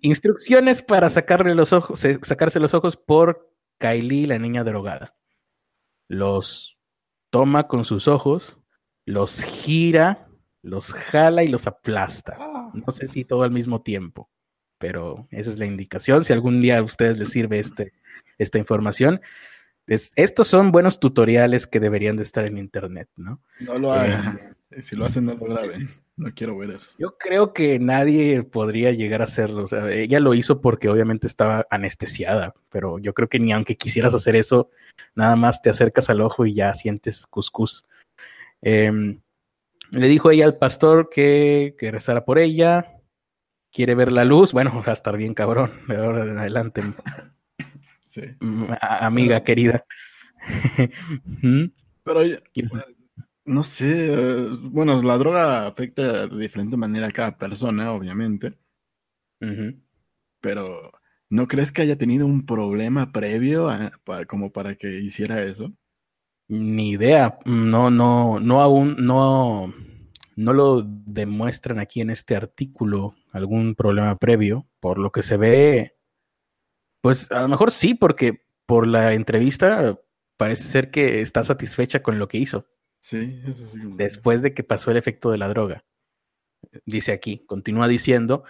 Instrucciones 0.00 0.82
para 0.82 1.10
sacarle 1.10 1.54
los 1.54 1.72
ojos, 1.72 2.00
sacarse 2.22 2.58
los 2.58 2.74
ojos 2.74 2.96
por 2.96 3.50
Kylie, 3.78 4.26
la 4.26 4.38
niña 4.38 4.64
drogada. 4.64 5.14
Los 6.08 6.78
toma 7.30 7.68
con 7.68 7.84
sus 7.84 8.08
ojos, 8.08 8.58
los 9.06 9.42
gira, 9.42 10.28
los 10.62 10.92
jala 10.92 11.44
y 11.44 11.48
los 11.48 11.66
aplasta. 11.66 12.36
No 12.74 12.92
sé 12.92 13.06
si 13.08 13.24
todo 13.24 13.42
al 13.42 13.50
mismo 13.50 13.82
tiempo, 13.82 14.30
pero 14.78 15.26
esa 15.30 15.50
es 15.50 15.58
la 15.58 15.66
indicación. 15.66 16.24
Si 16.24 16.32
algún 16.32 16.60
día 16.60 16.78
a 16.78 16.82
ustedes 16.82 17.18
les 17.18 17.30
sirve 17.30 17.58
este, 17.60 17.92
esta 18.38 18.58
información, 18.58 19.20
estos 19.86 20.48
son 20.48 20.72
buenos 20.72 21.00
tutoriales 21.00 21.66
que 21.66 21.80
deberían 21.80 22.16
de 22.16 22.22
estar 22.22 22.44
en 22.44 22.58
internet, 22.58 23.08
¿no? 23.16 23.40
No 23.60 23.78
lo 23.78 23.92
hagan. 23.92 24.56
Eh, 24.70 24.82
si 24.82 24.96
lo 24.96 25.04
hacen, 25.04 25.26
no 25.26 25.34
lo 25.34 25.46
graben. 25.46 25.88
No 26.16 26.30
quiero 26.34 26.56
ver 26.56 26.70
eso. 26.70 26.92
Yo 26.98 27.16
creo 27.18 27.52
que 27.52 27.78
nadie 27.78 28.42
podría 28.42 28.92
llegar 28.92 29.22
a 29.22 29.24
hacerlo. 29.24 29.64
O 29.64 29.66
sea, 29.66 29.90
ella 29.90 30.20
lo 30.20 30.34
hizo 30.34 30.60
porque 30.60 30.88
obviamente 30.88 31.26
estaba 31.26 31.66
anestesiada, 31.70 32.54
pero 32.70 32.98
yo 32.98 33.14
creo 33.14 33.28
que 33.28 33.40
ni 33.40 33.52
aunque 33.52 33.76
quisieras 33.76 34.14
hacer 34.14 34.36
eso, 34.36 34.70
nada 35.14 35.36
más 35.36 35.62
te 35.62 35.70
acercas 35.70 36.10
al 36.10 36.20
ojo 36.20 36.46
y 36.46 36.54
ya 36.54 36.74
sientes 36.74 37.26
cuscús. 37.26 37.86
Em, 38.60 39.20
le 39.90 40.08
dijo 40.08 40.30
ella 40.30 40.44
al 40.44 40.58
pastor 40.58 41.08
que, 41.10 41.74
que 41.78 41.90
rezara 41.90 42.24
por 42.24 42.38
ella. 42.38 43.00
Quiere 43.72 43.94
ver 43.94 44.12
la 44.12 44.24
luz. 44.24 44.52
Bueno, 44.52 44.72
va 44.86 44.90
a 44.90 44.92
estar 44.92 45.16
bien 45.16 45.34
cabrón. 45.34 45.72
De 45.88 45.96
ahora 45.96 46.24
en 46.24 46.38
adelante. 46.38 46.82
Sí. 48.12 48.20
Mm, 48.40 48.64
amiga 48.78 49.42
querida. 49.42 49.86
¿Mm? 51.42 51.64
Pero 52.04 52.20
no 53.46 53.62
sé, 53.62 54.12
eh, 54.12 54.48
bueno, 54.64 55.02
la 55.02 55.16
droga 55.16 55.66
afecta 55.66 56.26
de 56.26 56.38
diferente 56.38 56.76
manera 56.76 57.06
a 57.06 57.10
cada 57.10 57.38
persona, 57.38 57.90
obviamente. 57.92 58.52
Pero, 60.40 60.92
¿no 61.30 61.48
crees 61.48 61.72
que 61.72 61.82
haya 61.82 61.96
tenido 61.96 62.26
un 62.26 62.44
problema 62.44 63.12
previo 63.12 63.70
como 64.28 64.52
para 64.52 64.74
que 64.74 65.00
hiciera 65.00 65.42
eso? 65.42 65.72
Ni 66.48 66.90
idea, 66.90 67.38
no, 67.46 67.90
no, 67.90 68.40
no 68.40 68.60
aún, 68.60 68.96
no, 68.98 69.72
no 70.36 70.52
lo 70.52 70.82
demuestran 70.82 71.78
aquí 71.78 72.02
en 72.02 72.10
este 72.10 72.36
artículo 72.36 73.14
algún 73.32 73.74
problema 73.74 74.16
previo. 74.16 74.66
Por 74.80 74.98
lo 74.98 75.10
que 75.10 75.22
se 75.22 75.38
ve, 75.38 75.96
pues 77.02 77.30
a 77.30 77.42
lo 77.42 77.48
mejor 77.48 77.70
sí, 77.70 77.94
porque 77.94 78.44
por 78.64 78.86
la 78.86 79.12
entrevista 79.12 79.98
parece 80.38 80.64
ser 80.64 80.90
que 80.90 81.20
está 81.20 81.44
satisfecha 81.44 82.02
con 82.02 82.18
lo 82.18 82.28
que 82.28 82.38
hizo. 82.38 82.66
Sí, 83.00 83.42
eso 83.46 83.66
sí. 83.66 83.78
Después 83.96 84.40
de 84.40 84.54
que 84.54 84.62
pasó 84.62 84.90
el 84.90 84.96
efecto 84.96 85.30
de 85.30 85.38
la 85.38 85.48
droga. 85.48 85.84
Dice 86.86 87.12
aquí, 87.12 87.44
continúa 87.46 87.88
diciendo, 87.88 88.44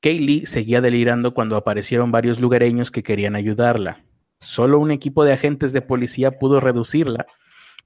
Kaylee 0.00 0.44
seguía 0.44 0.82
delirando 0.82 1.32
cuando 1.32 1.56
aparecieron 1.56 2.12
varios 2.12 2.38
lugareños 2.38 2.90
que 2.90 3.02
querían 3.02 3.34
ayudarla. 3.34 4.04
Solo 4.38 4.78
un 4.78 4.90
equipo 4.90 5.24
de 5.24 5.32
agentes 5.32 5.72
de 5.72 5.80
policía 5.80 6.38
pudo 6.38 6.60
reducirla 6.60 7.26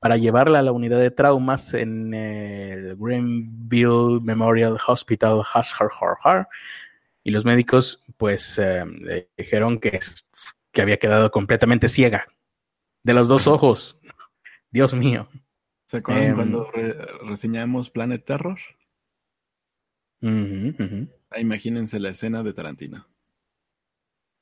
para 0.00 0.16
llevarla 0.16 0.58
a 0.58 0.62
la 0.62 0.72
unidad 0.72 0.98
de 0.98 1.12
traumas 1.12 1.74
en 1.74 2.12
el 2.14 2.96
Greenville 2.96 4.20
Memorial 4.20 4.78
Hospital, 4.86 5.42
y 7.28 7.30
los 7.30 7.44
médicos 7.44 8.02
pues 8.16 8.58
eh, 8.58 8.86
le 8.86 9.28
dijeron 9.36 9.80
que, 9.80 10.00
que 10.72 10.80
había 10.80 10.96
quedado 10.96 11.30
completamente 11.30 11.90
ciega 11.90 12.26
de 13.02 13.12
los 13.12 13.28
dos 13.28 13.46
ojos. 13.46 14.00
Dios 14.70 14.94
mío. 14.94 15.28
¿Se 15.84 15.98
acuerdan 15.98 16.34
cuando 16.34 16.70
em, 16.72 16.94
reseñamos 17.28 17.90
Planet 17.90 18.24
Terror? 18.24 18.58
imagínense 21.36 22.00
la 22.00 22.08
escena 22.08 22.42
de 22.42 22.54
Tarantino. 22.54 23.06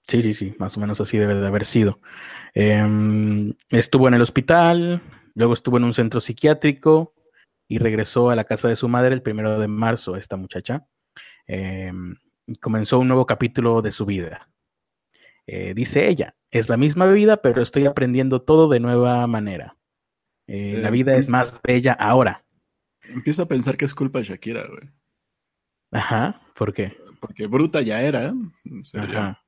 Sí, 0.06 0.22
sí, 0.22 0.32
sí, 0.32 0.54
más 0.60 0.76
o 0.76 0.80
menos 0.80 1.00
así 1.00 1.18
debe 1.18 1.34
de 1.34 1.46
haber 1.46 1.64
sido. 1.64 1.98
Em, 2.54 3.52
estuvo 3.70 4.06
en 4.06 4.14
el 4.14 4.22
hospital, 4.22 5.02
luego 5.34 5.54
estuvo 5.54 5.76
en 5.78 5.84
un 5.84 5.92
centro 5.92 6.20
psiquiátrico 6.20 7.14
y 7.66 7.78
regresó 7.78 8.30
a 8.30 8.36
la 8.36 8.44
casa 8.44 8.68
de 8.68 8.76
su 8.76 8.88
madre 8.88 9.12
el 9.12 9.22
primero 9.22 9.58
de 9.58 9.66
marzo, 9.66 10.14
esta 10.14 10.36
muchacha. 10.36 10.86
Y 11.48 11.90
comenzó 12.60 12.98
un 12.98 13.08
nuevo 13.08 13.26
capítulo 13.26 13.82
de 13.82 13.90
su 13.90 14.06
vida. 14.06 14.48
Eh, 15.46 15.74
dice 15.74 16.08
ella, 16.08 16.36
es 16.50 16.68
la 16.68 16.76
misma 16.76 17.06
vida, 17.06 17.42
pero 17.42 17.62
estoy 17.62 17.86
aprendiendo 17.86 18.42
todo 18.42 18.68
de 18.68 18.80
nueva 18.80 19.26
manera. 19.26 19.76
Eh, 20.46 20.78
la 20.80 20.90
vida 20.90 21.16
es 21.16 21.28
más 21.28 21.60
bella 21.62 21.92
ahora. 21.92 22.44
Empiezo 23.02 23.42
a 23.42 23.48
pensar 23.48 23.76
que 23.76 23.84
es 23.84 23.94
culpa 23.94 24.18
de 24.18 24.26
Shakira, 24.26 24.66
güey. 24.66 24.90
Ajá, 25.92 26.40
¿por 26.56 26.72
qué? 26.72 26.96
Porque 27.20 27.46
bruta 27.46 27.80
ya 27.80 28.02
era. 28.02 28.34
Ajá. 28.94 29.42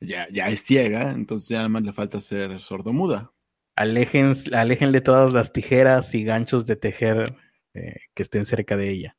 Ya, 0.00 0.26
ya, 0.30 0.48
es 0.48 0.62
ciega, 0.62 1.10
entonces 1.12 1.50
ya 1.50 1.68
más 1.68 1.82
le 1.82 1.92
falta 1.92 2.20
ser 2.20 2.58
sordomuda. 2.60 3.32
Alejen, 3.76 4.32
aléjenle 4.52 5.00
todas 5.00 5.32
las 5.32 5.52
tijeras 5.52 6.14
y 6.14 6.24
ganchos 6.24 6.66
de 6.66 6.76
tejer 6.76 7.36
eh, 7.74 7.96
que 8.14 8.22
estén 8.22 8.46
cerca 8.46 8.76
de 8.76 8.90
ella. 8.90 9.16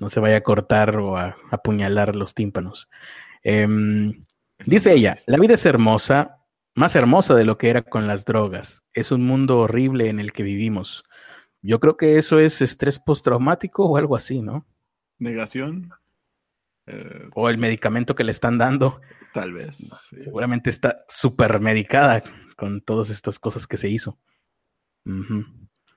No 0.00 0.10
se 0.10 0.18
vaya 0.18 0.38
a 0.38 0.42
cortar 0.42 0.96
o 0.96 1.16
a, 1.16 1.36
apuñalar 1.50 2.16
los 2.16 2.34
tímpanos. 2.34 2.88
Em, 3.42 4.24
dice 4.66 4.92
ella, 4.94 5.16
la 5.26 5.38
vida 5.38 5.54
es 5.54 5.64
hermosa, 5.64 6.38
más 6.74 6.96
hermosa 6.96 7.34
de 7.34 7.44
lo 7.44 7.58
que 7.58 7.70
era 7.70 7.82
con 7.82 8.08
las 8.08 8.24
drogas. 8.24 8.84
Es 8.92 9.12
un 9.12 9.24
mundo 9.24 9.60
horrible 9.60 10.08
en 10.08 10.18
el 10.18 10.32
que 10.32 10.42
vivimos. 10.42 11.04
Yo 11.62 11.78
creo 11.78 11.96
que 11.96 12.18
eso 12.18 12.40
es 12.40 12.60
estrés 12.62 12.98
postraumático 12.98 13.84
o 13.84 13.96
algo 13.96 14.16
así, 14.16 14.40
¿no? 14.40 14.66
Negación. 15.18 15.90
Eh, 16.86 17.28
o 17.34 17.48
el 17.48 17.58
medicamento 17.58 18.14
que 18.14 18.24
le 18.24 18.32
están 18.32 18.58
dando. 18.58 19.00
Tal 19.32 19.52
vez. 19.52 19.76
Seguramente 20.10 20.70
está 20.70 21.04
súper 21.08 21.60
medicada 21.60 22.22
con 22.56 22.80
todas 22.80 23.10
estas 23.10 23.38
cosas 23.38 23.66
que 23.66 23.76
se 23.76 23.88
hizo. 23.88 24.18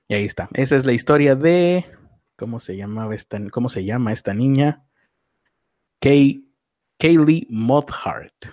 Y 0.08 0.14
ahí 0.14 0.24
está. 0.24 0.48
Esa 0.52 0.76
es 0.76 0.84
la 0.84 0.92
historia 0.92 1.34
de. 1.34 1.86
¿Cómo 2.36 2.60
se 2.60 2.76
llamaba 2.76 3.14
esta, 3.14 3.40
cómo 3.50 3.68
se 3.68 3.84
llama 3.84 4.12
esta 4.12 4.34
niña? 4.34 4.84
Kay, 6.00 6.48
Kaylee 6.98 7.46
Mothart 7.48 8.46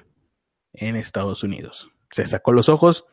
en 0.74 0.96
Estados 0.96 1.44
Unidos. 1.44 1.90
Se 2.12 2.26
sacó 2.28 2.52
los 2.52 2.70
ojos 2.70 3.06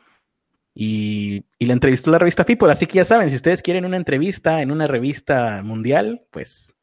y, 0.74 1.44
y 1.58 1.66
la 1.66 1.72
entrevistó 1.72 2.10
la 2.10 2.18
revista 2.18 2.44
People. 2.44 2.70
Así 2.70 2.86
que 2.86 2.94
ya 2.94 3.04
saben, 3.04 3.30
si 3.30 3.36
ustedes 3.36 3.62
quieren 3.62 3.84
una 3.84 3.96
entrevista 3.96 4.60
en 4.62 4.70
una 4.70 4.86
revista 4.86 5.62
mundial, 5.62 6.26
pues 6.30 6.74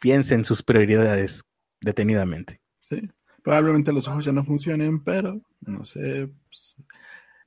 piensen 0.00 0.44
sus 0.44 0.62
prioridades 0.62 1.44
detenidamente. 1.80 2.60
Sí, 2.80 3.08
probablemente 3.42 3.92
los 3.92 4.08
ojos 4.08 4.24
ya 4.24 4.32
no 4.32 4.44
funcionen, 4.44 5.02
pero 5.02 5.40
no 5.60 5.84
sé, 5.84 6.28
pues, 6.46 6.76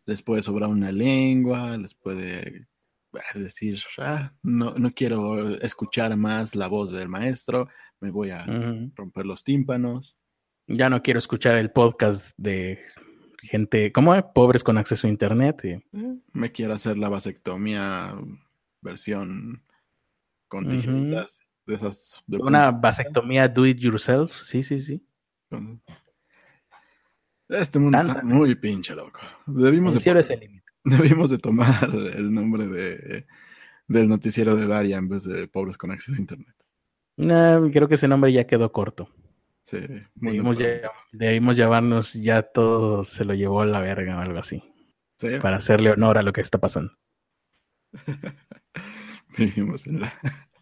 les 0.06 0.22
puede 0.22 0.42
sobrar 0.42 0.70
una 0.70 0.92
lengua, 0.92 1.78
les 1.78 1.94
puede 1.94 2.68
eh, 3.18 3.40
decir, 3.40 3.80
ah, 4.00 4.34
no, 4.44 4.74
no 4.76 4.92
quiero 4.94 5.58
escuchar 5.60 6.16
más 6.18 6.56
la 6.56 6.68
voz 6.68 6.92
del 6.92 7.10
maestro, 7.10 7.68
me 8.00 8.12
voy 8.12 8.30
a 8.30 8.46
romper 8.96 9.26
los 9.26 9.44
tímpanos. 9.44 10.16
Ya 10.68 10.90
no 10.90 11.02
quiero 11.02 11.20
escuchar 11.20 11.56
el 11.56 11.72
podcast 11.72 12.34
de 12.38 12.80
gente, 13.42 13.92
¿cómo 13.92 14.14
es? 14.16 14.24
Pobres 14.34 14.64
con 14.64 14.78
acceso 14.78 15.08
a 15.08 15.10
internet. 15.10 15.64
Eh, 15.64 15.82
me 16.34 16.52
quiero 16.52 16.74
hacer 16.74 16.98
la 16.98 17.10
vasectomía 17.10 18.16
versión 18.82 19.64
con 20.48 20.70
tijeritas 20.70 21.40
de 21.66 21.76
esas. 21.76 22.24
Una 22.28 22.72
vasectomía 22.72 23.48
do 23.48 23.66
it 23.66 23.78
yourself, 23.78 24.34
sí, 24.42 24.64
sí, 24.64 24.80
sí. 24.80 25.06
Este 27.50 27.80
mundo 27.80 27.98
está 27.98 28.22
muy 28.24 28.56
pinche 28.56 28.94
loco. 28.94 29.22
Debimos 29.46 29.94
de, 29.94 30.62
debimos 30.84 31.30
de 31.30 31.38
tomar 31.38 31.90
el 31.94 32.34
nombre 32.34 32.68
de, 32.68 33.26
del 33.88 34.08
noticiero 34.08 34.56
de 34.56 34.68
Daria 34.68 34.98
en 34.98 35.10
vez 35.10 35.24
de 35.24 35.48
Pobres 35.48 35.78
con 35.78 35.92
Acceso 35.92 36.18
a 36.18 36.22
Internet. 36.22 36.56
No, 37.18 37.70
creo 37.72 37.88
que 37.88 37.96
ese 37.96 38.08
nombre 38.08 38.32
ya 38.32 38.46
quedó 38.46 38.72
corto. 38.72 39.10
Sí, 39.64 39.80
debimos, 40.16 40.58
debimos, 41.12 41.58
llevarnos 41.58 42.14
ya 42.14 42.42
todo 42.42 43.04
se 43.04 43.26
lo 43.26 43.34
llevó 43.34 43.62
a 43.62 43.66
la 43.66 43.82
verga 43.82 44.18
o 44.18 44.22
algo 44.22 44.40
así. 44.40 44.64
¿Sí? 45.18 45.40
Para 45.42 45.58
hacerle 45.58 45.92
honor 45.92 46.18
a 46.18 46.22
lo 46.22 46.32
que 46.32 46.42
está 46.42 46.60
pasando. 46.60 46.94
Vivimos 49.38 49.88
en 49.88 50.02
la. 50.02 50.14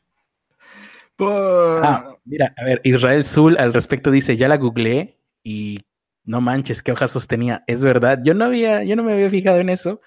Ah, 1.18 2.14
mira, 2.26 2.54
a 2.58 2.66
ver, 2.66 2.82
Israel 2.84 3.24
Zul 3.24 3.58
al 3.58 3.74
respecto 3.74 4.12
dice: 4.12 4.36
Ya 4.36 4.50
la 4.50 4.58
googleé 4.58 5.18
y 5.44 5.80
no 6.26 6.42
manches, 6.42 6.84
qué 6.84 6.92
hojas 6.92 7.12
sostenía. 7.12 7.64
Es 7.68 7.84
verdad, 7.84 8.20
yo 8.24 8.34
no 8.34 8.46
había, 8.46 8.84
yo 8.84 8.96
no 8.96 9.04
me 9.04 9.14
había 9.14 9.30
fijado 9.30 9.60
en 9.60 9.70
eso, 9.70 10.02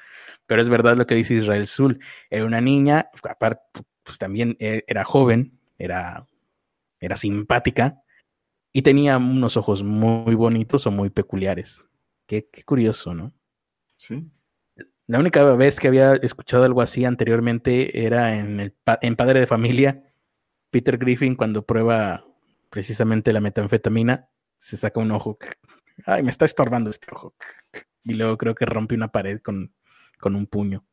pero 0.47 0.63
es 0.63 0.69
verdad 0.69 0.97
lo 0.97 1.07
que 1.07 1.15
dice 1.15 1.35
Israel 1.35 1.67
Zul. 1.67 2.01
Era 2.31 2.45
una 2.45 2.61
niña, 2.61 3.11
aparte, 3.23 3.63
pues 4.03 4.19
también 4.19 4.57
e, 4.59 4.85
era 4.87 5.05
joven, 5.05 5.59
era, 5.79 6.27
era 7.01 7.17
simpática 7.17 8.03
y 8.73 8.83
tenía 8.83 9.19
unos 9.19 9.57
ojos 9.57 9.83
muy 9.83 10.35
bonitos 10.35 10.87
o 10.87 10.91
muy 10.91 11.11
peculiares. 11.11 11.87
Qué, 12.27 12.49
qué 12.53 12.63
curioso, 12.65 13.15
¿no? 13.15 13.33
Sí. 13.97 14.31
La 15.07 15.19
única 15.19 15.43
vez 15.55 15.81
que 15.81 15.89
había 15.89 16.15
escuchado 16.15 16.65
algo 16.65 16.83
así 16.83 17.05
anteriormente 17.05 18.05
era 18.05 18.35
en, 18.35 18.61
el, 18.61 18.75
en 19.01 19.17
Padre 19.17 19.41
de 19.41 19.47
Familia, 19.47 20.05
Peter 20.71 20.99
Griffin 20.99 21.35
cuando 21.35 21.65
prueba 21.65 22.27
precisamente 22.71 23.33
la 23.33 23.41
metanfetamina, 23.41 24.29
se 24.59 24.77
saca 24.77 25.01
un 25.01 25.11
ojo 25.13 25.39
ay, 26.07 26.23
me 26.23 26.31
está 26.31 26.45
estorbando 26.45 26.91
este 26.91 27.09
ojo. 27.13 27.35
Y 28.05 28.15
luego 28.15 28.37
creo 28.39 28.55
que 28.55 28.65
rompe 28.65 28.95
una 28.95 29.09
pared 29.09 29.41
con, 29.41 29.73
con 30.19 30.35
un 30.35 30.47
puño. 30.47 30.85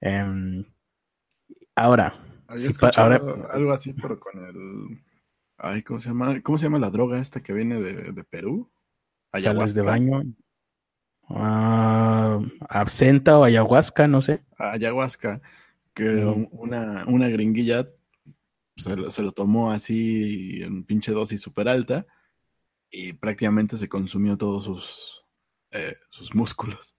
Em, 0.00 0.64
ahora, 1.76 2.14
ahora, 2.96 3.20
algo 3.52 3.72
así, 3.72 3.92
pero 3.94 4.18
con 4.18 4.44
el. 4.44 5.02
Ay, 5.58 5.82
¿cómo 5.82 6.00
se 6.00 6.08
llama? 6.08 6.40
¿Cómo 6.40 6.58
se 6.58 6.64
llama 6.64 6.78
la 6.78 6.90
droga 6.90 7.20
esta 7.20 7.42
que 7.42 7.52
viene 7.52 7.80
de, 7.80 8.12
de 8.12 8.24
Perú? 8.24 8.70
Ayahuasca. 9.30 9.80
de 9.80 9.86
baño. 9.86 10.22
Uh, 11.28 12.44
absenta 12.68 13.38
o 13.38 13.44
ayahuasca, 13.44 14.08
no 14.08 14.20
sé. 14.20 14.42
Ayahuasca, 14.58 15.40
que 15.94 16.24
una, 16.50 17.04
una 17.06 17.28
gringuilla 17.28 17.88
se 18.76 18.96
lo, 18.96 19.10
se 19.10 19.22
lo 19.22 19.32
tomó 19.32 19.70
así 19.70 20.62
en 20.62 20.84
pinche 20.84 21.12
dosis 21.12 21.40
súper 21.40 21.68
alta 21.68 22.06
y 22.92 23.14
prácticamente 23.14 23.78
se 23.78 23.88
consumió 23.88 24.36
todos 24.36 24.64
sus, 24.64 25.24
eh, 25.72 25.96
sus 26.10 26.34
músculos. 26.34 26.94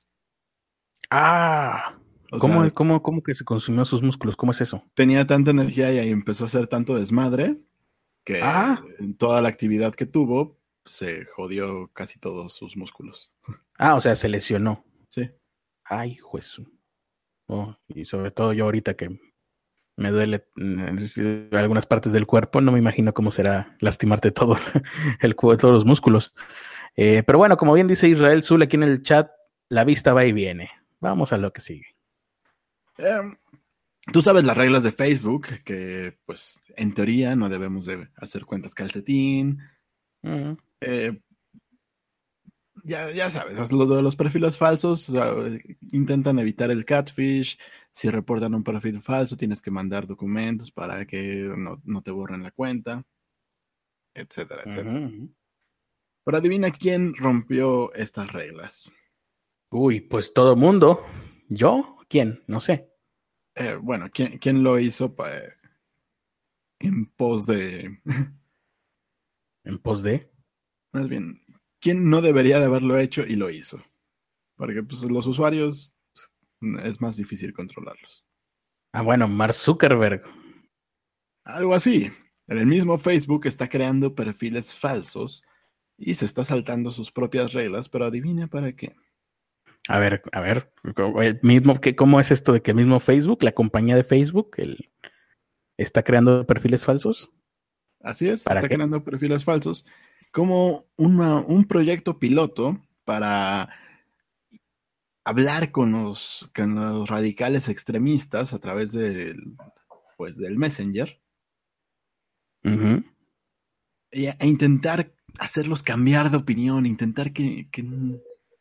Ah, 1.10 1.96
¿Cómo, 2.40 3.02
cómo, 3.04 3.22
que 3.22 3.36
se 3.36 3.46
consumió 3.46 3.86
sus 3.86 4.02
músculos? 4.02 4.36
¿Cómo 4.36 4.52
es 4.52 4.62
eso? 4.62 4.84
Tenía 4.96 5.28
tanta 5.28 5.52
energía 5.52 5.94
y 6.04 6.10
empezó 6.10 6.44
a 6.44 6.48
hacer 6.48 6.68
tanto 6.68 6.96
desmadre 6.96 7.60
que 8.24 8.42
ah. 8.42 8.84
en 8.98 9.16
toda 9.16 9.42
la 9.42 9.50
actividad 9.50 9.94
que 9.94 10.08
tuvo 10.08 10.58
se 10.84 11.26
jodió 11.26 11.90
casi 11.94 12.20
todos 12.20 12.54
sus 12.54 12.76
músculos. 12.76 13.32
Ah, 13.80 13.96
o 13.96 14.02
sea, 14.02 14.16
se 14.16 14.30
lesionó. 14.30 14.86
Sí. 15.08 15.32
Ay, 15.84 16.16
juez. 16.16 16.62
Oh, 17.48 17.76
y 17.88 18.06
sobre 18.06 18.30
todo 18.30 18.54
yo 18.54 18.66
ahorita 18.66 18.94
que 18.94 19.20
me 19.96 20.12
duele 20.12 20.46
mm, 20.56 21.56
algunas 21.56 21.86
partes 21.86 22.14
del 22.14 22.26
cuerpo, 22.26 22.62
no 22.62 22.72
me 22.72 22.80
imagino 22.80 23.14
cómo 23.14 23.32
será 23.32 23.76
lastimarte 23.80 24.32
todo 24.32 24.58
el 25.22 25.36
todos 25.36 25.74
los 25.74 25.86
músculos. 25.86 26.34
Eh, 26.96 27.24
pero 27.26 27.38
bueno, 27.38 27.58
como 27.58 27.74
bien 27.74 27.88
dice 27.88 28.08
Israel 28.08 28.44
Zul 28.44 28.62
aquí 28.62 28.76
en 28.76 28.84
el 28.84 29.04
chat, 29.04 29.32
la 29.70 29.84
vista 29.84 30.14
va 30.14 30.26
y 30.26 30.32
viene. 30.32 30.70
Vamos 31.00 31.34
a 31.34 31.38
lo 31.38 31.52
que 31.52 31.62
sigue. 31.62 31.96
Em, 32.98 33.36
tú 34.12 34.22
sabes 34.22 34.44
las 34.44 34.58
reglas 34.58 34.84
de 34.84 34.92
Facebook, 34.92 35.48
que 35.64 36.18
pues 36.26 36.64
en 36.76 36.94
teoría 36.94 37.36
no 37.36 37.50
debemos 37.50 37.86
de 37.86 38.08
hacer 38.18 38.46
cuentas 38.46 38.76
calcetín. 38.76 39.60
eh, 40.82 41.20
ya, 42.84 43.10
ya 43.12 43.30
sabes, 43.30 43.72
lo 43.72 43.86
de 43.86 44.02
los 44.02 44.16
perfiles 44.16 44.58
falsos, 44.58 45.12
intentan 45.92 46.40
evitar 46.40 46.70
el 46.70 46.86
catfish. 46.86 47.58
Si 47.94 48.10
reportan 48.10 48.56
un 48.56 48.64
perfil 48.64 49.04
falso, 49.04 49.38
tienes 49.38 49.62
que 49.62 49.70
mandar 49.70 50.08
documentos 50.08 50.72
para 50.72 51.06
que 51.06 51.54
no, 51.56 52.02
te 52.02 52.10
borren 52.10 52.42
la 52.42 52.50
cuenta, 52.50 53.06
etcétera, 54.16 54.64
etcétera. 54.66 55.12
Pero 56.26 56.38
adivina 56.38 56.72
quién 56.72 57.14
rompió 57.14 57.94
estas 57.94 58.34
reglas. 58.34 58.92
Uy, 59.70 60.02
pues 60.02 60.34
todo 60.34 60.56
mundo. 60.56 61.06
¿Yo? 61.50 62.00
¿Quién? 62.10 62.44
No 62.48 62.62
sé. 62.62 62.90
Eh, 63.54 63.76
bueno, 63.80 64.10
¿quién, 64.12 64.40
¿quién, 64.40 64.64
lo 64.64 64.80
hizo 64.80 65.16
en 66.80 67.06
pos 67.16 67.46
de... 67.46 68.02
¿En 69.66 69.80
pos 69.80 70.02
de? 70.02 70.32
Más 70.94 71.08
bien, 71.08 71.44
quién 71.80 72.10
no 72.10 72.22
debería 72.22 72.60
de 72.60 72.66
haberlo 72.66 72.98
hecho 72.98 73.22
y 73.22 73.36
lo 73.36 73.52
hizo. 73.52 73.78
Porque 74.56 74.82
pues, 74.82 75.04
los 75.04 75.28
usuarios 75.28 75.94
es 76.84 77.02
más 77.02 77.18
difícil 77.18 77.54
controlarlos. 77.54 78.26
Ah, 78.94 79.02
bueno, 79.02 79.28
Mark 79.28 79.54
Zuckerberg. 79.54 80.24
Algo 81.44 81.74
así. 81.74 82.12
En 82.48 82.58
el 82.58 82.66
mismo 82.66 82.98
Facebook 82.98 83.48
está 83.48 83.70
creando 83.70 84.16
perfiles 84.16 84.76
falsos 84.76 85.44
y 85.98 86.16
se 86.16 86.26
está 86.26 86.44
saltando 86.44 86.92
sus 86.92 87.12
propias 87.12 87.54
reglas, 87.54 87.90
pero 87.90 88.06
adivina 88.06 88.48
para 88.48 88.74
qué. 88.74 88.96
A 89.88 90.00
ver, 90.00 90.22
a 90.32 90.40
ver, 90.40 90.72
el 91.22 91.40
mismo, 91.42 91.80
¿cómo 91.98 92.20
es 92.20 92.32
esto 92.32 92.54
de 92.54 92.62
que 92.62 92.72
el 92.72 92.78
mismo 92.78 93.00
Facebook, 93.00 93.44
la 93.44 93.52
compañía 93.52 93.96
de 93.96 94.04
Facebook, 94.04 94.52
el, 94.58 94.92
está 95.78 96.04
creando 96.04 96.46
perfiles 96.46 96.86
falsos? 96.86 97.32
Así 98.00 98.28
es, 98.28 98.48
está 98.48 98.68
creando 98.68 99.04
perfiles 99.04 99.44
falsos 99.44 99.86
como 100.32 100.86
un 100.98 101.66
proyecto 101.68 102.18
piloto 102.18 102.82
para 103.06 103.70
hablar 105.24 105.72
con 105.72 105.92
los, 105.92 106.50
con 106.56 106.76
los 106.76 107.10
radicales 107.10 107.70
extremistas 107.70 108.54
a 108.54 108.60
través 108.60 108.92
del, 108.92 109.56
pues, 110.18 110.38
del 110.38 110.58
Messenger. 110.58 111.20
e, 114.12 114.36
intentar 114.42 115.14
hacerlos 115.40 115.84
cambiar 115.84 116.30
de 116.30 116.38
opinión, 116.38 116.86
intentar 116.86 117.34
que, 117.34 117.68
que, 117.72 117.84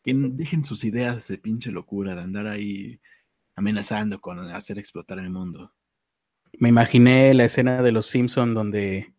dejen 0.05 0.65
sus 0.65 0.85
ideas 0.85 1.29
de 1.29 1.39
pinche 1.39 1.71
locura, 1.71 2.15
de 2.15 2.23
andar 2.23 2.47
ahí 2.47 3.01
amenazando 3.55 4.21
con 4.21 4.39
hacer 4.51 4.79
explotar 4.79 5.19
el 5.19 5.31
mundo. 5.31 5.73
Me 6.59 6.69
imaginé 6.69 7.33
la 7.35 7.45
escena 7.45 7.83
de 7.83 7.93
los 7.93 8.07
Simpson 8.07 8.55
donde 8.55 9.15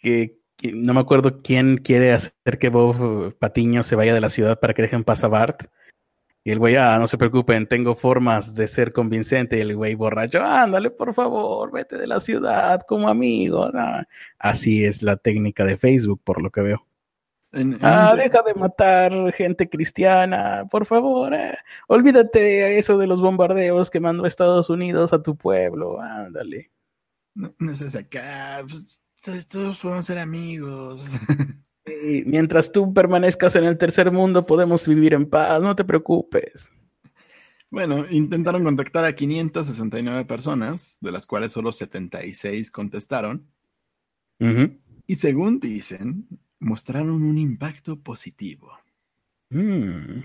que, 0.00 0.40
no 0.72 0.94
me 0.94 1.00
acuerdo 1.00 1.42
quién 1.42 1.78
quiere 1.78 2.12
hacer 2.12 2.58
que 2.60 2.68
Bob 2.68 3.36
Patiño 3.38 3.82
se 3.82 3.96
vaya 3.96 4.14
de 4.14 4.20
la 4.20 4.28
ciudad 4.28 4.60
para 4.60 4.74
que 4.74 4.82
dejen 4.82 5.04
pasar 5.04 5.26
a 5.26 5.28
Bart 5.28 5.62
y 6.44 6.50
el 6.50 6.58
güey, 6.58 6.74
ah, 6.74 6.98
no 6.98 7.06
se 7.06 7.18
preocupen, 7.18 7.68
tengo 7.68 7.94
formas 7.94 8.54
de 8.54 8.66
ser 8.66 8.92
convincente. 8.92 9.58
Y 9.58 9.60
el 9.60 9.76
güey 9.76 9.94
borracho, 9.94 10.42
ándale, 10.42 10.90
por 10.90 11.14
favor, 11.14 11.70
vete 11.70 11.96
de 11.96 12.08
la 12.08 12.18
ciudad 12.18 12.80
como 12.86 13.08
amigo. 13.08 13.70
Así 14.38 14.84
es 14.84 15.02
la 15.02 15.16
técnica 15.16 15.64
de 15.64 15.76
Facebook, 15.76 16.20
por 16.24 16.42
lo 16.42 16.50
que 16.50 16.62
veo. 16.62 16.86
ah, 17.82 18.14
deja 18.16 18.42
de 18.42 18.54
matar 18.54 19.32
gente 19.32 19.68
cristiana, 19.68 20.66
por 20.68 20.84
favor. 20.84 21.32
Eh. 21.32 21.56
Olvídate 21.86 22.40
de 22.40 22.78
eso 22.78 22.98
de 22.98 23.06
los 23.06 23.20
bombardeos 23.20 23.88
que 23.88 24.00
mandó 24.00 24.26
Estados 24.26 24.68
Unidos 24.68 25.12
a 25.12 25.22
tu 25.22 25.36
pueblo. 25.36 26.00
Ándale. 26.00 26.72
No, 27.34 27.54
no 27.60 27.70
es 27.70 27.94
acá. 27.94 28.64
Pues, 28.68 29.04
todos 29.48 29.78
podemos 29.78 30.06
ser 30.06 30.18
amigos. 30.18 31.04
mientras 32.26 32.72
tú 32.72 32.92
permanezcas 32.92 33.56
en 33.56 33.64
el 33.64 33.78
tercer 33.78 34.10
mundo, 34.10 34.46
podemos 34.46 34.86
vivir 34.86 35.14
en 35.14 35.28
paz, 35.28 35.60
no 35.62 35.74
te 35.74 35.84
preocupes. 35.84 36.70
Bueno, 37.70 38.04
intentaron 38.10 38.64
contactar 38.64 39.04
a 39.04 39.14
569 39.14 40.26
personas, 40.26 40.98
de 41.00 41.10
las 41.10 41.26
cuales 41.26 41.52
solo 41.52 41.72
76 41.72 42.70
contestaron. 42.70 43.46
Y 45.06 45.16
según 45.16 45.60
dicen, 45.60 46.26
mostraron 46.58 47.22
un 47.22 47.38
impacto 47.38 48.00
positivo. 48.00 48.72
Mm. 49.50 50.24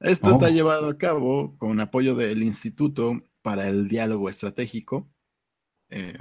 Esto 0.00 0.30
está 0.30 0.46
oh. 0.46 0.50
llevado 0.50 0.88
a 0.88 0.96
cabo 0.96 1.56
con 1.58 1.80
apoyo 1.80 2.14
del 2.14 2.42
Instituto 2.42 3.20
para 3.42 3.68
el 3.68 3.88
Diálogo 3.88 4.28
Estratégico, 4.28 5.08
eh, 5.90 6.18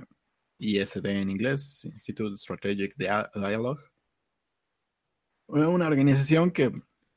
ISD 0.60 1.06
en 1.06 1.30
inglés, 1.30 1.86
Institute 1.86 2.36
Strategic 2.36 2.96
Dialogue. 2.98 3.82
Una 5.48 5.88
organización 5.88 6.52
que 6.52 6.72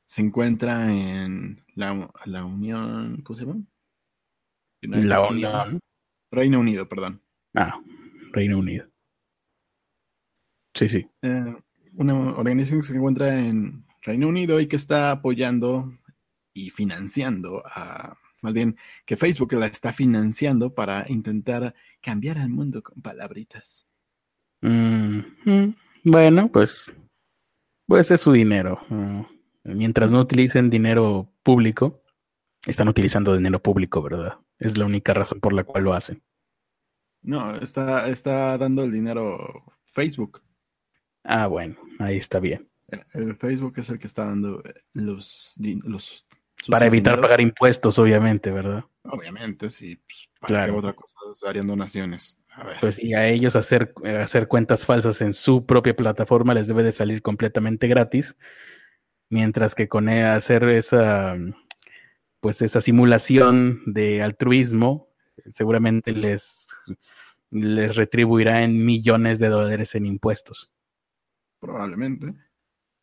se 0.05 0.21
encuentra 0.21 0.91
en 0.91 1.63
la, 1.75 2.11
la 2.25 2.45
Unión, 2.45 3.21
¿cómo 3.23 3.37
se 3.37 3.45
llama? 3.45 3.61
la 4.81 5.27
Unión. 5.27 5.79
Reino 6.31 6.59
Unido, 6.59 6.87
perdón. 6.87 7.21
Ah, 7.55 7.81
Reino 8.31 8.57
Unido. 8.57 8.89
Sí, 10.73 10.87
sí. 10.87 11.09
Eh, 11.21 11.55
una 11.93 12.13
organización 12.13 12.81
que 12.81 12.87
se 12.87 12.95
encuentra 12.95 13.37
en 13.37 13.85
Reino 14.01 14.27
Unido 14.27 14.59
y 14.59 14.67
que 14.67 14.77
está 14.77 15.11
apoyando 15.11 15.93
y 16.53 16.69
financiando 16.69 17.63
a 17.65 18.17
más 18.41 18.53
bien 18.53 18.77
que 19.05 19.17
Facebook 19.17 19.53
la 19.53 19.67
está 19.67 19.93
financiando 19.93 20.73
para 20.73 21.05
intentar 21.09 21.73
cambiar 22.01 22.37
el 22.37 22.49
mundo 22.49 22.81
con 22.81 23.01
palabritas. 23.01 23.85
Mm, 24.61 25.19
mm, 25.45 25.75
bueno, 26.05 26.51
pues, 26.51 26.91
pues 27.87 28.11
es 28.11 28.21
su 28.21 28.31
dinero. 28.31 28.79
Mm, 28.89 29.21
mientras 29.63 30.11
no 30.11 30.21
utilicen 30.21 30.69
dinero 30.69 31.31
público, 31.43 32.01
están 32.65 32.87
utilizando 32.87 33.35
dinero 33.35 33.61
público, 33.61 34.01
¿verdad? 34.01 34.37
Es 34.59 34.77
la 34.77 34.85
única 34.85 35.13
razón 35.13 35.39
por 35.39 35.53
la 35.53 35.63
cual 35.63 35.83
lo 35.83 35.93
hacen. 35.93 36.21
No, 37.23 37.55
está, 37.55 38.09
está 38.09 38.57
dando 38.57 38.83
el 38.83 38.91
dinero 38.91 39.63
Facebook. 39.85 40.41
Ah, 41.23 41.47
bueno, 41.47 41.77
ahí 41.99 42.17
está 42.17 42.39
bien. 42.39 42.67
El, 43.13 43.35
Facebook 43.35 43.73
es 43.77 43.89
el 43.89 43.99
que 43.99 44.07
está 44.07 44.25
dando 44.25 44.61
los, 44.93 45.55
los 45.57 46.27
para 46.69 46.87
evitar 46.87 47.19
pagar 47.19 47.41
impuestos, 47.41 47.97
obviamente, 47.99 48.51
¿verdad? 48.51 48.83
Obviamente, 49.03 49.69
sí. 49.69 49.99
Pues, 50.05 50.29
¿Para 50.39 50.65
qué 50.65 50.71
otra 50.71 50.93
cosa 50.93 51.49
harían 51.49 51.67
donaciones? 51.67 52.37
A 52.49 52.65
ver. 52.65 52.77
Pues 52.81 53.01
y 53.01 53.13
a 53.13 53.27
ellos 53.27 53.55
hacer, 53.55 53.93
hacer 54.21 54.47
cuentas 54.47 54.85
falsas 54.85 55.21
en 55.21 55.33
su 55.33 55.65
propia 55.65 55.95
plataforma 55.95 56.53
les 56.53 56.67
debe 56.67 56.83
de 56.83 56.91
salir 56.91 57.21
completamente 57.21 57.87
gratis, 57.87 58.35
mientras 59.29 59.73
que 59.73 59.87
con 59.87 60.09
e, 60.09 60.25
hacer 60.25 60.63
esa, 60.65 61.35
pues 62.41 62.61
esa 62.61 62.81
simulación 62.81 63.81
de 63.85 64.21
altruismo, 64.21 65.09
seguramente 65.53 66.11
les, 66.11 66.67
les 67.49 67.95
retribuirá 67.95 68.63
en 68.63 68.85
millones 68.85 69.39
de 69.39 69.47
dólares 69.47 69.95
en 69.95 70.05
impuestos. 70.05 70.71
Probablemente. 71.59 72.33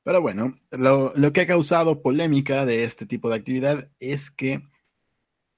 Pero 0.09 0.23
bueno, 0.23 0.55
lo, 0.71 1.33
que 1.35 1.43
ha 1.43 1.47
causado 1.47 2.01
polémica 2.01 2.65
de 2.65 2.85
este 2.85 3.05
tipo 3.05 3.29
de 3.29 3.37
actividad 3.37 3.91
es 4.01 4.31
que 4.31 4.63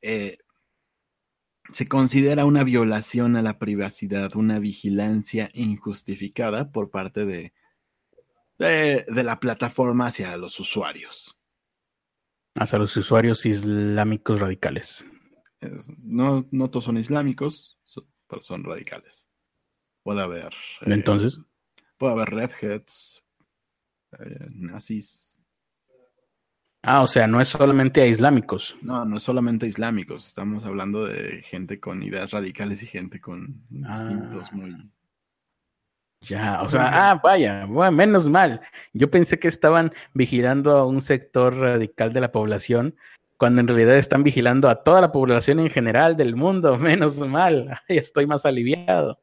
eh, 0.03 0.39
se 1.73 1.87
considera 1.87 2.45
una 2.45 2.65
violación 2.65 3.37
a 3.37 3.43
la 3.43 3.61
privacidad, 3.61 4.35
una 4.35 4.59
vigilancia 4.59 5.51
injustificada 5.55 6.73
por 6.73 6.91
parte 6.91 7.25
de, 7.27 7.53
de, 8.59 9.23
la 9.23 9.39
plataforma 9.39 10.07
hacia 10.07 10.37
los 10.37 10.59
usuarios. 10.59 11.39
Hacia 12.57 12.81
los 12.81 12.97
usuarios 12.97 13.47
islámicos 13.47 14.41
radicales. 14.41 15.07
no, 15.99 16.49
no 16.51 16.71
todos 16.71 16.87
son 16.87 16.97
islámicos, 16.97 17.79
pero 18.27 18.43
son 18.43 18.65
radicales. 18.65 19.31
Puede 20.03 20.23
haber. 20.23 20.53
Entonces. 20.81 21.39
Eh, 21.39 21.83
puede 21.99 22.15
haber 22.15 22.31
redheads, 22.31 23.23
eh, 24.19 24.47
nazis. 24.51 25.39
Ah, 26.83 27.03
o 27.03 27.07
sea, 27.07 27.27
no 27.27 27.41
es 27.41 27.49
solamente 27.49 28.01
a 28.01 28.07
islámicos. 28.07 28.75
No, 28.81 29.05
no 29.05 29.19
es 29.19 29.23
solamente 29.23 29.67
a 29.67 29.69
islámicos. 29.69 30.27
Estamos 30.27 30.65
hablando 30.65 31.05
de 31.05 31.43
gente 31.43 31.79
con 31.79 32.03
ideas 32.03 32.31
radicales 32.31 32.83
y 32.83 32.87
gente 32.87 33.21
con 33.21 33.63
instintos 33.71 34.49
ah. 34.51 34.57
muy. 34.57 34.91
Ya, 36.27 36.63
o 36.63 36.69
sea, 36.69 37.11
ah, 37.11 37.21
vaya, 37.23 37.65
bueno, 37.67 37.93
menos 37.93 38.29
mal. 38.29 38.61
Yo 38.93 39.11
pensé 39.11 39.39
que 39.39 39.49
estaban 39.49 39.93
vigilando 40.13 40.77
a 40.77 40.87
un 40.87 41.01
sector 41.01 41.55
radical 41.55 42.13
de 42.13 42.21
la 42.21 42.31
población, 42.31 42.95
cuando 43.39 43.61
en 43.61 43.69
realidad 43.69 43.97
están 43.97 44.23
vigilando 44.23 44.69
a 44.69 44.83
toda 44.83 45.01
la 45.01 45.13
población 45.13 45.61
en 45.61 45.71
general 45.71 46.17
del 46.17 46.37
mundo. 46.37 46.77
Menos 46.79 47.19
mal. 47.19 47.81
estoy 47.89 48.27
más 48.27 48.45
aliviado. 48.45 49.19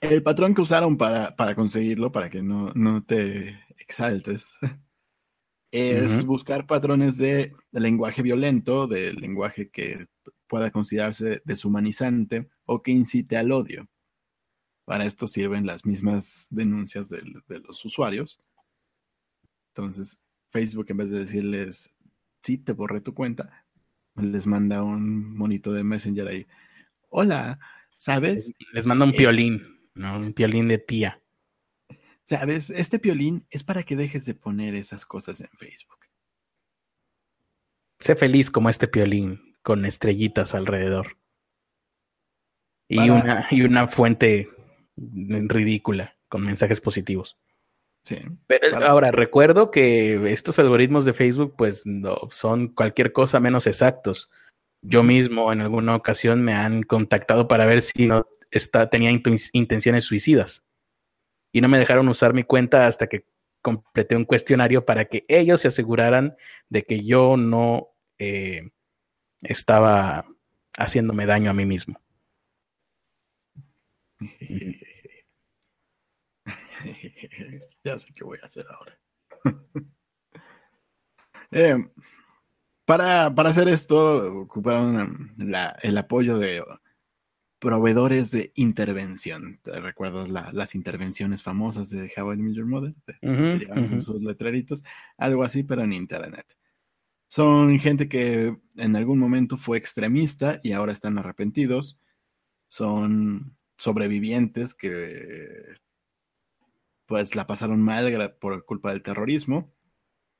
El 0.00 0.22
patrón 0.22 0.54
que 0.54 0.60
usaron 0.60 0.96
para, 0.96 1.34
para 1.34 1.54
conseguirlo, 1.54 2.12
para 2.12 2.30
que 2.30 2.42
no, 2.42 2.72
no 2.74 3.02
te 3.04 3.60
exaltes, 3.78 4.58
es 5.70 6.24
buscar 6.24 6.66
patrones 6.66 7.18
de, 7.18 7.52
lenguaje 7.72 8.22
violento, 8.22 8.86
de 8.86 9.12
lenguaje 9.12 9.70
que 9.70 10.06
pueda 10.46 10.70
considerarse 10.70 11.42
deshumanizante 11.44 12.48
o 12.64 12.82
que 12.82 12.92
incite 12.92 13.36
al 13.36 13.52
odio. 13.52 13.88
Para 14.84 15.04
esto 15.04 15.26
sirven 15.26 15.66
las 15.66 15.84
mismas 15.84 16.46
denuncias 16.50 17.10
de, 17.10 17.22
los 17.60 17.84
usuarios. 17.84 18.40
Entonces, 19.74 20.22
Facebook, 20.50 20.86
en 20.88 20.96
vez 20.96 21.10
de 21.10 21.18
decirles, 21.20 21.94
sí, 22.42 22.58
te 22.58 22.72
borré 22.72 23.00
tu 23.00 23.12
cuenta, 23.12 23.66
les 24.16 24.46
manda 24.46 24.82
un 24.82 25.36
monito 25.36 25.72
de 25.72 25.84
Messenger 25.84 26.28
ahí. 26.28 26.46
Hola, 27.10 27.58
¿sabes? 27.98 28.52
Les 28.72 28.86
manda 28.86 29.04
un 29.04 29.12
piolín, 29.12 29.77
¿no? 29.98 30.16
Un 30.16 30.32
piolín 30.32 30.68
de 30.68 30.78
tía. 30.78 31.20
Sabes, 32.24 32.70
este 32.70 32.98
piolín 32.98 33.46
es 33.50 33.64
para 33.64 33.82
que 33.82 33.96
dejes 33.96 34.24
de 34.26 34.34
poner 34.34 34.74
esas 34.74 35.04
cosas 35.06 35.40
en 35.40 35.48
Facebook. 35.56 35.98
Sé 38.00 38.14
feliz 38.16 38.50
como 38.50 38.68
este 38.68 38.86
piolín, 38.86 39.56
con 39.62 39.84
estrellitas 39.84 40.54
alrededor. 40.54 41.16
Y, 42.88 43.10
una, 43.10 43.46
y 43.50 43.62
una 43.62 43.88
fuente 43.88 44.48
ridícula, 44.96 46.16
con 46.28 46.44
mensajes 46.44 46.80
positivos. 46.80 47.36
Sí. 48.04 48.18
Pero 48.46 48.76
ahora 48.76 49.10
recuerdo 49.10 49.70
que 49.70 50.32
estos 50.32 50.58
algoritmos 50.58 51.04
de 51.04 51.12
Facebook, 51.12 51.54
pues 51.56 51.84
no, 51.84 52.16
son 52.30 52.68
cualquier 52.68 53.12
cosa 53.12 53.40
menos 53.40 53.66
exactos. 53.66 54.30
Yo 54.80 55.02
mismo 55.02 55.52
en 55.52 55.60
alguna 55.60 55.96
ocasión 55.96 56.42
me 56.42 56.54
han 56.54 56.82
contactado 56.82 57.48
para 57.48 57.66
ver 57.66 57.82
si 57.82 58.06
no 58.06 58.26
está, 58.50 58.88
tenía 58.88 59.10
intenciones 59.52 60.04
suicidas 60.04 60.64
y 61.52 61.60
no 61.60 61.68
me 61.68 61.78
dejaron 61.78 62.08
usar 62.08 62.34
mi 62.34 62.44
cuenta 62.44 62.86
hasta 62.86 63.06
que 63.06 63.26
completé 63.62 64.16
un 64.16 64.24
cuestionario 64.24 64.84
para 64.84 65.04
que 65.06 65.24
ellos 65.28 65.60
se 65.60 65.68
aseguraran 65.68 66.36
de 66.68 66.84
que 66.84 67.04
yo 67.04 67.36
no 67.36 67.88
eh, 68.18 68.70
estaba 69.42 70.26
haciéndome 70.76 71.26
daño 71.26 71.50
a 71.50 71.54
mí 71.54 71.66
mismo. 71.66 72.00
ya 77.84 77.98
sé 77.98 78.12
qué 78.14 78.24
voy 78.24 78.38
a 78.42 78.46
hacer 78.46 78.64
ahora. 78.70 78.98
Eh, 81.50 81.78
para, 82.84 83.28
hacer 83.28 83.68
esto, 83.68 84.42
ocuparon 84.42 85.34
el 85.80 85.96
apoyo 85.96 86.38
de 86.38 86.62
proveedores 87.58 88.30
de 88.30 88.52
intervención. 88.54 89.58
¿Te 89.62 89.80
recuerdas 89.80 90.30
las 90.30 90.74
intervenciones 90.74 91.42
famosas 91.42 91.90
de 91.90 92.10
How 92.16 92.32
I 92.32 92.36
Met 92.36 92.54
Your 92.54 92.66
Mother? 92.66 92.94
que 93.20 93.58
llevan 93.58 94.00
sus 94.00 94.22
letreritos. 94.22 94.84
Algo 95.16 95.42
así, 95.42 95.62
pero 95.62 95.82
en 95.82 95.92
Internet. 95.92 96.46
Son 97.26 97.78
gente 97.78 98.08
que 98.08 98.56
en 98.76 98.96
algún 98.96 99.18
momento 99.18 99.56
fue 99.56 99.76
extremista 99.76 100.60
y 100.62 100.72
ahora 100.72 100.92
están 100.92 101.18
arrepentidos. 101.18 101.98
Son 102.68 103.54
sobrevivientes 103.76 104.74
que 104.74 105.76
pues 107.06 107.34
la 107.34 107.46
pasaron 107.46 107.80
mal 107.80 108.36
por 108.38 108.64
culpa 108.64 108.90
del 108.92 109.02
terrorismo 109.02 109.72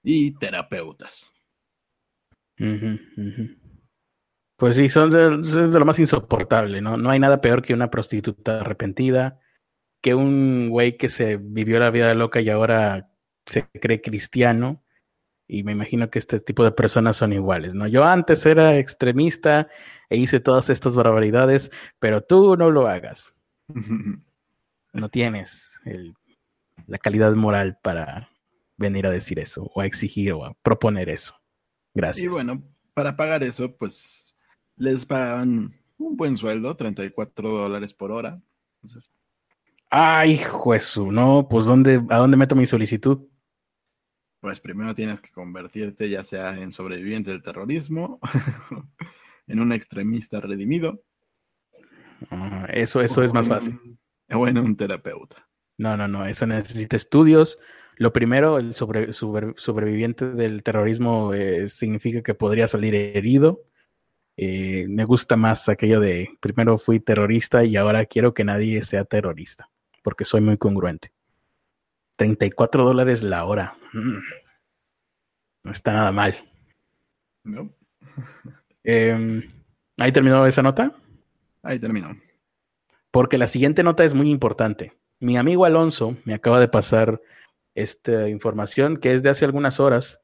y 0.02 0.32
terapeutas. 0.32 1.32
Pues 4.58 4.74
sí, 4.74 4.88
son 4.88 5.10
de, 5.10 5.78
lo 5.78 5.84
más 5.84 6.00
insoportable, 6.00 6.80
¿no? 6.80 6.96
No 6.96 7.10
hay 7.10 7.20
nada 7.20 7.40
peor 7.40 7.62
que 7.62 7.74
una 7.74 7.90
prostituta 7.90 8.60
arrepentida, 8.60 9.38
que 10.02 10.16
un 10.16 10.68
güey 10.68 10.96
que 10.96 11.08
se 11.08 11.36
vivió 11.36 11.78
la 11.78 11.90
vida 11.90 12.12
loca 12.14 12.40
y 12.40 12.50
ahora 12.50 13.08
se 13.46 13.68
cree 13.80 14.02
cristiano. 14.02 14.82
Y 15.46 15.62
me 15.62 15.70
imagino 15.70 16.10
que 16.10 16.18
este 16.18 16.40
tipo 16.40 16.64
de 16.64 16.72
personas 16.72 17.16
son 17.16 17.32
iguales, 17.32 17.76
¿no? 17.76 17.86
Yo 17.86 18.02
antes 18.02 18.44
era 18.46 18.76
extremista 18.78 19.68
e 20.10 20.16
hice 20.16 20.40
todas 20.40 20.70
estas 20.70 20.96
barbaridades, 20.96 21.70
pero 22.00 22.22
tú 22.22 22.56
no 22.56 22.72
lo 22.72 22.88
hagas. 22.88 23.36
no 24.92 25.08
tienes 25.08 25.70
la 26.88 26.98
calidad 26.98 27.32
moral 27.34 27.78
para 27.80 28.28
venir 28.76 29.06
a 29.06 29.10
decir 29.12 29.38
eso, 29.38 29.70
o 29.72 29.80
a 29.80 29.86
exigir, 29.86 30.32
o 30.32 30.44
a 30.44 30.54
proponer 30.62 31.08
eso. 31.10 31.40
Gracias. 31.94 32.24
Y 32.24 32.28
bueno, 32.28 32.60
para 32.92 33.16
pagar 33.16 33.44
eso, 33.44 33.76
pues 33.76 34.34
les 34.78 35.06
pagan 35.06 35.74
un 35.98 36.16
buen 36.16 36.36
sueldo, 36.36 36.76
34 36.76 37.48
dólares 37.48 37.94
por 37.94 38.12
hora. 38.12 38.40
Ay, 39.90 40.38
juezu, 40.38 41.10
no, 41.10 41.48
pues 41.48 41.64
¿dónde, 41.64 42.02
¿a 42.10 42.18
dónde 42.18 42.36
meto 42.36 42.54
mi 42.54 42.66
solicitud? 42.66 43.26
Pues 44.40 44.60
primero 44.60 44.94
tienes 44.94 45.20
que 45.20 45.30
convertirte 45.30 46.08
ya 46.08 46.22
sea 46.22 46.60
en 46.60 46.70
sobreviviente 46.70 47.30
del 47.30 47.42
terrorismo, 47.42 48.20
en 49.46 49.60
un 49.60 49.72
extremista 49.72 50.40
redimido. 50.40 51.02
Ah, 52.30 52.66
eso 52.72 53.00
eso 53.00 53.22
es 53.22 53.32
más 53.32 53.48
fácil. 53.48 53.98
O 54.30 54.46
en 54.46 54.58
un 54.58 54.76
terapeuta. 54.76 55.48
No, 55.78 55.96
no, 55.96 56.06
no, 56.06 56.26
eso 56.26 56.46
necesita 56.46 56.96
estudios. 56.96 57.58
Lo 57.96 58.12
primero, 58.12 58.58
el 58.58 58.74
sobreviviente 58.74 60.30
del 60.30 60.62
terrorismo 60.62 61.34
eh, 61.34 61.68
significa 61.68 62.22
que 62.22 62.34
podría 62.34 62.68
salir 62.68 62.94
herido. 62.94 63.64
Eh, 64.40 64.86
me 64.88 65.04
gusta 65.04 65.36
más 65.36 65.68
aquello 65.68 65.98
de 65.98 66.28
primero 66.38 66.78
fui 66.78 67.00
terrorista 67.00 67.64
y 67.64 67.76
ahora 67.76 68.06
quiero 68.06 68.34
que 68.34 68.44
nadie 68.44 68.84
sea 68.84 69.04
terrorista, 69.04 69.68
porque 70.04 70.24
soy 70.24 70.40
muy 70.40 70.56
congruente. 70.56 71.10
34 72.14 72.84
dólares 72.84 73.24
la 73.24 73.44
hora. 73.44 73.76
Mm. 73.92 74.18
No 75.64 75.72
está 75.72 75.92
nada 75.92 76.12
mal. 76.12 76.36
No. 77.42 77.74
Em, 78.84 79.42
¿Ahí 79.98 80.12
terminó 80.12 80.46
esa 80.46 80.62
nota? 80.62 80.94
Ahí 81.64 81.80
terminó. 81.80 82.16
Porque 83.10 83.38
la 83.38 83.48
siguiente 83.48 83.82
nota 83.82 84.04
es 84.04 84.14
muy 84.14 84.30
importante. 84.30 84.96
Mi 85.18 85.36
amigo 85.36 85.64
Alonso 85.64 86.16
me 86.24 86.34
acaba 86.34 86.60
de 86.60 86.68
pasar 86.68 87.20
esta 87.74 88.28
información 88.28 88.98
que 88.98 89.14
es 89.14 89.24
de 89.24 89.30
hace 89.30 89.44
algunas 89.44 89.80
horas 89.80 90.20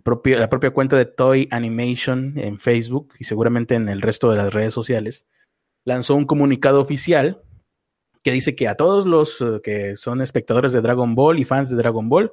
propio, 0.00 0.38
la 0.38 0.48
propia 0.48 0.70
cuenta 0.70 0.96
de 0.96 1.04
Toy 1.04 1.48
Animation 1.50 2.38
en 2.38 2.58
Facebook 2.58 3.14
y 3.18 3.24
seguramente 3.24 3.74
en 3.74 3.88
el 3.88 4.00
resto 4.00 4.30
de 4.30 4.36
las 4.36 4.52
redes 4.52 4.74
sociales, 4.74 5.26
lanzó 5.84 6.14
un 6.14 6.26
comunicado 6.26 6.80
oficial 6.80 7.42
que 8.22 8.32
dice 8.32 8.54
que 8.54 8.68
a 8.68 8.76
todos 8.76 9.06
los 9.06 9.40
eh, 9.40 9.60
que 9.62 9.96
son 9.96 10.22
espectadores 10.22 10.72
de 10.72 10.80
Dragon 10.80 11.14
Ball 11.14 11.38
y 11.38 11.44
fans 11.44 11.70
de 11.70 11.76
Dragon 11.76 12.08
Ball, 12.08 12.32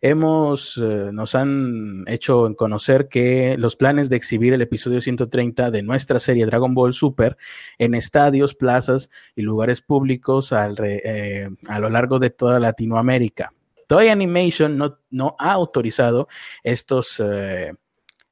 hemos, 0.00 0.76
eh, 0.76 1.10
nos 1.12 1.34
han 1.34 2.04
hecho 2.06 2.54
conocer 2.56 3.08
que 3.08 3.56
los 3.58 3.76
planes 3.76 4.10
de 4.10 4.16
exhibir 4.16 4.52
el 4.52 4.62
episodio 4.62 5.00
130 5.00 5.70
de 5.70 5.82
nuestra 5.82 6.18
serie 6.18 6.46
Dragon 6.46 6.74
Ball 6.74 6.92
Super 6.92 7.36
en 7.78 7.94
estadios, 7.94 8.54
plazas 8.54 9.10
y 9.34 9.42
lugares 9.42 9.80
públicos 9.80 10.52
eh, 10.52 11.48
a 11.68 11.78
lo 11.78 11.88
largo 11.88 12.18
de 12.18 12.30
toda 12.30 12.60
Latinoamérica. 12.60 13.52
Toy 13.86 14.08
Animation 14.08 14.78
no, 15.10 15.36
ha 15.38 15.52
autorizado 15.52 16.28
estos 16.62 17.20
eh, 17.20 17.72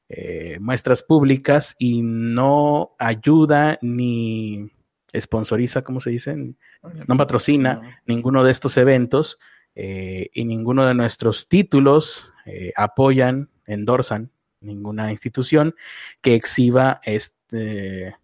eh, 0.09 0.59
muestras 0.61 1.03
públicas 1.03 1.77
y 1.79 2.03
no 2.03 2.95
ayuda 2.99 3.79
ni 3.81 4.71
sponsoriza, 5.17 5.83
¿cómo 5.83 6.01
se 6.01 6.11
dice? 6.11 6.37
No 7.07 7.17
patrocina 7.17 8.01
ninguno 8.07 8.43
de 8.43 8.51
estos 8.51 8.77
eventos 8.77 9.39
eh, 9.75 10.29
y 10.35 10.45
ninguno 10.45 10.87
de 10.87 10.95
nuestros 10.95 11.49
títulos 11.49 12.33
apoyan, 12.77 13.49
endorsan 13.67 14.31
ninguna 14.61 15.11
institución 15.13 15.75
que 16.21 16.35
exhiba 16.35 17.01
este 17.05 18.17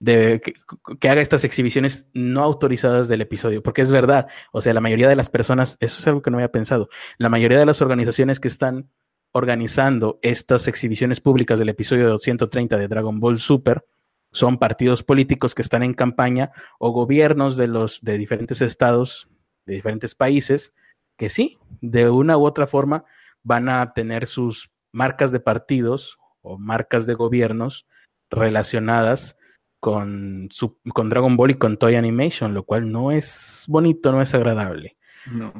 de 0.00 0.40
que, 0.40 1.08
haga 1.08 1.20
estas 1.20 1.44
exhibiciones 1.44 2.06
no 2.14 2.42
autorizadas 2.42 3.08
del 3.08 3.20
episodio, 3.20 3.62
porque 3.62 3.82
es 3.82 3.90
verdad, 3.90 4.28
o 4.52 4.60
sea, 4.60 4.74
la 4.74 4.80
mayoría 4.80 5.08
de 5.08 5.16
las 5.16 5.28
personas, 5.28 5.76
eso 5.80 5.98
es 5.98 6.06
algo 6.06 6.22
que 6.22 6.30
no 6.30 6.36
había 6.36 6.52
pensado, 6.52 6.88
la 7.18 7.28
mayoría 7.28 7.58
de 7.58 7.66
las 7.66 7.82
organizaciones 7.82 8.40
que 8.40 8.48
están 8.48 8.88
organizando 9.32 10.18
estas 10.22 10.68
exhibiciones 10.68 11.20
públicas 11.20 11.58
del 11.58 11.68
episodio 11.68 12.08
230 12.08 12.76
de 12.78 12.88
Dragon 12.88 13.20
Ball 13.20 13.38
Super 13.38 13.84
son 14.32 14.58
partidos 14.58 15.02
políticos 15.02 15.54
que 15.54 15.62
están 15.62 15.82
en 15.82 15.94
campaña 15.94 16.50
o 16.78 16.90
gobiernos 16.90 17.56
de 17.56 17.66
los 17.66 18.00
de 18.02 18.18
diferentes 18.18 18.60
estados, 18.60 19.28
de 19.66 19.74
diferentes 19.74 20.14
países, 20.14 20.74
que 21.16 21.28
sí, 21.28 21.58
de 21.80 22.10
una 22.10 22.36
u 22.36 22.44
otra 22.44 22.66
forma 22.66 23.04
van 23.42 23.68
a 23.68 23.92
tener 23.92 24.26
sus 24.26 24.70
marcas 24.92 25.32
de 25.32 25.40
partidos 25.40 26.18
o 26.42 26.58
marcas 26.58 27.06
de 27.06 27.14
gobiernos 27.14 27.86
relacionadas 28.30 29.37
con, 29.80 30.48
su, 30.50 30.78
con 30.92 31.08
Dragon 31.08 31.36
Ball 31.36 31.52
y 31.52 31.54
con 31.54 31.76
Toy 31.76 31.94
Animation, 31.94 32.54
lo 32.54 32.64
cual 32.64 32.90
no 32.90 33.12
es 33.12 33.64
bonito, 33.68 34.12
no 34.12 34.22
es 34.22 34.34
agradable. 34.34 34.96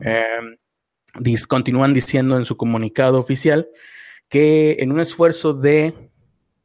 Em, 0.00 0.56
continúan 1.46 1.92
diciendo 1.92 2.36
en 2.36 2.44
su 2.44 2.56
comunicado 2.56 3.18
oficial 3.18 3.68
que 4.28 4.76
en 4.80 4.92
un 4.92 5.00
esfuerzo 5.00 5.54
de 5.54 6.10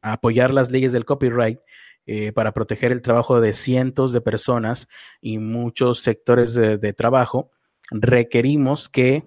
apoyar 0.00 0.52
las 0.52 0.70
leyes 0.70 0.92
del 0.92 1.04
copyright 1.04 1.58
eh, 2.06 2.32
para 2.32 2.52
proteger 2.52 2.92
el 2.92 3.02
trabajo 3.02 3.40
de 3.40 3.52
cientos 3.54 4.12
de 4.12 4.20
personas 4.20 4.88
y 5.20 5.38
muchos 5.38 6.00
sectores 6.00 6.54
de, 6.54 6.92
trabajo, 6.92 7.50
requerimos 7.90 8.88
que 8.88 9.24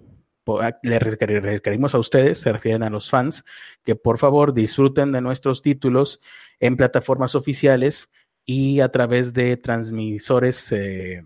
le 0.83 0.99
requerimos 0.99 1.93
a 1.93 1.99
ustedes, 1.99 2.39
se 2.39 2.51
refieren 2.53 2.83
a 2.83 2.89
los 2.89 3.09
fans, 3.09 3.43
que 3.83 3.95
por 3.95 4.17
favor 4.17 4.53
disfruten 4.53 5.11
de 5.11 5.21
nuestros 5.21 5.61
títulos 5.61 6.21
en 6.59 6.77
plataformas 6.77 7.35
oficiales 7.35 8.09
y 8.49 8.79
a 8.79 8.89
través 8.89 9.33
de 9.33 9.57
transmisores, 9.57 10.71
eh, 10.71 11.21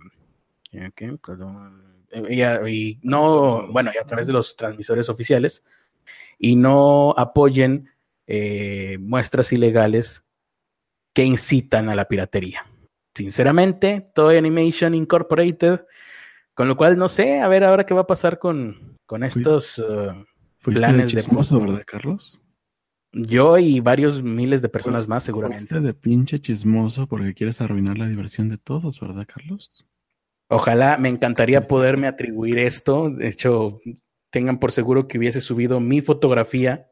eh, 0.72 0.91
y, 2.67 2.99
no, 3.03 3.67
bueno, 3.72 3.91
y 3.93 3.97
a 3.99 4.03
través 4.03 4.26
de 4.26 4.34
los 4.34 4.55
transmisores 4.55 5.07
oficiales, 5.07 5.63
y 6.39 6.55
no 6.55 7.13
apoyen 7.15 7.91
eh, 8.26 8.97
muestras 8.99 9.53
ilegales 9.53 10.26
que 11.13 11.24
incitan 11.24 11.89
a 11.89 11.95
la 11.95 12.05
piratería. 12.05 12.65
Sinceramente, 13.13 14.09
Toy 14.15 14.38
Animation 14.38 14.95
Incorporated, 14.95 15.82
con 16.55 16.67
lo 16.67 16.76
cual 16.76 16.97
no 16.97 17.07
sé, 17.07 17.39
a 17.39 17.47
ver 17.47 17.63
ahora 17.63 17.86
qué 17.86 17.93
va 17.93 18.01
a 18.01 18.07
pasar 18.07 18.39
con, 18.39 18.97
con 19.05 19.24
estos 19.24 19.78
uh, 19.78 20.26
planes 20.63 21.13
de, 21.13 21.22
de... 21.22 21.59
¿verdad, 21.59 21.84
Carlos? 21.86 22.41
Yo 23.14 23.57
y 23.57 23.82
varios 23.82 24.24
miles 24.24 24.62
de 24.62 24.70
personas 24.70 25.07
más, 25.09 25.26
seguramente. 25.26 25.80
de 25.80 25.93
pinche 25.93 26.39
chismoso 26.39 27.07
porque 27.07 27.34
quieres 27.34 27.59
arruinar 27.59 27.97
la 27.97 28.07
diversión 28.07 28.47
de 28.47 28.57
todos, 28.57 28.99
¿verdad, 29.01 29.28
Carlos? 29.28 29.86
Ojalá, 30.47 30.97
me 30.97 31.09
encantaría 31.09 31.68
poderme 31.68 32.07
atribuir 32.07 32.57
esto. 32.59 33.09
De 33.09 33.28
hecho, 33.28 33.82
tengan 34.30 34.59
por 34.59 34.72
seguro 34.72 35.07
que 35.07 35.18
hubiese 35.18 35.41
subido 35.41 35.80
mi 35.82 36.01
fotografía 36.01 36.89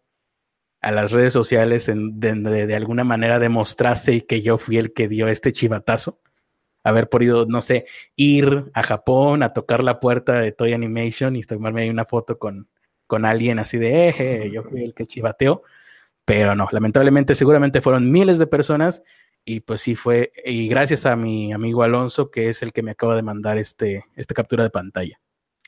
a 0.81 0.91
las 0.91 1.11
redes 1.11 1.33
sociales 1.33 1.87
en 1.87 2.19
donde 2.19 2.67
de, 2.67 2.75
alguna 2.75 3.03
manera 3.03 3.39
demostrase 3.39 4.25
que 4.25 4.41
yo 4.41 4.57
fui 4.57 4.77
el 4.77 4.93
que 4.93 5.07
dio 5.07 5.27
este 5.27 5.53
chivatazo. 5.53 6.21
Haber 6.83 7.09
podido, 7.09 7.45
no 7.45 7.61
sé, 7.61 7.85
ir 8.15 8.71
a 8.73 8.83
Japón 8.83 9.43
a 9.43 9.53
tocar 9.53 9.83
la 9.83 9.99
puerta 9.99 10.39
de 10.39 10.51
Toy 10.51 10.73
Animation 10.73 11.35
y 11.35 11.43
tomarme 11.43 11.83
ahí 11.83 11.89
una 11.89 12.05
foto 12.05 12.39
con, 12.39 12.69
con 13.07 13.25
alguien 13.25 13.59
así 13.59 13.77
de, 13.77 14.09
eje, 14.09 14.51
yo 14.51 14.63
fui 14.63 14.83
el 14.83 14.93
que 14.93 15.05
chivateó 15.05 15.63
pero 16.29 16.53
no, 16.53 16.67
lamentablemente 16.71 17.33
seguramente 17.33 17.81
fueron 17.81 18.11
miles 18.11 18.37
de 18.37 18.45
personas 18.45 19.01
y 19.43 19.61
pues 19.61 19.81
sí 19.81 19.95
fue, 19.95 20.31
y 20.45 20.67
gracias 20.67 21.07
a 21.07 21.15
mi 21.15 21.51
amigo 21.51 21.81
Alonso, 21.81 22.29
que 22.29 22.49
es 22.49 22.61
el 22.61 22.71
que 22.71 22.83
me 22.83 22.91
acaba 22.91 23.15
de 23.15 23.23
mandar 23.23 23.57
este, 23.57 24.05
esta 24.15 24.35
captura 24.35 24.63
de 24.63 24.69
pantalla. 24.69 25.19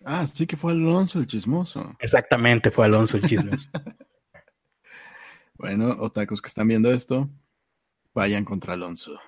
Ah, 0.05 0.27
sí 0.27 0.45
que 0.45 0.57
fue 0.57 0.73
Alonso 0.73 1.17
el 1.17 1.25
chismoso. 1.25 1.95
Exactamente, 1.97 2.69
fue 2.69 2.85
Alonso 2.85 3.17
el 3.17 3.23
chismoso. 3.23 3.67
bueno, 5.55 5.97
otacos 5.99 6.39
que 6.43 6.49
están 6.49 6.67
viendo 6.67 6.93
esto, 6.93 7.27
vayan 8.13 8.45
contra 8.45 8.75
Alonso. 8.75 9.19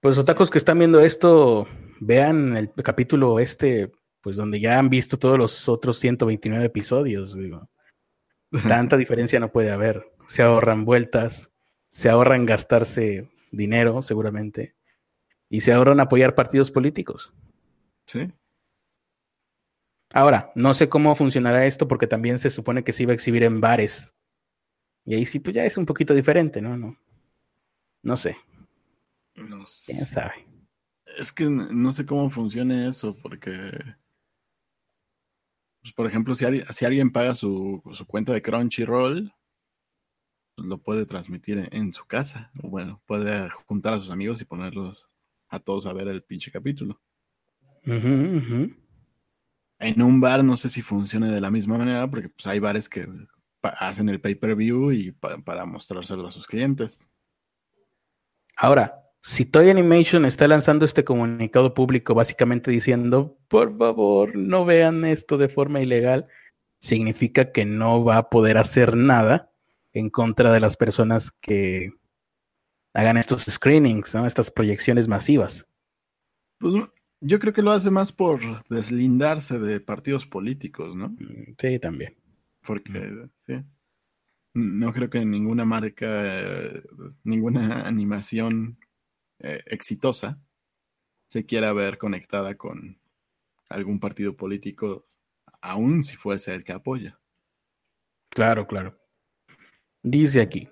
Pues 0.00 0.16
otacos 0.16 0.48
que 0.48 0.56
están 0.56 0.78
viendo 0.78 1.00
esto, 1.00 1.68
vean 2.00 2.56
el 2.56 2.72
capítulo 2.82 3.38
este, 3.38 3.92
pues 4.22 4.38
donde 4.38 4.60
ya 4.60 4.78
han 4.78 4.88
visto 4.88 5.18
todos 5.18 5.36
los 5.36 5.68
otros 5.68 5.98
129 5.98 6.64
episodios. 6.64 7.36
Digo. 7.36 7.68
Tanta 8.66 8.96
diferencia 8.96 9.38
no 9.38 9.52
puede 9.52 9.70
haber. 9.70 10.10
Se 10.26 10.42
ahorran 10.42 10.84
vueltas, 10.84 11.52
se 11.88 12.08
ahorran 12.08 12.46
gastarse 12.46 13.30
dinero, 13.50 14.02
seguramente, 14.02 14.74
y 15.48 15.60
se 15.60 15.72
ahorran 15.72 16.00
apoyar 16.00 16.34
partidos 16.34 16.70
políticos. 16.70 17.32
Sí. 18.06 18.32
Ahora, 20.12 20.50
no 20.56 20.74
sé 20.74 20.88
cómo 20.88 21.14
funcionará 21.14 21.66
esto 21.66 21.86
porque 21.86 22.06
también 22.06 22.38
se 22.38 22.50
supone 22.50 22.82
que 22.82 22.92
se 22.92 23.04
iba 23.04 23.12
a 23.12 23.14
exhibir 23.14 23.44
en 23.44 23.60
bares. 23.60 24.12
Y 25.04 25.14
ahí 25.14 25.24
sí, 25.24 25.38
pues 25.38 25.54
ya 25.54 25.64
es 25.64 25.76
un 25.76 25.86
poquito 25.86 26.14
diferente, 26.14 26.60
¿no? 26.60 26.76
No, 26.76 26.96
no 28.02 28.16
sé. 28.16 28.36
No 29.36 29.64
sé. 29.66 29.92
¿Quién 29.92 30.04
sabe? 30.04 30.46
Es 31.18 31.32
que 31.32 31.44
no 31.44 31.92
sé 31.92 32.06
cómo 32.06 32.30
funciona 32.30 32.88
eso 32.88 33.16
porque... 33.22 33.72
Pues, 35.82 35.92
por 35.94 36.06
ejemplo, 36.06 36.34
si, 36.34 36.44
si 36.70 36.84
alguien 36.84 37.10
paga 37.10 37.34
su, 37.34 37.82
su, 37.92 38.06
cuenta 38.06 38.32
de 38.32 38.42
Crunchyroll, 38.42 39.32
pues 40.54 40.68
lo 40.68 40.78
puede 40.78 41.06
transmitir 41.06 41.68
en, 41.72 41.92
su 41.94 42.04
casa. 42.04 42.50
O 42.62 42.68
bueno, 42.68 43.02
puede 43.06 43.48
juntar 43.50 43.94
a 43.94 44.00
sus 44.00 44.10
amigos 44.10 44.40
y 44.40 44.44
ponerlos 44.44 45.06
a 45.48 45.58
todos 45.58 45.86
a 45.86 45.92
ver 45.92 46.08
el 46.08 46.22
pinche 46.22 46.50
capítulo. 46.50 47.00
En 49.78 50.02
un 50.02 50.20
bar 50.20 50.44
no 50.44 50.56
sé 50.58 50.68
si 50.68 50.82
funcione 50.82 51.30
de 51.30 51.40
la 51.40 51.50
misma 51.50 51.78
manera, 51.78 52.08
porque 52.10 52.28
pues 52.28 52.46
hay 52.46 52.58
bares 52.58 52.88
que 52.88 53.08
hacen 53.62 54.08
el 54.10 54.20
pay-per-view 54.20 54.92
y 54.92 55.12
para 55.12 55.64
mostrárselo 55.64 56.26
a 56.26 56.30
sus 56.30 56.46
clientes. 56.46 57.10
Ahora, 58.56 59.09
si 59.22 59.44
Toy 59.44 59.68
Animation 59.68 60.24
está 60.24 60.48
lanzando 60.48 60.84
este 60.84 61.04
comunicado 61.04 61.74
público 61.74 62.14
básicamente 62.14 62.70
diciendo, 62.70 63.38
por 63.48 63.76
favor, 63.76 64.34
no 64.34 64.64
vean 64.64 65.04
esto 65.04 65.36
de 65.36 65.48
forma 65.48 65.80
ilegal, 65.80 66.26
significa 66.80 67.52
que 67.52 67.64
no 67.64 68.04
va 68.04 68.16
a 68.16 68.30
poder 68.30 68.56
hacer 68.56 68.96
nada 68.96 69.52
en 69.92 70.08
contra 70.08 70.52
de 70.52 70.60
las 70.60 70.76
personas 70.76 71.32
que 71.32 71.92
hagan 72.94 73.18
estos 73.18 73.42
screenings, 73.42 74.14
¿no? 74.14 74.26
Estas 74.26 74.50
proyecciones 74.50 75.06
masivas. 75.06 75.66
Pues 76.58 76.74
yo 77.20 77.38
creo 77.38 77.52
que 77.52 77.62
lo 77.62 77.72
hace 77.72 77.90
más 77.90 78.12
por 78.12 78.40
deslindarse 78.68 79.58
de 79.58 79.80
partidos 79.80 80.26
políticos, 80.26 80.96
¿no? 80.96 81.10
Mm, 81.10 81.54
sí, 81.58 81.78
también. 81.78 82.16
Porque, 82.62 82.92
mm. 82.92 83.30
sí. 83.36 83.54
No 84.54 84.92
creo 84.92 85.08
que 85.10 85.24
ninguna 85.24 85.64
marca, 85.64 86.24
ninguna 87.22 87.86
animación 87.86 88.78
eh, 89.40 89.60
exitosa 89.66 90.38
se 91.30 91.46
quiera 91.46 91.72
ver 91.72 91.96
conectada 91.96 92.56
con 92.56 92.98
algún 93.68 94.00
partido 94.00 94.36
político, 94.36 95.06
aun 95.60 96.02
si 96.02 96.16
fuese 96.16 96.52
el 96.54 96.64
que 96.64 96.72
apoya. 96.72 97.20
Claro, 98.28 98.66
claro. 98.66 98.98
Dice 100.02 100.40
aquí, 100.40 100.68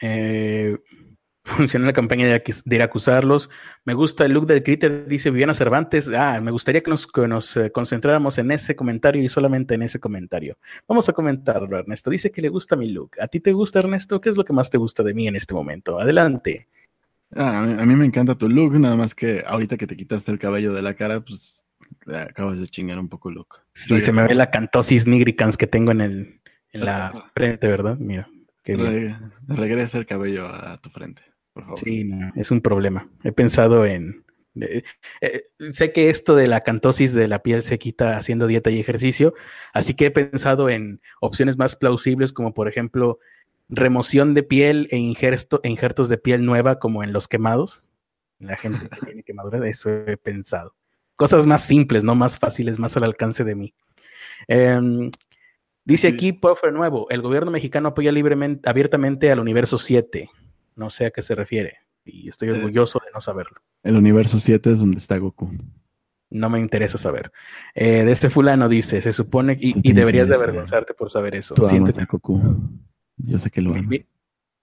eh, 0.00 0.78
funciona 1.44 1.86
la 1.86 1.92
campaña 1.92 2.26
de, 2.26 2.42
ir 2.64 2.82
a 2.82 2.84
acusarlos. 2.84 3.50
Me 3.84 3.94
gusta 3.94 4.24
el 4.24 4.32
look 4.32 4.46
del 4.46 4.62
critter, 4.62 5.06
dice 5.08 5.30
Viviana 5.30 5.52
Cervantes. 5.52 6.08
Ah, 6.10 6.40
me 6.40 6.52
gustaría 6.52 6.80
que 6.82 6.90
nos, 6.90 7.08
nos 7.28 7.56
eh, 7.56 7.72
concentráramos 7.72 8.38
en 8.38 8.52
ese 8.52 8.76
comentario 8.76 9.20
y 9.22 9.28
solamente 9.28 9.74
en 9.74 9.82
ese 9.82 9.98
comentario. 9.98 10.58
Vamos 10.86 11.08
a 11.08 11.12
comentarlo, 11.12 11.76
Ernesto. 11.76 12.08
Dice 12.08 12.30
que 12.30 12.42
le 12.42 12.50
gusta 12.50 12.76
mi 12.76 12.88
look. 12.90 13.16
¿A 13.20 13.26
ti 13.26 13.40
te 13.40 13.52
gusta, 13.52 13.80
Ernesto? 13.80 14.20
¿Qué 14.20 14.28
es 14.28 14.36
lo 14.36 14.44
que 14.44 14.52
más 14.52 14.70
te 14.70 14.78
gusta 14.78 15.02
de 15.02 15.14
mí 15.14 15.26
en 15.26 15.34
este 15.34 15.54
momento? 15.54 15.98
Adelante. 15.98 16.68
Ah, 17.34 17.58
a, 17.58 17.84
mí, 17.84 17.94
me 17.94 18.06
encanta 18.06 18.34
tu 18.34 18.48
look, 18.48 18.78
nada 18.78 18.96
más 18.96 19.14
que 19.14 19.42
ahorita 19.46 19.76
que 19.76 19.86
te 19.86 19.96
quitaste 19.96 20.32
el 20.32 20.38
cabello 20.38 20.72
de 20.72 20.82
la 20.82 20.94
cara, 20.94 21.20
pues 21.20 21.64
acabas 22.06 22.58
de 22.58 22.66
chingar 22.66 22.98
un 22.98 23.08
poco 23.08 23.28
el 23.28 23.36
look. 23.36 23.60
Sí, 23.74 24.00
se 24.00 24.12
me 24.12 24.26
ve 24.26 24.34
la 24.34 24.50
cantosis 24.50 25.06
nigricans 25.06 25.56
que 25.56 25.66
tengo 25.66 25.90
en, 25.92 26.00
el, 26.00 26.40
en 26.72 26.84
la 26.84 27.30
frente, 27.34 27.66
¿verdad? 27.66 27.98
Mira. 27.98 28.28
regresa 29.46 29.98
el 29.98 30.06
cabello 30.06 30.46
a 30.46 30.78
tu 30.78 30.90
frente. 30.90 31.22
Sí, 31.76 32.10
es 32.36 32.50
un 32.50 32.60
problema. 32.60 33.08
He 33.24 33.32
pensado 33.32 33.84
en... 33.84 34.24
Eh, 34.60 34.82
eh, 35.20 35.44
sé 35.70 35.92
que 35.92 36.10
esto 36.10 36.34
de 36.34 36.48
la 36.48 36.62
cantosis 36.62 37.12
de 37.12 37.28
la 37.28 37.42
piel 37.42 37.62
se 37.62 37.78
quita 37.78 38.16
haciendo 38.16 38.46
dieta 38.46 38.70
y 38.70 38.80
ejercicio, 38.80 39.34
así 39.72 39.94
que 39.94 40.06
he 40.06 40.10
pensado 40.10 40.68
en 40.68 41.00
opciones 41.20 41.58
más 41.58 41.76
plausibles 41.76 42.32
como 42.32 42.54
por 42.54 42.66
ejemplo 42.66 43.20
remoción 43.68 44.34
de 44.34 44.42
piel 44.42 44.88
e 44.90 44.96
injertos 44.98 46.08
de 46.08 46.18
piel 46.18 46.44
nueva 46.44 46.78
como 46.78 47.02
en 47.02 47.12
los 47.12 47.28
quemados. 47.28 47.84
La 48.38 48.56
gente 48.56 48.88
que 48.88 48.96
tiene 49.06 49.22
quemadura, 49.22 49.60
de 49.60 49.70
eso 49.70 49.90
he 49.90 50.16
pensado. 50.16 50.74
Cosas 51.16 51.46
más 51.46 51.64
simples, 51.64 52.04
no 52.04 52.14
más 52.14 52.38
fáciles, 52.38 52.78
más 52.78 52.96
al 52.96 53.04
alcance 53.04 53.44
de 53.44 53.54
mí. 53.54 53.74
Em, 54.46 55.10
dice 55.84 56.08
aquí, 56.08 56.32
Puffer 56.32 56.72
Nuevo, 56.72 57.08
el 57.10 57.22
gobierno 57.22 57.50
mexicano 57.50 57.88
apoya 57.88 58.12
libremente, 58.12 58.68
abiertamente 58.68 59.30
al 59.30 59.40
universo 59.40 59.78
7. 59.78 60.30
No 60.76 60.90
sé 60.90 61.06
a 61.06 61.10
qué 61.10 61.22
se 61.22 61.34
refiere 61.34 61.78
y 62.08 62.28
estoy 62.28 62.50
orgulloso 62.50 63.00
de 63.04 63.10
no 63.12 63.20
saberlo. 63.20 63.60
El 63.82 63.96
universo 63.96 64.38
7 64.38 64.72
es 64.72 64.80
donde 64.80 64.98
está 64.98 65.18
Goku. 65.18 65.50
No 66.30 66.50
me 66.50 66.58
interesa 66.58 66.98
saber. 66.98 67.32
Eh, 67.74 68.04
de 68.04 68.12
este 68.12 68.28
fulano 68.28 68.68
dice, 68.68 69.00
se 69.00 69.12
supone, 69.12 69.56
y, 69.58 69.92
deberías 69.92 70.28
de 70.28 70.34
avergonzarte 70.34 70.94
por 70.94 71.10
saber 71.10 71.34
eso. 71.34 71.54
Tú 71.54 71.66
amas 71.66 71.98
a 71.98 72.04
Goku. 72.04 72.40
Yo 73.18 73.38
sé 73.38 73.50
que 73.50 73.60
lo 73.60 73.74
amas. 73.74 74.12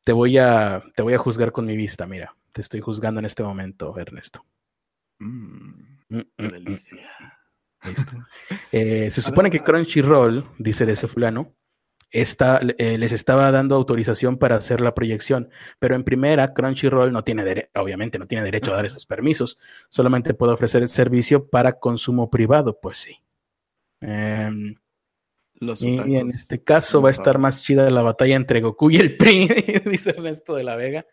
Te 0.04 0.14
voy, 0.14 0.38
a, 0.38 0.84
te 0.96 1.02
voy 1.02 1.14
a 1.14 1.18
juzgar 1.18 1.52
con 1.52 1.66
mi 1.66 1.76
vista, 1.76 2.06
mira. 2.06 2.36
Te 2.52 2.62
estoy 2.62 2.80
juzgando 2.80 3.20
en 3.20 3.26
este 3.26 3.44
momento, 3.44 3.98
Ernesto. 3.98 4.46
Mm, 5.20 5.98
mm, 6.10 6.22
qué 6.38 6.48
mm, 6.48 6.52
delicia. 6.52 7.10
Eh, 8.72 9.10
se 9.12 9.22
supone 9.22 9.50
que 9.50 9.62
Crunchyroll, 9.62 10.48
dice 10.60 10.86
de 10.86 10.94
ese 10.94 11.08
fulano, 11.08 11.54
eh, 12.12 12.98
les 12.98 13.12
estaba 13.12 13.52
dando 13.52 13.76
autorización 13.76 14.38
para 14.38 14.56
hacer 14.56 14.80
la 14.80 14.94
proyección, 14.94 15.50
pero 15.80 15.96
en 15.96 16.04
primera, 16.04 16.54
Crunchyroll 16.54 17.12
no 17.12 17.24
tiene, 17.24 17.70
obviamente 17.76 18.20
no 18.20 18.28
tiene 18.28 18.44
derecho 18.44 18.72
a 18.72 18.76
dar 18.76 18.86
esos 18.86 19.06
permisos, 19.06 19.58
solamente 19.90 20.34
puede 20.34 20.54
ofrecer 20.54 20.82
el 20.82 20.88
servicio 20.88 21.48
para 21.48 21.80
consumo 21.80 22.30
privado, 22.30 22.80
pues 22.80 23.00
sí. 23.00 23.18
Y 25.60 26.16
en 26.18 26.30
este 26.30 26.62
caso 26.64 27.02
va 27.02 27.10
a 27.10 27.12
estar 27.12 27.40
más 27.40 27.64
chida 27.64 27.90
la 27.90 28.02
batalla 28.02 28.36
entre 28.36 28.62
Goku 28.62 28.92
y 28.92 28.98
el 28.98 29.16
PRI, 29.18 29.48
dice 29.86 30.12
Ernesto 30.12 30.56
de 30.56 30.64
la 30.64 30.76
Vega. 30.76 31.06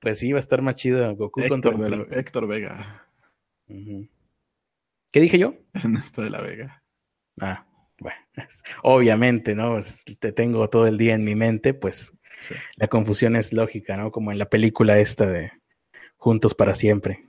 Pues 0.00 0.18
sí, 0.18 0.32
va 0.32 0.38
a 0.38 0.40
estar 0.40 0.62
más 0.62 0.76
chida 0.76 1.10
Goku 1.12 1.42
contra 1.48 1.72
Héctor 2.10 2.46
Vega. 2.46 3.04
¿Qué 3.66 5.20
dije 5.20 5.38
yo? 5.38 5.54
Ernesto 5.74 6.22
de 6.22 6.30
la 6.30 6.40
Vega. 6.40 6.82
Ah, 7.40 7.66
bueno, 7.98 8.18
obviamente, 8.82 9.54
¿no? 9.54 9.80
Te 10.18 10.32
tengo 10.32 10.68
todo 10.68 10.86
el 10.86 10.98
día 10.98 11.14
en 11.14 11.24
mi 11.24 11.34
mente, 11.34 11.74
pues 11.74 12.12
la 12.76 12.86
confusión 12.86 13.34
es 13.36 13.52
lógica, 13.52 13.96
¿no? 13.96 14.12
Como 14.12 14.30
en 14.30 14.38
la 14.38 14.48
película 14.48 14.98
esta 14.98 15.26
de 15.26 15.52
Juntos 16.16 16.54
para 16.54 16.74
siempre, 16.74 17.24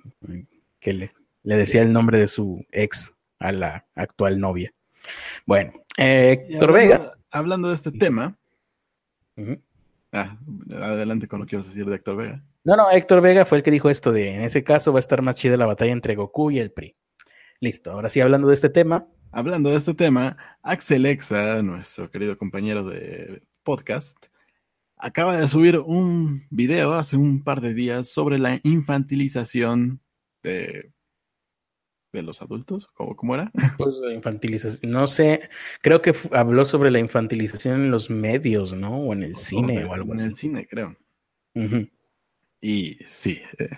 que 0.80 0.94
le, 0.94 1.14
le 1.44 1.56
decía 1.58 1.82
el 1.82 1.94
nombre 1.94 2.20
de 2.20 2.28
su 2.28 2.66
ex 2.72 3.14
a 3.40 3.52
la 3.52 3.88
actual 3.96 4.40
novia. 4.40 4.74
Bueno, 5.46 5.74
eh, 5.98 6.46
Héctor 6.50 6.74
Vega. 6.74 7.14
Hablando 7.32 7.70
de 7.70 7.76
este 7.76 7.92
tema. 7.92 8.38
Ah, 10.12 10.38
adelante 10.72 11.28
con 11.28 11.40
lo 11.40 11.46
que 11.46 11.56
ibas 11.56 11.68
a 11.68 11.70
decir 11.70 11.86
de 11.86 11.96
Héctor 11.96 12.18
Vega. 12.18 12.44
No, 12.64 12.76
no, 12.76 12.92
Héctor 12.92 13.22
Vega 13.22 13.46
fue 13.46 13.60
el 13.60 13.64
que 13.64 13.72
dijo 13.72 13.90
esto 13.90 14.12
de, 14.12 14.36
en 14.36 14.42
ese 14.42 14.64
caso 14.64 14.92
va 14.92 15.00
a 15.00 15.02
estar 15.02 15.22
más 15.22 15.36
chida 15.36 15.56
la 15.58 15.66
batalla 15.66 15.92
entre 15.92 16.16
Goku 16.16 16.52
y 16.52 16.60
el 16.60 16.72
PRI. 16.72 16.96
Listo, 17.62 17.92
ahora 17.92 18.10
sí, 18.10 18.22
hablando 18.22 18.48
de 18.48 18.54
este 18.54 18.70
tema, 18.70 19.08
Hablando 19.32 19.70
de 19.70 19.76
este 19.76 19.94
tema, 19.94 20.38
Axel 20.64 21.06
Exa, 21.06 21.62
nuestro 21.62 22.10
querido 22.10 22.36
compañero 22.36 22.84
de 22.84 23.44
podcast, 23.62 24.26
acaba 24.98 25.38
de 25.38 25.48
subir 25.48 25.78
un 25.78 26.48
video 26.50 26.94
hace 26.94 27.16
un 27.16 27.44
par 27.44 27.62
de 27.62 27.76
días 27.76 28.10
sobre 28.10 28.40
la 28.40 28.60
infantilización 28.64 30.02
de, 30.42 30.92
de 32.12 32.24
los 32.24 32.42
adultos. 32.42 32.88
¿Cómo, 32.94 33.16
cómo 33.16 33.36
era? 33.36 33.52
Pues 33.78 33.96
la 34.02 34.14
infantilización. 34.14 34.92
No 34.92 35.08
sé, 35.08 35.50
creo 35.82 36.02
que 36.02 36.14
habló 36.32 36.66
sobre 36.66 36.92
la 36.92 37.00
infantilización 37.00 37.84
en 37.84 37.92
los 37.92 38.10
medios, 38.10 38.74
¿no? 38.74 38.98
O 39.00 39.14
en 39.14 39.24
el 39.24 39.36
cine 39.36 39.86
o, 39.86 39.94
algo 39.94 40.14
así. 40.14 40.22
En 40.22 40.28
el 40.28 40.36
cine, 40.36 40.68
creo. 40.68 40.96
Y 42.62 42.94
sí, 43.06 43.42
eh, 43.58 43.70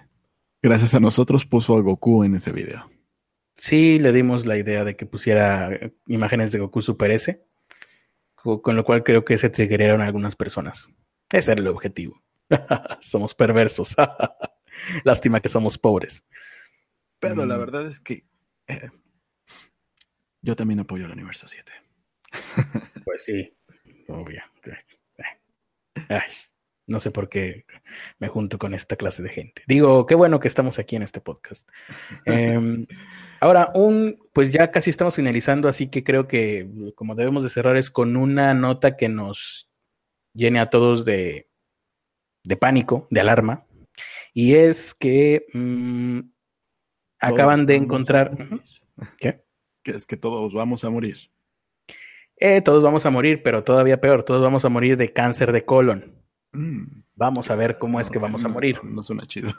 gracias 0.62 0.94
a 0.96 1.00
nosotros 1.00 1.46
puso 1.46 1.76
a 1.76 1.82
Goku 1.82 2.24
en 2.24 2.36
ese 2.36 2.52
video. 2.54 2.90
Sí, 3.58 4.00
le 4.00 4.12
dimos 4.12 4.46
la 4.46 4.58
idea 4.58 4.84
de 4.84 4.96
que 4.96 5.06
pusiera 5.06 5.70
imágenes 6.08 6.52
de 6.52 6.60
Goku 6.60 6.82
Super 6.82 7.12
S, 7.12 7.44
con 8.36 8.76
lo 8.76 8.84
cual 8.84 9.04
creo 9.04 9.24
que 9.24 9.38
se 9.38 9.50
triggeraron 9.50 10.02
algunas 10.02 10.36
personas. 10.36 10.88
Ese 11.30 11.52
era 11.52 11.62
el 11.62 11.68
objetivo. 11.68 12.22
somos 13.02 13.36
perversos. 13.36 13.96
Lástima 15.04 15.40
que 15.42 15.50
somos 15.50 15.78
pobres. 15.78 16.24
Pero 17.22 17.46
la 17.46 17.56
mm. 17.56 17.60
verdad 17.60 17.88
es 17.88 18.00
que 18.02 18.26
eh, 18.68 18.90
Yo 20.42 20.56
también 20.56 20.82
apoyo 20.82 21.06
al 21.06 21.12
universo 21.12 21.48
7. 21.48 21.72
Pues 23.06 23.24
sí, 23.24 23.52
obvio. 24.08 24.44
no 26.86 27.00
sé 27.00 27.10
por 27.10 27.30
qué 27.30 27.66
me 28.20 28.28
junto 28.28 28.60
con 28.60 28.76
esta 28.76 28.96
clase 28.96 29.24
de 29.24 29.30
gente. 29.30 29.64
Digo, 29.68 30.06
qué 30.06 30.14
bueno 30.14 30.40
que 30.40 30.48
estamos 30.48 30.78
aquí 30.78 30.96
en 30.96 31.04
este 31.04 31.20
podcast. 31.20 31.68
Em, 32.26 32.86
ahora, 33.40 33.72
un, 33.74 34.20
pues 34.34 34.54
ya 34.54 34.70
casi 34.72 34.92
estamos 34.92 35.16
finalizando, 35.16 35.68
así 35.68 35.88
que 35.88 36.04
creo 36.04 36.28
que 36.28 36.70
como 36.96 37.16
debemos 37.16 37.44
de 37.44 37.50
cerrar 37.50 37.76
es 37.76 37.90
con 37.90 38.16
una 38.16 38.54
nota 38.54 38.96
que 38.96 39.10
nos 39.10 39.68
llene 40.34 40.60
a 40.60 40.70
todos 40.70 41.04
de, 41.04 41.50
de 42.44 42.58
pánico, 42.58 43.08
de 43.10 43.22
alarma, 43.22 43.66
y 44.34 44.54
es 44.54 44.94
que 44.94 45.48
mm, 45.54 46.20
acaban 47.22 47.66
de 47.66 47.76
encontrar... 47.76 48.36
¿Qué? 49.18 49.44
Que 49.84 49.92
es 49.92 50.06
que 50.06 50.18
todos 50.18 50.54
vamos 50.54 50.84
a 50.84 50.90
morir. 50.90 51.18
Eh, 52.38 52.62
todos 52.62 52.82
vamos 52.82 53.06
a 53.06 53.12
morir, 53.12 53.44
pero 53.44 53.64
todavía 53.64 54.02
peor, 54.02 54.24
todos 54.24 54.42
vamos 54.42 54.66
a 54.66 54.70
morir 54.70 54.98
de 54.98 55.14
cáncer 55.14 55.52
de 55.52 55.64
colon. 55.64 56.16
Mm. 56.52 57.04
Vamos 57.16 57.52
a 57.52 57.56
ver 57.56 57.78
cómo 57.78 58.00
es 58.00 58.10
que 58.10 58.20
vamos 58.20 58.44
a 58.46 58.48
morir. 58.48 58.84
No, 58.84 59.04
suena 59.04 59.26
chido. 59.26 59.52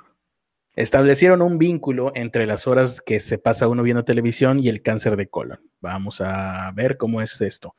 Establecieron 0.75 1.43
un 1.43 1.59
vínculo 1.59 2.13
entre 2.15 2.47
las 2.47 2.67
horas 2.67 3.01
que 3.01 3.21
se 3.21 3.39
pasa 3.39 3.69
uno 3.69 3.83
viendo 3.83 4.05
televisión 4.05 4.59
y 4.59 4.69
el 4.69 4.83
cáncer 4.83 5.17
de 5.17 5.29
colon. 5.29 5.61
Vamos 5.81 6.21
a 6.21 6.73
ver 6.75 6.97
cómo 6.97 7.21
es 7.21 7.41
esto. 7.41 7.77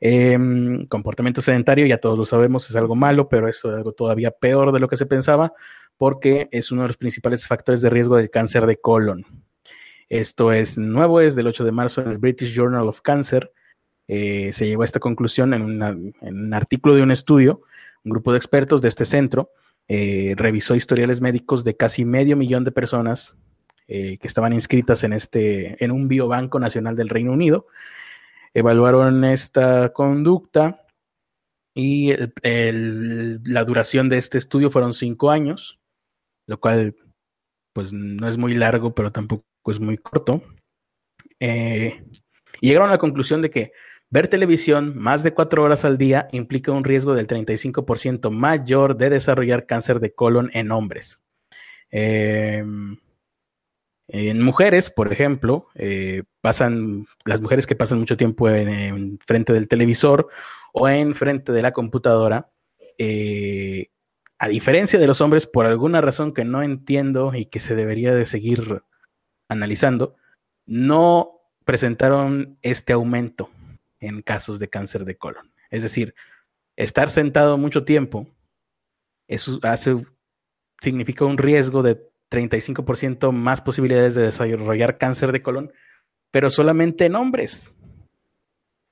Em, 0.00 0.82
comportamiento 0.86 1.40
sedentario, 1.40 1.86
ya 1.86 1.98
todos 1.98 2.18
lo 2.18 2.24
sabemos, 2.24 2.68
es 2.68 2.74
algo 2.74 2.96
malo, 2.96 3.28
pero 3.28 3.48
es 3.48 3.64
algo 3.64 3.92
todavía 3.92 4.30
peor 4.30 4.72
de 4.72 4.80
lo 4.80 4.88
que 4.88 4.96
se 4.96 5.06
pensaba, 5.06 5.52
porque 5.96 6.48
es 6.50 6.72
uno 6.72 6.82
de 6.82 6.88
los 6.88 6.96
principales 6.96 7.46
factores 7.46 7.82
de 7.82 7.90
riesgo 7.90 8.16
del 8.16 8.30
cáncer 8.30 8.66
de 8.66 8.76
colon. 8.76 9.24
Esto 10.08 10.52
es 10.52 10.78
nuevo, 10.78 11.20
es 11.20 11.34
del 11.34 11.46
8 11.46 11.64
de 11.64 11.72
marzo 11.72 12.02
en 12.02 12.08
el 12.08 12.18
British 12.18 12.54
Journal 12.54 12.88
of 12.88 13.00
Cancer 13.00 13.52
eh, 14.08 14.52
se 14.52 14.66
llegó 14.66 14.82
a 14.82 14.84
esta 14.84 15.00
conclusión 15.00 15.54
en, 15.54 15.62
un 15.62 16.54
artículo 16.54 16.94
de 16.94 17.02
un 17.02 17.10
estudio. 17.10 17.62
Un 18.04 18.10
grupo 18.10 18.32
de 18.32 18.38
expertos 18.38 18.82
de 18.82 18.88
este 18.88 19.04
centro 19.04 19.50
eh, 19.88 20.34
revisó 20.36 20.74
historiales 20.74 21.20
médicos 21.20 21.64
de 21.64 21.76
casi 21.76 22.04
medio 22.04 22.36
millón 22.36 22.64
de 22.64 22.72
personas 22.72 23.36
eh, 23.88 24.18
que 24.18 24.26
estaban 24.26 24.52
inscritas 24.52 25.04
en, 25.04 25.12
este, 25.12 25.82
en 25.82 25.90
un 25.90 26.08
biobanco 26.08 26.58
nacional 26.58 26.96
del 26.96 27.08
Reino 27.08 27.32
Unido. 27.32 27.66
Evaluaron 28.54 29.24
esta 29.24 29.94
conducta 29.94 30.84
y 31.74 32.12
la 32.42 33.64
duración 33.64 34.10
de 34.10 34.18
este 34.18 34.36
estudio 34.36 34.68
fueron 34.68 34.92
cinco 34.92 35.30
años, 35.30 35.80
lo 36.46 36.60
cual 36.60 36.96
pues 37.72 37.92
no 37.92 38.28
es 38.28 38.36
muy 38.36 38.54
largo, 38.54 38.94
pero 38.94 39.12
tampoco 39.12 39.44
es 39.66 39.80
muy 39.80 39.98
corto. 39.98 40.42
llegaron 42.60 42.88
a 42.88 42.92
la 42.92 42.98
conclusión 42.98 43.42
de 43.42 43.50
que 43.50 43.72
Ver 44.12 44.28
televisión 44.28 44.98
más 44.98 45.22
de 45.22 45.32
cuatro 45.32 45.62
horas 45.62 45.86
al 45.86 45.96
día 45.96 46.28
implica 46.32 46.70
un 46.70 46.84
riesgo 46.84 47.14
del 47.14 47.26
35% 47.26 48.28
mayor 48.30 48.98
de 48.98 49.08
desarrollar 49.08 49.64
cáncer 49.64 50.00
de 50.00 50.12
colon 50.12 50.50
en 50.52 50.70
hombres. 50.70 51.22
Em, 51.90 52.98
en 54.08 54.42
mujeres, 54.42 54.90
por 54.90 55.10
ejemplo, 55.10 55.68
eh, 55.76 56.24
pasan, 56.42 57.06
las 57.24 57.40
mujeres 57.40 57.66
que 57.66 57.74
pasan 57.74 58.00
mucho 58.00 58.18
tiempo 58.18 58.50
en, 58.50 59.18
frente 59.26 59.54
del 59.54 59.66
televisor 59.66 60.28
o 60.74 60.90
en 60.90 61.14
frente 61.14 61.50
de 61.50 61.62
la 61.62 61.72
computadora, 61.72 62.50
eh, 62.98 63.86
a 64.42 64.48
diferencia 64.48 64.98
de 64.98 65.06
los 65.06 65.20
hombres, 65.20 65.46
por 65.46 65.66
alguna 65.66 66.00
razón 66.00 66.34
que 66.34 66.44
no 66.44 66.64
entiendo 66.64 67.32
y 67.32 67.44
que 67.44 67.60
se 67.60 67.76
debería 67.76 68.12
de 68.12 68.26
seguir 68.26 68.82
analizando, 69.46 70.16
no 70.66 71.42
presentaron 71.64 72.58
este 72.60 72.92
aumento 72.92 73.50
en 74.00 74.20
casos 74.20 74.58
de 74.58 74.66
cáncer 74.66 75.04
de 75.04 75.16
colon. 75.16 75.52
Es 75.70 75.84
decir, 75.84 76.16
estar 76.74 77.08
sentado 77.08 77.56
mucho 77.56 77.84
tiempo 77.84 78.26
eso 79.28 79.60
hace, 79.62 80.04
significa 80.80 81.24
un 81.24 81.38
riesgo 81.38 81.84
de 81.84 82.10
35% 82.28 83.30
más 83.30 83.60
posibilidades 83.60 84.16
de 84.16 84.22
desarrollar 84.22 84.98
cáncer 84.98 85.30
de 85.30 85.42
colon, 85.42 85.72
pero 86.32 86.50
solamente 86.50 87.04
en 87.04 87.14
hombres. 87.14 87.76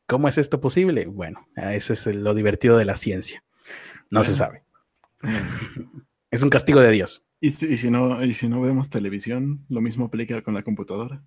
¿Cómo 0.07 0.29
es 0.29 0.39
esto 0.39 0.61
posible? 0.61 1.07
Bueno, 1.07 1.49
eso 1.57 1.93
es 1.93 2.07
lo 2.07 2.35
divertido 2.35 2.79
de 2.79 2.85
la 2.85 2.97
ciencia. 2.97 3.43
No 4.11 4.23
se 4.23 4.33
sabe. 4.33 4.63
Es 6.33 6.45
un 6.45 6.51
castigo 6.51 6.79
de 6.79 6.93
Dios. 6.93 7.25
¿Y 7.41 7.51
si, 7.51 7.91
no, 7.91 8.23
¿Y 8.23 8.35
si 8.35 8.49
no 8.49 8.61
vemos 8.61 8.89
televisión, 8.89 9.65
lo 9.69 9.81
mismo 9.81 10.05
aplica 10.05 10.43
con 10.43 10.55
la 10.55 10.63
computadora? 10.63 11.25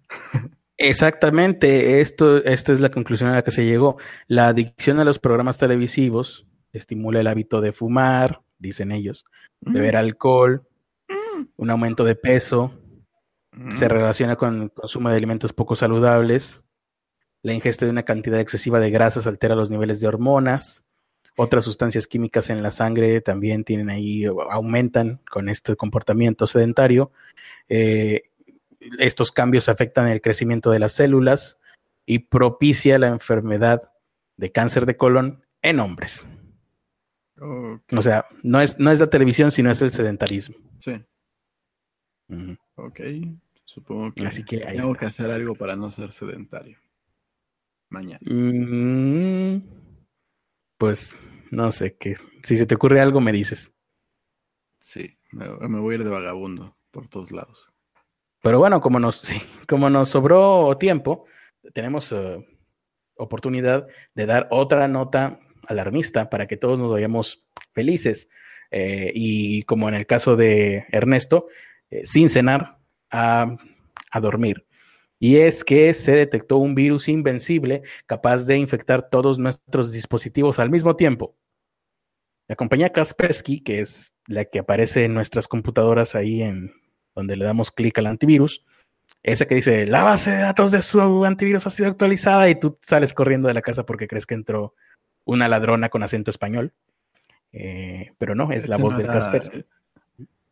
Exactamente, 0.77 2.01
esto, 2.01 2.37
esta 2.43 2.71
es 2.71 2.79
la 2.79 2.89
conclusión 2.89 3.29
a 3.29 3.35
la 3.35 3.43
que 3.43 3.51
se 3.51 3.65
llegó. 3.65 3.97
La 4.27 4.47
adicción 4.47 4.99
a 4.99 5.03
los 5.03 5.19
programas 5.19 5.57
televisivos 5.57 6.47
estimula 6.71 7.19
el 7.19 7.27
hábito 7.27 7.61
de 7.61 7.73
fumar, 7.73 8.41
dicen 8.57 8.91
ellos, 8.91 9.25
beber 9.59 9.95
alcohol, 9.95 10.67
un 11.57 11.69
aumento 11.69 12.03
de 12.03 12.15
peso, 12.15 12.73
se 13.73 13.87
relaciona 13.87 14.35
con 14.35 14.63
el 14.63 14.71
consumo 14.71 15.09
de 15.09 15.17
alimentos 15.17 15.53
poco 15.53 15.75
saludables, 15.75 16.61
la 17.43 17.53
ingesta 17.53 17.85
de 17.85 17.91
una 17.91 18.03
cantidad 18.03 18.39
excesiva 18.39 18.79
de 18.79 18.89
grasas 18.89 19.27
altera 19.27 19.55
los 19.55 19.69
niveles 19.69 19.99
de 19.99 20.07
hormonas, 20.07 20.83
otras 21.36 21.65
sustancias 21.65 22.07
químicas 22.07 22.49
en 22.49 22.61
la 22.61 22.71
sangre 22.71 23.21
también 23.21 23.63
tienen 23.63 23.89
ahí, 23.89 24.25
aumentan 24.25 25.19
con 25.29 25.49
este 25.49 25.75
comportamiento 25.75 26.47
sedentario. 26.47 27.11
Eh, 27.69 28.29
estos 28.99 29.31
cambios 29.31 29.69
afectan 29.69 30.07
el 30.07 30.21
crecimiento 30.21 30.71
de 30.71 30.79
las 30.79 30.93
células 30.93 31.59
y 32.05 32.19
propicia 32.19 32.99
la 32.99 33.07
enfermedad 33.07 33.91
de 34.38 34.51
cáncer 34.51 34.86
de 34.86 34.97
colon 34.97 35.43
en 35.61 35.79
hombres. 35.79 36.25
O 37.39 38.01
sea, 38.01 38.25
no 38.43 38.61
es, 38.61 38.79
no 38.79 38.91
es 38.91 38.99
la 38.99 39.07
televisión, 39.07 39.51
sino 39.51 39.71
es 39.71 39.81
el 39.81 39.91
sedentarismo. 39.91 40.55
Sí. 40.77 41.01
Ok, 42.75 42.99
supongo 43.65 44.13
que, 44.13 44.25
Así 44.25 44.43
que 44.43 44.57
tengo 44.59 44.95
que 44.95 45.05
hacer 45.05 45.31
algo 45.31 45.55
para 45.55 45.75
no 45.75 45.91
ser 45.91 46.11
sedentario. 46.11 46.77
Mañana. 47.89 48.19
Mm, 48.25 49.61
pues 50.84 51.15
no 51.49 51.71
sé, 51.71 51.95
que 51.95 52.17
si 52.43 52.57
se 52.57 52.65
te 52.65 52.75
ocurre 52.75 52.99
algo 52.99 53.21
me 53.21 53.31
dices. 53.31 53.71
Sí, 54.79 55.17
me, 55.31 55.47
me 55.69 55.79
voy 55.79 55.93
a 55.93 55.97
ir 55.99 56.03
de 56.03 56.09
vagabundo 56.09 56.75
por 56.91 57.07
todos 57.07 57.31
lados. 57.31 57.71
Pero 58.41 58.59
bueno, 58.59 58.81
como 58.81 58.99
nos, 58.99 59.23
como 59.69 59.89
nos 59.89 60.09
sobró 60.09 60.77
tiempo, 60.77 61.25
tenemos 61.71 62.11
eh, 62.11 62.45
oportunidad 63.15 63.88
de 64.13 64.25
dar 64.25 64.49
otra 64.51 64.89
nota 64.89 65.39
alarmista 65.69 66.29
para 66.29 66.47
que 66.47 66.57
todos 66.57 66.77
nos 66.77 66.91
vayamos 66.91 67.49
felices. 67.71 68.27
Eh, 68.69 69.09
y 69.15 69.63
como 69.63 69.88
en 69.88 69.95
el 69.95 70.05
caso 70.05 70.36
de 70.36 70.86
Ernesto, 70.91 71.47
eh, 71.91 72.01
sin 72.03 72.27
cenar, 72.27 72.77
a, 73.09 73.55
a 74.11 74.19
dormir. 74.19 74.65
Y 75.24 75.38
es 75.38 75.63
que 75.63 75.93
se 75.93 76.11
detectó 76.11 76.57
un 76.57 76.76
virus 76.76 77.07
invencible 77.07 77.84
capaz 78.07 78.45
de 78.45 78.57
infectar 78.57 79.09
todos 79.09 79.39
nuestros 79.39 79.93
dispositivos 79.93 80.59
al 80.59 80.69
mismo 80.69 80.97
tiempo. 80.97 81.34
La 82.49 82.57
compañía 82.57 82.91
Kaspersky, 82.91 83.61
que 83.61 83.80
es 83.80 84.13
la 84.28 84.43
que 84.43 84.59
aparece 84.59 85.05
en 85.05 85.13
nuestras 85.13 85.47
computadoras 85.47 86.15
ahí 86.15 86.41
en 86.41 86.74
donde 87.15 87.38
le 87.38 87.45
damos 87.45 87.71
clic 87.71 87.97
al 87.99 88.07
antivirus, 88.07 88.65
ese 89.21 89.47
que 89.47 89.55
dice, 89.55 89.88
la 89.88 90.03
base 90.03 90.30
de 90.30 90.39
datos 90.39 90.71
de 90.71 90.82
su 90.82 91.24
antivirus 91.24 91.67
ha 91.67 91.69
sido 91.69 91.88
actualizada 91.88 92.49
y 92.49 92.59
tú 92.59 92.78
sales 92.82 93.13
corriendo 93.13 93.47
de 93.47 93.53
la 93.53 93.61
casa 93.61 93.86
porque 93.86 94.09
crees 94.09 94.26
que 94.26 94.34
entró 94.34 94.76
una 95.24 95.47
ladrona 95.47 95.88
con 95.88 96.03
acento 96.03 96.32
español. 96.32 96.74
Eh, 97.53 98.11
pero 98.17 98.36
no, 98.36 98.51
es 98.51 98.67
la 98.67 98.76
voz 98.76 98.97
del 98.97 99.07
Casper. 99.07 99.65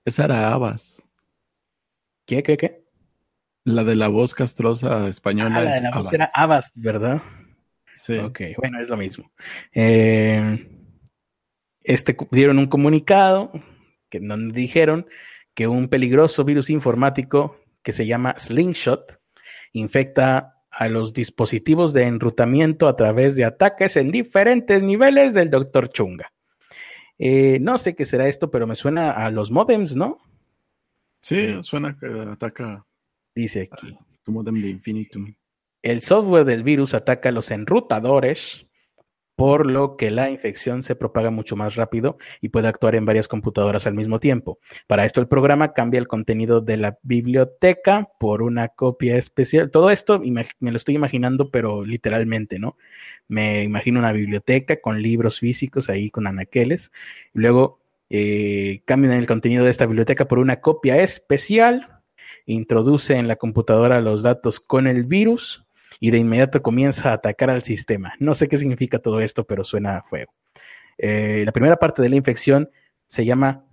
Esa 0.06 0.24
era 0.24 0.54
Abbas. 0.54 1.06
¿Qué, 2.26 2.42
qué, 2.42 2.56
qué? 2.56 2.81
La 3.64 3.84
de 3.84 3.96
la 3.96 4.08
voz 4.08 4.34
castrosa 4.34 5.08
española 5.08 5.58
ah, 5.58 5.64
la 5.64 5.72
de 5.72 5.82
la 5.82 5.92
voz 5.92 6.14
era 6.14 6.30
Abbas, 6.34 6.72
¿verdad? 6.76 7.22
Sí. 7.96 8.18
Ok, 8.18 8.42
bueno, 8.58 8.80
es 8.80 8.90
lo 8.90 8.98
mismo. 8.98 9.32
Eh, 9.74 10.68
este 11.84 12.18
dieron 12.32 12.58
un 12.58 12.68
comunicado 12.68 13.52
que 14.10 14.20
donde 14.20 14.60
dijeron 14.60 15.08
que 15.54 15.68
un 15.68 15.90
peligroso 15.90 16.44
virus 16.44 16.70
informático 16.70 17.58
que 17.84 17.92
se 17.92 18.06
llama 18.06 18.36
Slingshot 18.38 19.20
infecta 19.74 20.62
a 20.72 20.88
los 20.88 21.14
dispositivos 21.14 21.94
de 21.94 22.04
enrutamiento 22.04 22.88
a 22.88 22.96
través 22.96 23.36
de 23.36 23.46
ataques 23.46 23.98
en 23.98 24.12
diferentes 24.12 24.82
niveles 24.82 25.34
del 25.34 25.50
Dr. 25.50 25.90
Chunga. 25.90 26.32
Eh, 27.20 27.60
no 27.62 27.78
sé 27.78 27.96
qué 27.96 28.06
será 28.06 28.28
esto, 28.28 28.50
pero 28.50 28.66
me 28.66 28.76
suena 28.76 29.12
a 29.12 29.30
los 29.30 29.52
modems, 29.52 29.96
¿no? 29.96 30.18
Sí, 31.22 31.62
suena 31.62 31.96
que 32.00 32.08
ataca. 32.08 32.86
Dice 33.36 33.70
aquí. 33.72 33.98
Tu 34.24 34.32
modem 34.32 34.62
de 34.62 34.70
Infinitum. 34.70 35.34
El 35.82 36.02
software 36.02 36.46
del 36.46 36.64
virus 36.64 36.94
ataca 36.94 37.30
a 37.30 37.32
los 37.32 37.50
enrutadores 37.50 38.68
por 39.42 39.66
lo 39.66 39.98
que 39.98 40.12
la 40.12 40.30
infección 40.30 40.84
se 40.84 40.96
propaga 40.96 41.32
mucho 41.32 41.56
más 41.56 41.76
rápido 41.76 42.20
y 42.42 42.50
puede 42.50 42.68
actuar 42.68 42.94
en 42.94 43.06
varias 43.06 43.28
computadoras 43.28 43.88
al 43.88 43.96
mismo 43.96 44.20
tiempo. 44.20 44.60
Para 44.86 45.04
esto 45.04 45.20
el 45.20 45.28
programa 45.28 45.74
cambia 45.74 45.98
el 45.98 46.08
contenido 46.08 46.62
de 46.62 46.78
la 46.78 47.00
biblioteca 47.02 48.10
por 48.20 48.44
una 48.44 48.68
copia 48.68 49.18
especial. 49.18 49.72
Todo 49.72 49.90
esto 49.90 50.22
me 50.60 50.72
lo 50.72 50.78
estoy 50.78 50.94
imaginando, 50.94 51.50
pero 51.50 51.84
literalmente, 51.84 52.60
¿no? 52.60 52.78
Me 53.28 53.64
imagino 53.64 53.98
una 53.98 54.12
biblioteca 54.12 54.80
con 54.80 55.02
libros 55.02 55.40
físicos 55.40 55.90
ahí 55.90 56.12
con 56.12 56.28
anaqueles. 56.28 56.92
Y 57.34 57.40
luego 57.40 57.80
eh, 58.12 58.84
cambian 58.86 59.14
el 59.14 59.26
contenido 59.26 59.64
de 59.64 59.72
esta 59.72 59.88
biblioteca 59.88 60.28
por 60.28 60.38
una 60.38 60.62
copia 60.62 61.02
especial. 61.02 62.01
Introduce 62.46 63.16
en 63.16 63.28
la 63.28 63.36
computadora 63.36 64.02
los 64.02 64.24
datos 64.24 64.60
con 64.60 64.88
el 64.88 65.04
virus 65.04 65.66
y 66.00 66.12
de 66.12 66.18
inmediato 66.18 66.62
comienza 66.62 67.10
a 67.10 67.14
atacar 67.14 67.50
al 67.50 67.64
sistema. 67.64 68.14
No 68.20 68.34
sé 68.34 68.48
qué 68.48 68.58
significa 68.58 69.00
todo 69.00 69.20
esto, 69.22 69.46
pero 69.46 69.64
suena 69.64 69.98
a 69.98 70.04
fuego. 70.04 70.34
Eh, 70.98 71.44
la 71.46 71.52
primera 71.52 71.78
parte 71.78 72.02
de 72.02 72.10
la 72.10 72.16
infección 72.16 72.70
se 73.08 73.26
llama, 73.26 73.66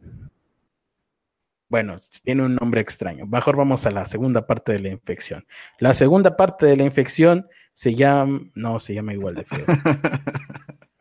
bueno, 1.68 1.98
tiene 2.22 2.44
un 2.44 2.54
nombre 2.54 2.80
extraño. 2.80 3.26
Mejor 3.26 3.56
vamos 3.56 3.86
a 3.86 3.90
la 3.90 4.04
segunda 4.04 4.46
parte 4.46 4.72
de 4.72 4.80
la 4.80 4.88
infección. 4.88 5.46
La 5.78 5.94
segunda 5.94 6.36
parte 6.36 6.66
de 6.66 6.76
la 6.76 6.84
infección 6.84 7.48
se 7.72 7.94
llama, 7.94 8.40
no, 8.54 8.80
se 8.80 8.94
llama 8.94 9.12
igual 9.12 9.34
de 9.34 9.44
feo. 9.44 9.66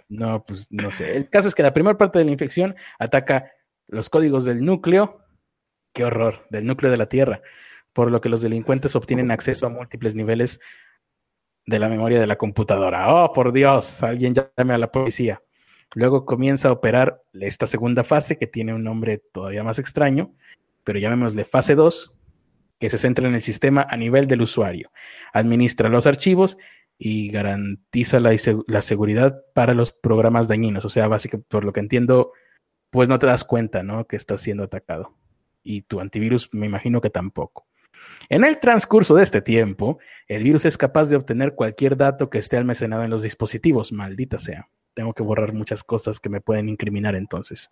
No, 0.09 0.45
pues 0.45 0.68
no 0.72 0.91
sé. 0.91 1.18
El 1.18 1.30
caso 1.30 1.47
es 1.47 1.55
que 1.55 1.63
la 1.63 1.74
primera 1.74 1.97
parte 1.97 2.20
de 2.20 2.24
la 2.26 2.32
infección 2.32 2.76
ataca 2.97 3.51
los 3.88 4.09
códigos 4.09 4.45
del 4.45 4.63
núcleo, 4.63 5.20
qué 5.98 6.04
horror, 6.04 6.45
del 6.52 6.68
núcleo 6.68 6.91
de 6.91 6.98
la 6.98 7.10
Tierra, 7.10 7.41
por 7.91 8.12
lo 8.12 8.22
que 8.22 8.30
los 8.30 8.43
delincuentes 8.43 8.95
obtienen 8.95 9.32
acceso 9.32 9.66
a 9.66 9.70
múltiples 9.70 10.14
niveles 10.14 10.60
de 11.66 11.80
la 11.80 11.89
memoria 11.89 12.20
de 12.20 12.28
la 12.28 12.36
computadora. 12.36 13.12
Oh, 13.12 13.34
por 13.34 13.52
Dios, 13.52 14.04
alguien 14.04 14.36
llame 14.36 14.76
a 14.76 14.78
la 14.78 14.91
policía. 14.91 15.41
Luego 15.95 16.24
comienza 16.24 16.70
a 16.70 16.74
operar 16.74 17.24
esta 17.34 17.66
segunda 17.66 18.04
fase 18.04 18.38
que 18.38 18.45
tiene 18.45 18.76
un 18.76 18.84
nombre 18.84 19.24
todavía 19.34 19.64
más 19.64 19.80
extraño, 19.80 20.36
pero 20.84 21.00
llamémosle 21.00 21.45
fase 21.45 21.74
2, 21.74 22.14
que 22.80 22.91
se 22.91 23.00
centra 23.00 23.28
en 23.28 23.34
el 23.34 23.41
sistema 23.41 23.88
a 23.89 23.98
nivel 23.98 24.28
del 24.28 24.43
usuario. 24.43 24.91
Administra 25.34 25.89
los 25.89 26.06
archivos 26.06 26.60
y 27.00 27.30
garantiza 27.30 28.20
la, 28.20 28.36
la 28.68 28.82
seguridad 28.84 29.41
para 29.56 29.74
los 29.74 29.93
programas 29.93 30.48
dañinos. 30.48 30.86
O 30.86 30.89
sea, 30.89 31.08
básicamente, 31.08 31.48
por 31.50 31.66
lo 31.66 31.74
que 31.74 31.80
entiendo, 31.80 32.34
pues 32.91 33.10
no 33.10 33.18
te 33.18 33.26
das 33.26 33.43
cuenta, 33.43 33.82
¿no? 33.82 34.06
Que 34.06 34.16
estás 34.16 34.41
siendo 34.41 34.64
atacado. 34.64 35.18
Y 35.68 35.82
tu 35.82 35.99
antivirus 35.99 36.49
me 36.53 36.65
imagino 36.65 37.01
que 37.01 37.09
tampoco. 37.09 37.68
En 38.30 38.45
el 38.45 38.57
transcurso 38.59 39.15
de 39.15 39.24
este 39.24 39.41
tiempo, 39.41 39.99
el 40.30 40.43
virus 40.43 40.63
es 40.63 40.78
capaz 40.78 41.09
de 41.09 41.18
obtener 41.18 41.55
cualquier 41.55 41.97
dato 41.97 42.30
que 42.30 42.38
esté 42.38 42.55
almacenado 42.55 43.03
en 43.03 43.09
los 43.09 43.22
dispositivos, 43.22 43.91
maldita 43.91 44.39
sea. 44.39 44.70
Tengo 44.93 45.13
que 45.13 45.24
borrar 45.24 45.51
muchas 45.51 45.84
cosas 45.84 46.22
que 46.22 46.30
me 46.30 46.39
pueden 46.39 46.70
incriminar 46.70 47.15
entonces. 47.15 47.70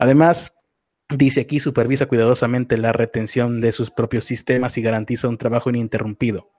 Además, 0.00 0.52
dice 1.08 1.42
aquí, 1.42 1.60
supervisa 1.60 2.06
cuidadosamente 2.06 2.76
la 2.76 2.92
retención 2.92 3.60
de 3.60 3.70
sus 3.70 3.92
propios 3.92 4.24
sistemas 4.24 4.76
y 4.76 4.82
garantiza 4.82 5.28
un 5.28 5.38
trabajo 5.38 5.70
ininterrumpido. 5.70 6.50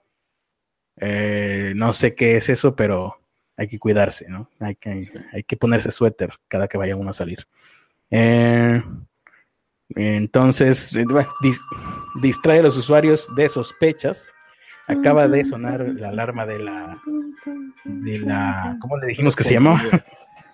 Eh, 0.96 1.74
no 1.76 1.92
sé 1.92 2.14
qué 2.14 2.38
es 2.38 2.48
eso, 2.48 2.74
pero 2.74 3.18
hay 3.54 3.68
que 3.68 3.78
cuidarse, 3.78 4.30
¿no? 4.30 4.48
Hay 4.60 4.76
que, 4.76 4.98
hay 5.32 5.42
que 5.42 5.56
ponerse 5.58 5.90
suéter 5.90 6.30
cada 6.48 6.68
que 6.68 6.78
vaya 6.78 6.96
uno 6.96 7.10
a 7.10 7.14
salir. 7.14 7.46
Eh, 8.10 8.82
entonces, 9.96 10.94
eh, 10.94 11.04
distrae 12.22 12.60
a 12.60 12.62
los 12.62 12.76
usuarios 12.76 13.34
de 13.36 13.48
sospechas. 13.48 14.28
Acaba 14.88 15.28
de 15.28 15.44
sonar 15.44 15.80
la 15.92 16.08
alarma 16.08 16.46
de 16.46 16.58
la, 16.58 17.00
de 17.84 18.18
la, 18.20 18.76
¿cómo 18.80 18.96
le 18.96 19.08
dijimos 19.08 19.36
que 19.36 19.44
se 19.44 19.54
llamó? 19.54 19.78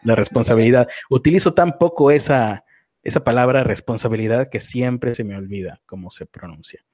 La 0.02 0.14
responsabilidad. 0.14 0.88
Utilizo 1.08 1.54
tan 1.54 1.78
poco 1.78 2.10
esa, 2.10 2.64
esa 3.02 3.24
palabra 3.24 3.64
responsabilidad 3.64 4.48
que 4.50 4.60
siempre 4.60 5.14
se 5.14 5.24
me 5.24 5.36
olvida 5.36 5.80
cómo 5.86 6.10
se 6.10 6.26
pronuncia. 6.26 6.84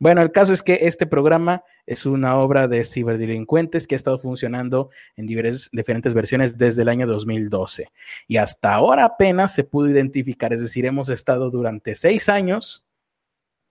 Bueno, 0.00 0.22
el 0.22 0.32
caso 0.32 0.54
es 0.54 0.62
que 0.62 0.78
este 0.82 1.06
programa 1.06 1.62
es 1.84 2.06
una 2.06 2.38
obra 2.38 2.68
de 2.68 2.86
ciberdelincuentes 2.86 3.86
que 3.86 3.94
ha 3.94 3.96
estado 3.96 4.18
funcionando 4.18 4.88
en 5.14 5.26
diferentes 5.26 6.14
versiones 6.14 6.56
desde 6.56 6.82
el 6.82 6.88
año 6.88 7.06
2012. 7.06 7.92
Y 8.26 8.38
hasta 8.38 8.72
ahora 8.72 9.04
apenas 9.04 9.54
se 9.54 9.62
pudo 9.62 9.90
identificar, 9.90 10.54
es 10.54 10.62
decir, 10.62 10.86
hemos 10.86 11.10
estado 11.10 11.50
durante 11.50 11.94
seis 11.94 12.30
años 12.30 12.86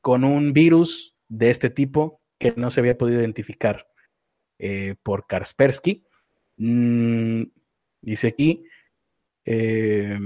con 0.01 0.23
un 0.23 0.53
virus 0.53 1.15
de 1.29 1.49
este 1.49 1.71
tipo 1.71 2.21
que 2.37 2.53
no 2.55 2.69
se 2.69 2.79
había 2.79 2.97
podido 2.97 3.19
identificar 3.19 3.87
eh, 4.59 4.95
por 5.01 5.25
Kaspersky. 5.25 6.05
Mm, 6.57 7.41
dice 8.01 8.27
aquí, 8.27 8.65
eh, 9.45 10.19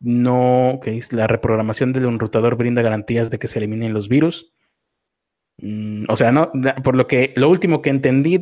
no, 0.00 0.80
que 0.82 0.98
la 1.10 1.26
reprogramación 1.26 1.92
del 1.92 2.06
enrutador 2.06 2.56
brinda 2.56 2.80
garantías 2.80 3.28
de 3.28 3.38
que 3.38 3.46
se 3.46 3.58
eliminen 3.58 3.92
los 3.92 4.08
virus. 4.08 4.54
Mm, 5.58 6.04
o 6.08 6.16
sea, 6.16 6.32
no, 6.32 6.50
por 6.82 6.96
lo 6.96 7.06
que 7.06 7.32
lo 7.36 7.48
último 7.48 7.82
que 7.82 7.90
entendí 7.90 8.40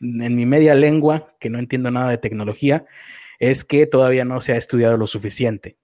en 0.00 0.36
mi 0.36 0.46
media 0.46 0.74
lengua, 0.74 1.34
que 1.40 1.50
no 1.50 1.58
entiendo 1.58 1.90
nada 1.90 2.10
de 2.10 2.18
tecnología, 2.18 2.86
es 3.38 3.64
que 3.64 3.86
todavía 3.86 4.24
no 4.24 4.40
se 4.40 4.52
ha 4.52 4.56
estudiado 4.56 4.96
lo 4.96 5.06
suficiente. 5.06 5.76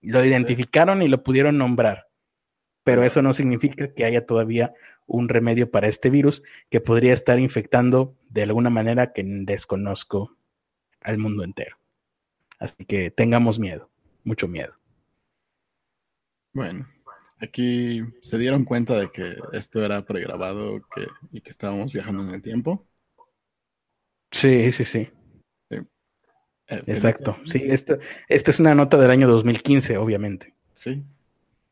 Lo 0.00 0.24
identificaron 0.24 1.02
y 1.02 1.08
lo 1.08 1.22
pudieron 1.22 1.58
nombrar, 1.58 2.06
pero 2.84 3.02
eso 3.02 3.20
no 3.22 3.32
significa 3.32 3.92
que 3.92 4.04
haya 4.04 4.26
todavía 4.26 4.72
un 5.06 5.28
remedio 5.28 5.70
para 5.70 5.88
este 5.88 6.10
virus 6.10 6.42
que 6.70 6.80
podría 6.80 7.14
estar 7.14 7.38
infectando 7.38 8.14
de 8.30 8.42
alguna 8.42 8.70
manera 8.70 9.12
que 9.12 9.22
desconozco 9.24 10.36
al 11.00 11.18
mundo 11.18 11.42
entero. 11.42 11.76
Así 12.58 12.84
que 12.84 13.10
tengamos 13.10 13.58
miedo, 13.58 13.90
mucho 14.24 14.48
miedo. 14.48 14.74
Bueno, 16.52 16.88
Aquí 17.40 18.02
se 18.20 18.38
dieron 18.38 18.64
cuenta 18.64 18.98
de 18.98 19.10
que 19.10 19.36
esto 19.52 19.84
era 19.84 20.04
pregrabado 20.04 20.80
que, 20.94 21.06
y 21.30 21.40
que 21.40 21.50
estábamos 21.50 21.92
viajando 21.92 22.24
en 22.24 22.30
el 22.30 22.42
tiempo. 22.42 22.86
Sí, 24.32 24.72
sí, 24.72 24.84
sí. 24.84 25.08
Eh, 25.70 26.82
Exacto. 26.86 27.38
Sí, 27.46 27.62
esta 27.66 27.98
es 28.28 28.60
una 28.60 28.74
nota 28.74 28.98
del 28.98 29.10
año 29.10 29.28
2015, 29.28 29.96
obviamente. 29.96 30.54
Sí. 30.74 31.02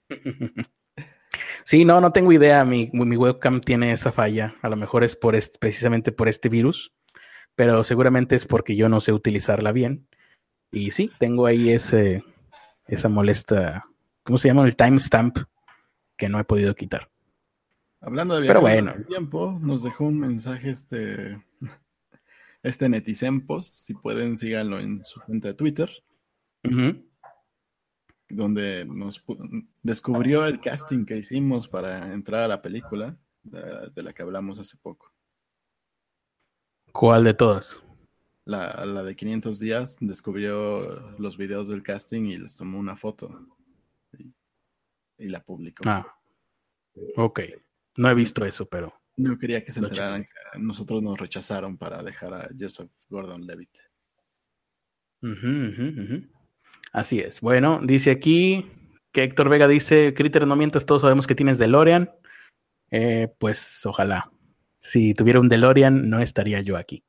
sí, 1.64 1.84
no, 1.84 2.00
no 2.00 2.12
tengo 2.12 2.32
idea. 2.32 2.64
Mi, 2.64 2.88
mi, 2.92 3.16
webcam 3.16 3.60
tiene 3.60 3.92
esa 3.92 4.12
falla. 4.12 4.54
A 4.62 4.68
lo 4.68 4.76
mejor 4.76 5.04
es 5.04 5.16
por 5.16 5.36
precisamente 5.58 6.12
por 6.12 6.28
este 6.28 6.48
virus, 6.48 6.92
pero 7.54 7.84
seguramente 7.84 8.36
es 8.36 8.46
porque 8.46 8.76
yo 8.76 8.88
no 8.88 9.00
sé 9.00 9.12
utilizarla 9.12 9.72
bien. 9.72 10.06
Y 10.70 10.92
sí, 10.92 11.10
tengo 11.18 11.46
ahí 11.46 11.70
ese, 11.70 12.22
esa 12.86 13.08
molesta, 13.08 13.84
¿cómo 14.22 14.38
se 14.38 14.48
llama? 14.48 14.64
El 14.64 14.76
timestamp 14.76 15.38
que 16.16 16.28
no 16.28 16.40
he 16.40 16.44
podido 16.44 16.74
quitar. 16.74 17.10
Hablando 18.00 18.34
de 18.34 18.42
viajar 18.42 18.60
bueno. 18.60 18.94
tiempo, 19.08 19.58
nos 19.60 19.82
dejó 19.82 20.04
un 20.04 20.18
mensaje 20.18 20.70
este, 20.70 21.42
este 22.62 22.88
Netizen 22.88 23.46
Post, 23.46 23.74
si 23.74 23.94
pueden 23.94 24.38
síganlo 24.38 24.78
en 24.78 25.02
su 25.04 25.20
cuenta 25.20 25.48
de 25.48 25.54
Twitter, 25.54 25.90
donde 28.28 28.84
nos 28.84 29.24
descubrió 29.82 30.46
el 30.46 30.60
casting 30.60 31.04
que 31.04 31.16
hicimos 31.16 31.68
para 31.68 32.12
entrar 32.12 32.42
a 32.42 32.48
la 32.48 32.60
película 32.60 33.16
de, 33.42 34.02
la 34.02 34.12
que 34.12 34.22
hablamos 34.22 34.58
hace 34.58 34.76
poco. 34.76 35.12
¿Cuál 36.92 37.24
de 37.24 37.34
todas? 37.34 37.80
La, 38.44 38.84
la, 38.84 39.02
de 39.02 39.16
500 39.16 39.58
días 39.58 39.96
descubrió 40.00 41.16
los 41.18 41.36
videos 41.36 41.68
del 41.68 41.82
casting 41.82 42.26
y 42.26 42.36
les 42.36 42.56
tomó 42.56 42.78
una 42.78 42.96
foto 42.96 43.55
y 45.18 45.28
la 45.28 45.42
publicó. 45.42 45.84
Ah, 45.86 46.06
ok. 47.16 47.40
No 47.96 48.10
he 48.10 48.14
visto 48.14 48.44
eso, 48.44 48.66
pero... 48.66 48.92
No 49.16 49.38
quería 49.38 49.64
que 49.64 49.72
se 49.72 49.80
enteraran 49.80 50.24
que 50.24 50.58
nosotros 50.58 51.02
nos 51.02 51.18
rechazaron 51.18 51.78
para 51.78 52.02
dejar 52.02 52.34
a 52.34 52.48
Joseph 52.58 52.90
Gordon-Levitt. 53.08 53.78
Así 56.92 57.20
es. 57.20 57.40
Bueno, 57.40 57.80
dice 57.82 58.10
aquí 58.10 58.70
que 59.12 59.24
Héctor 59.24 59.48
Vega 59.48 59.66
dice, 59.66 60.12
Critter, 60.14 60.46
no 60.46 60.56
mientas, 60.56 60.84
todos 60.84 61.02
sabemos 61.02 61.26
que 61.26 61.34
tienes 61.34 61.56
DeLorean. 61.58 62.10
Eh, 62.90 63.28
pues 63.38 63.84
ojalá. 63.86 64.30
Si 64.78 65.14
tuviera 65.14 65.40
un 65.40 65.48
DeLorean, 65.48 66.10
no 66.10 66.20
estaría 66.20 66.60
yo 66.60 66.76
aquí. 66.76 67.02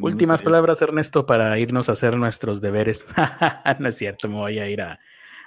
Últimas 0.00 0.42
palabras, 0.42 0.80
Ernesto, 0.82 1.26
para 1.26 1.58
irnos 1.58 1.88
a 1.88 1.92
hacer 1.92 2.16
nuestros 2.16 2.60
deberes. 2.60 3.04
no 3.80 3.88
es 3.88 3.96
cierto, 3.96 4.28
me 4.28 4.36
voy 4.36 4.58
a 4.58 4.68
ir 4.68 4.82
a, 4.82 5.00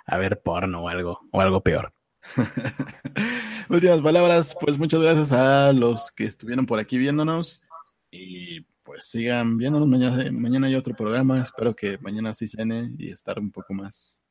a 0.06 0.18
ver 0.18 0.42
porno 0.42 0.84
o 0.84 0.90
algo, 0.90 1.20
o 1.32 1.42
algo 1.42 1.62
peor. 1.62 1.94
Últimas 3.70 4.02
palabras, 4.02 4.56
pues 4.60 4.78
muchas 4.78 5.02
gracias 5.02 5.32
a 5.32 5.74
los 5.74 6.12
que 6.12 6.26
estuvieron 6.26 6.66
por 6.66 6.80
aquí 6.80 6.98
viéndonos 6.98 7.64
y 8.12 8.62
pues 8.84 9.06
sigan 9.06 9.58
viéndonos 9.58 9.88
mañana, 9.88 10.30
mañana 10.32 10.68
hay 10.68 10.76
otro 10.76 10.94
programa, 10.94 11.42
espero 11.42 11.76
que 11.76 11.98
mañana 12.00 12.34
sí 12.34 12.48
cene 12.48 12.92
y 12.98 13.10
estar 13.10 13.40
un 13.40 13.52
poco 13.52 13.74
más 13.74 14.22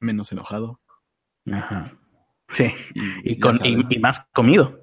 menos 0.00 0.30
enojado. 0.32 0.80
Ajá. 1.50 1.96
Sí, 2.54 2.66
y, 3.24 3.38
con, 3.38 3.58
y, 3.64 3.98
más 3.98 4.26
comido. 4.32 4.78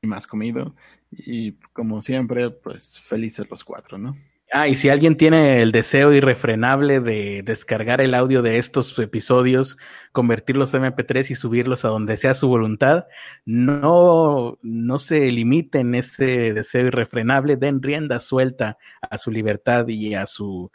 Y 0.00 0.06
más 0.06 0.26
comido. 0.26 0.74
Y 1.10 1.52
como 1.72 2.00
siempre, 2.00 2.50
pues 2.50 3.00
felices 3.00 3.50
los 3.50 3.64
cuatro, 3.64 3.98
¿no? 3.98 4.16
Ah, 4.54 4.68
y 4.68 4.76
si 4.76 4.90
alguien 4.90 5.16
tiene 5.16 5.62
el 5.62 5.72
deseo 5.72 6.12
irrefrenable 6.12 7.00
de 7.00 7.42
descargar 7.42 8.02
el 8.02 8.12
audio 8.12 8.42
de 8.42 8.58
estos 8.58 8.98
episodios, 8.98 9.78
convertirlos 10.12 10.74
a 10.74 10.78
MP3 10.78 11.30
y 11.30 11.34
subirlos 11.34 11.86
a 11.86 11.88
donde 11.88 12.18
sea 12.18 12.34
su 12.34 12.48
voluntad, 12.48 13.06
no, 13.46 14.58
no 14.60 14.98
se 14.98 15.20
limiten 15.30 15.94
ese 15.94 16.52
deseo 16.52 16.86
irrefrenable, 16.88 17.56
den 17.56 17.82
rienda 17.82 18.20
suelta 18.20 18.76
a 19.00 19.16
su 19.16 19.30
libertad 19.30 19.88
y 19.88 20.14
a 20.14 20.26
su 20.26 20.70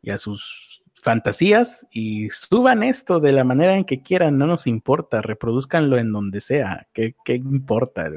y 0.00 0.10
a 0.10 0.18
sus 0.18 0.82
fantasías 0.94 1.86
y 1.90 2.30
suban 2.30 2.82
esto 2.82 3.20
de 3.20 3.32
la 3.32 3.44
manera 3.44 3.76
en 3.76 3.84
que 3.84 4.02
quieran, 4.02 4.38
no 4.38 4.46
nos 4.46 4.66
importa, 4.66 5.20
reproduzcanlo 5.20 5.98
en 5.98 6.12
donde 6.12 6.40
sea, 6.40 6.86
¿qué, 6.94 7.14
qué 7.24 7.34
importa? 7.34 8.08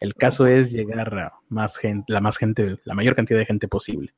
El 0.00 0.14
caso 0.14 0.46
es 0.46 0.70
llegar 0.72 1.18
a 1.18 1.32
más 1.48 1.76
gente, 1.76 2.12
la 2.12 2.20
más 2.20 2.38
gente, 2.38 2.78
la 2.84 2.94
mayor 2.94 3.16
cantidad 3.16 3.38
de 3.40 3.46
gente 3.46 3.66
posible. 3.68 4.14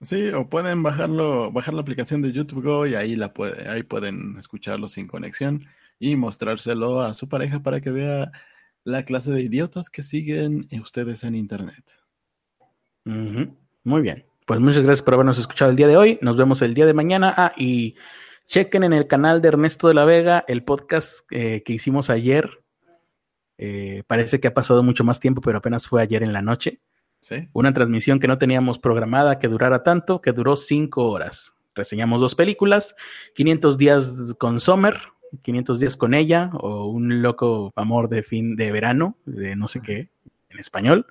Sí, 0.00 0.28
o 0.28 0.48
pueden 0.48 0.82
bajarlo, 0.82 1.50
bajar 1.50 1.74
la 1.74 1.80
aplicación 1.80 2.22
de 2.22 2.32
YouTube 2.32 2.62
Go 2.62 2.86
y 2.86 2.94
ahí 2.94 3.16
la 3.16 3.34
puede, 3.34 3.68
ahí 3.68 3.82
pueden 3.82 4.36
escucharlo 4.38 4.86
sin 4.86 5.08
conexión 5.08 5.66
y 5.98 6.14
mostrárselo 6.14 7.00
a 7.00 7.14
su 7.14 7.28
pareja 7.28 7.60
para 7.60 7.80
que 7.80 7.90
vea 7.90 8.30
la 8.84 9.04
clase 9.04 9.32
de 9.32 9.42
idiotas 9.42 9.90
que 9.90 10.02
siguen 10.02 10.66
ustedes 10.80 11.24
en 11.24 11.34
internet. 11.34 12.00
Muy 13.04 14.02
bien. 14.02 14.24
Pues 14.46 14.60
muchas 14.60 14.82
gracias 14.82 15.02
por 15.02 15.14
habernos 15.14 15.38
escuchado 15.38 15.70
el 15.70 15.76
día 15.76 15.88
de 15.88 15.96
hoy. 15.96 16.18
Nos 16.22 16.36
vemos 16.36 16.62
el 16.62 16.74
día 16.74 16.86
de 16.86 16.94
mañana. 16.94 17.34
Ah, 17.36 17.52
y 17.56 17.96
chequen 18.46 18.84
en 18.84 18.92
el 18.92 19.06
canal 19.06 19.42
de 19.42 19.48
Ernesto 19.48 19.88
de 19.88 19.94
la 19.94 20.04
Vega 20.04 20.44
el 20.48 20.62
podcast 20.62 21.20
eh, 21.30 21.62
que 21.64 21.74
hicimos 21.74 22.08
ayer. 22.08 22.62
Eh, 23.58 24.04
parece 24.06 24.40
que 24.40 24.48
ha 24.48 24.54
pasado 24.54 24.82
mucho 24.82 25.04
más 25.04 25.20
tiempo, 25.20 25.42
pero 25.42 25.58
apenas 25.58 25.88
fue 25.88 26.00
ayer 26.00 26.22
en 26.22 26.32
la 26.32 26.40
noche. 26.40 26.80
Una 27.52 27.74
transmisión 27.74 28.20
que 28.20 28.28
no 28.28 28.38
teníamos 28.38 28.78
programada 28.78 29.38
que 29.38 29.48
durara 29.48 29.82
tanto, 29.82 30.20
que 30.20 30.32
duró 30.32 30.56
cinco 30.56 31.08
horas. 31.10 31.54
Reseñamos 31.74 32.20
dos 32.20 32.34
películas, 32.34 32.94
500 33.34 33.78
días 33.78 34.34
con 34.38 34.60
Sommer, 34.60 34.98
500 35.42 35.80
días 35.80 35.96
con 35.96 36.14
ella, 36.14 36.50
o 36.54 36.86
Un 36.86 37.22
loco 37.22 37.72
amor 37.76 38.08
de 38.08 38.22
fin 38.22 38.56
de 38.56 38.72
verano, 38.72 39.16
de 39.26 39.56
no 39.56 39.68
sé 39.68 39.80
qué, 39.82 40.10
en 40.50 40.58
español. 40.58 41.06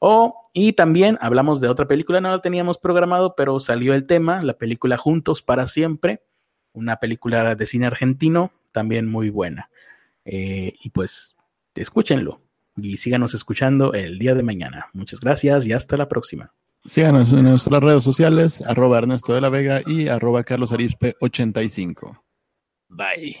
O, 0.00 0.50
y 0.52 0.72
también 0.72 1.18
hablamos 1.20 1.60
de 1.60 1.68
otra 1.68 1.86
película, 1.86 2.20
no 2.20 2.30
la 2.30 2.40
teníamos 2.40 2.78
programado, 2.78 3.34
pero 3.36 3.60
salió 3.60 3.94
el 3.94 4.06
tema, 4.06 4.42
la 4.42 4.54
película 4.54 4.96
Juntos 4.96 5.42
para 5.42 5.66
Siempre, 5.66 6.22
una 6.72 6.96
película 6.96 7.54
de 7.54 7.66
cine 7.66 7.86
argentino, 7.86 8.52
también 8.72 9.06
muy 9.06 9.30
buena. 9.30 9.70
Eh, 10.24 10.74
y 10.82 10.90
pues, 10.90 11.36
escúchenlo 11.74 12.40
y 12.76 12.96
síganos 12.96 13.34
escuchando 13.34 13.92
el 13.92 14.18
día 14.18 14.34
de 14.34 14.42
mañana. 14.42 14.86
Muchas 14.92 15.20
gracias 15.20 15.66
y 15.66 15.72
hasta 15.72 15.96
la 15.96 16.08
próxima. 16.08 16.52
Síganos 16.84 17.32
en 17.32 17.44
nuestras 17.44 17.82
redes 17.82 18.02
sociales, 18.02 18.62
arroba 18.62 18.98
Ernesto 18.98 19.34
de 19.34 19.40
la 19.40 19.50
Vega 19.50 19.82
y 19.86 20.08
arroba 20.08 20.42
Carlos 20.42 20.72
Arispe 20.72 21.14
85. 21.20 22.24
Bye. 22.88 23.40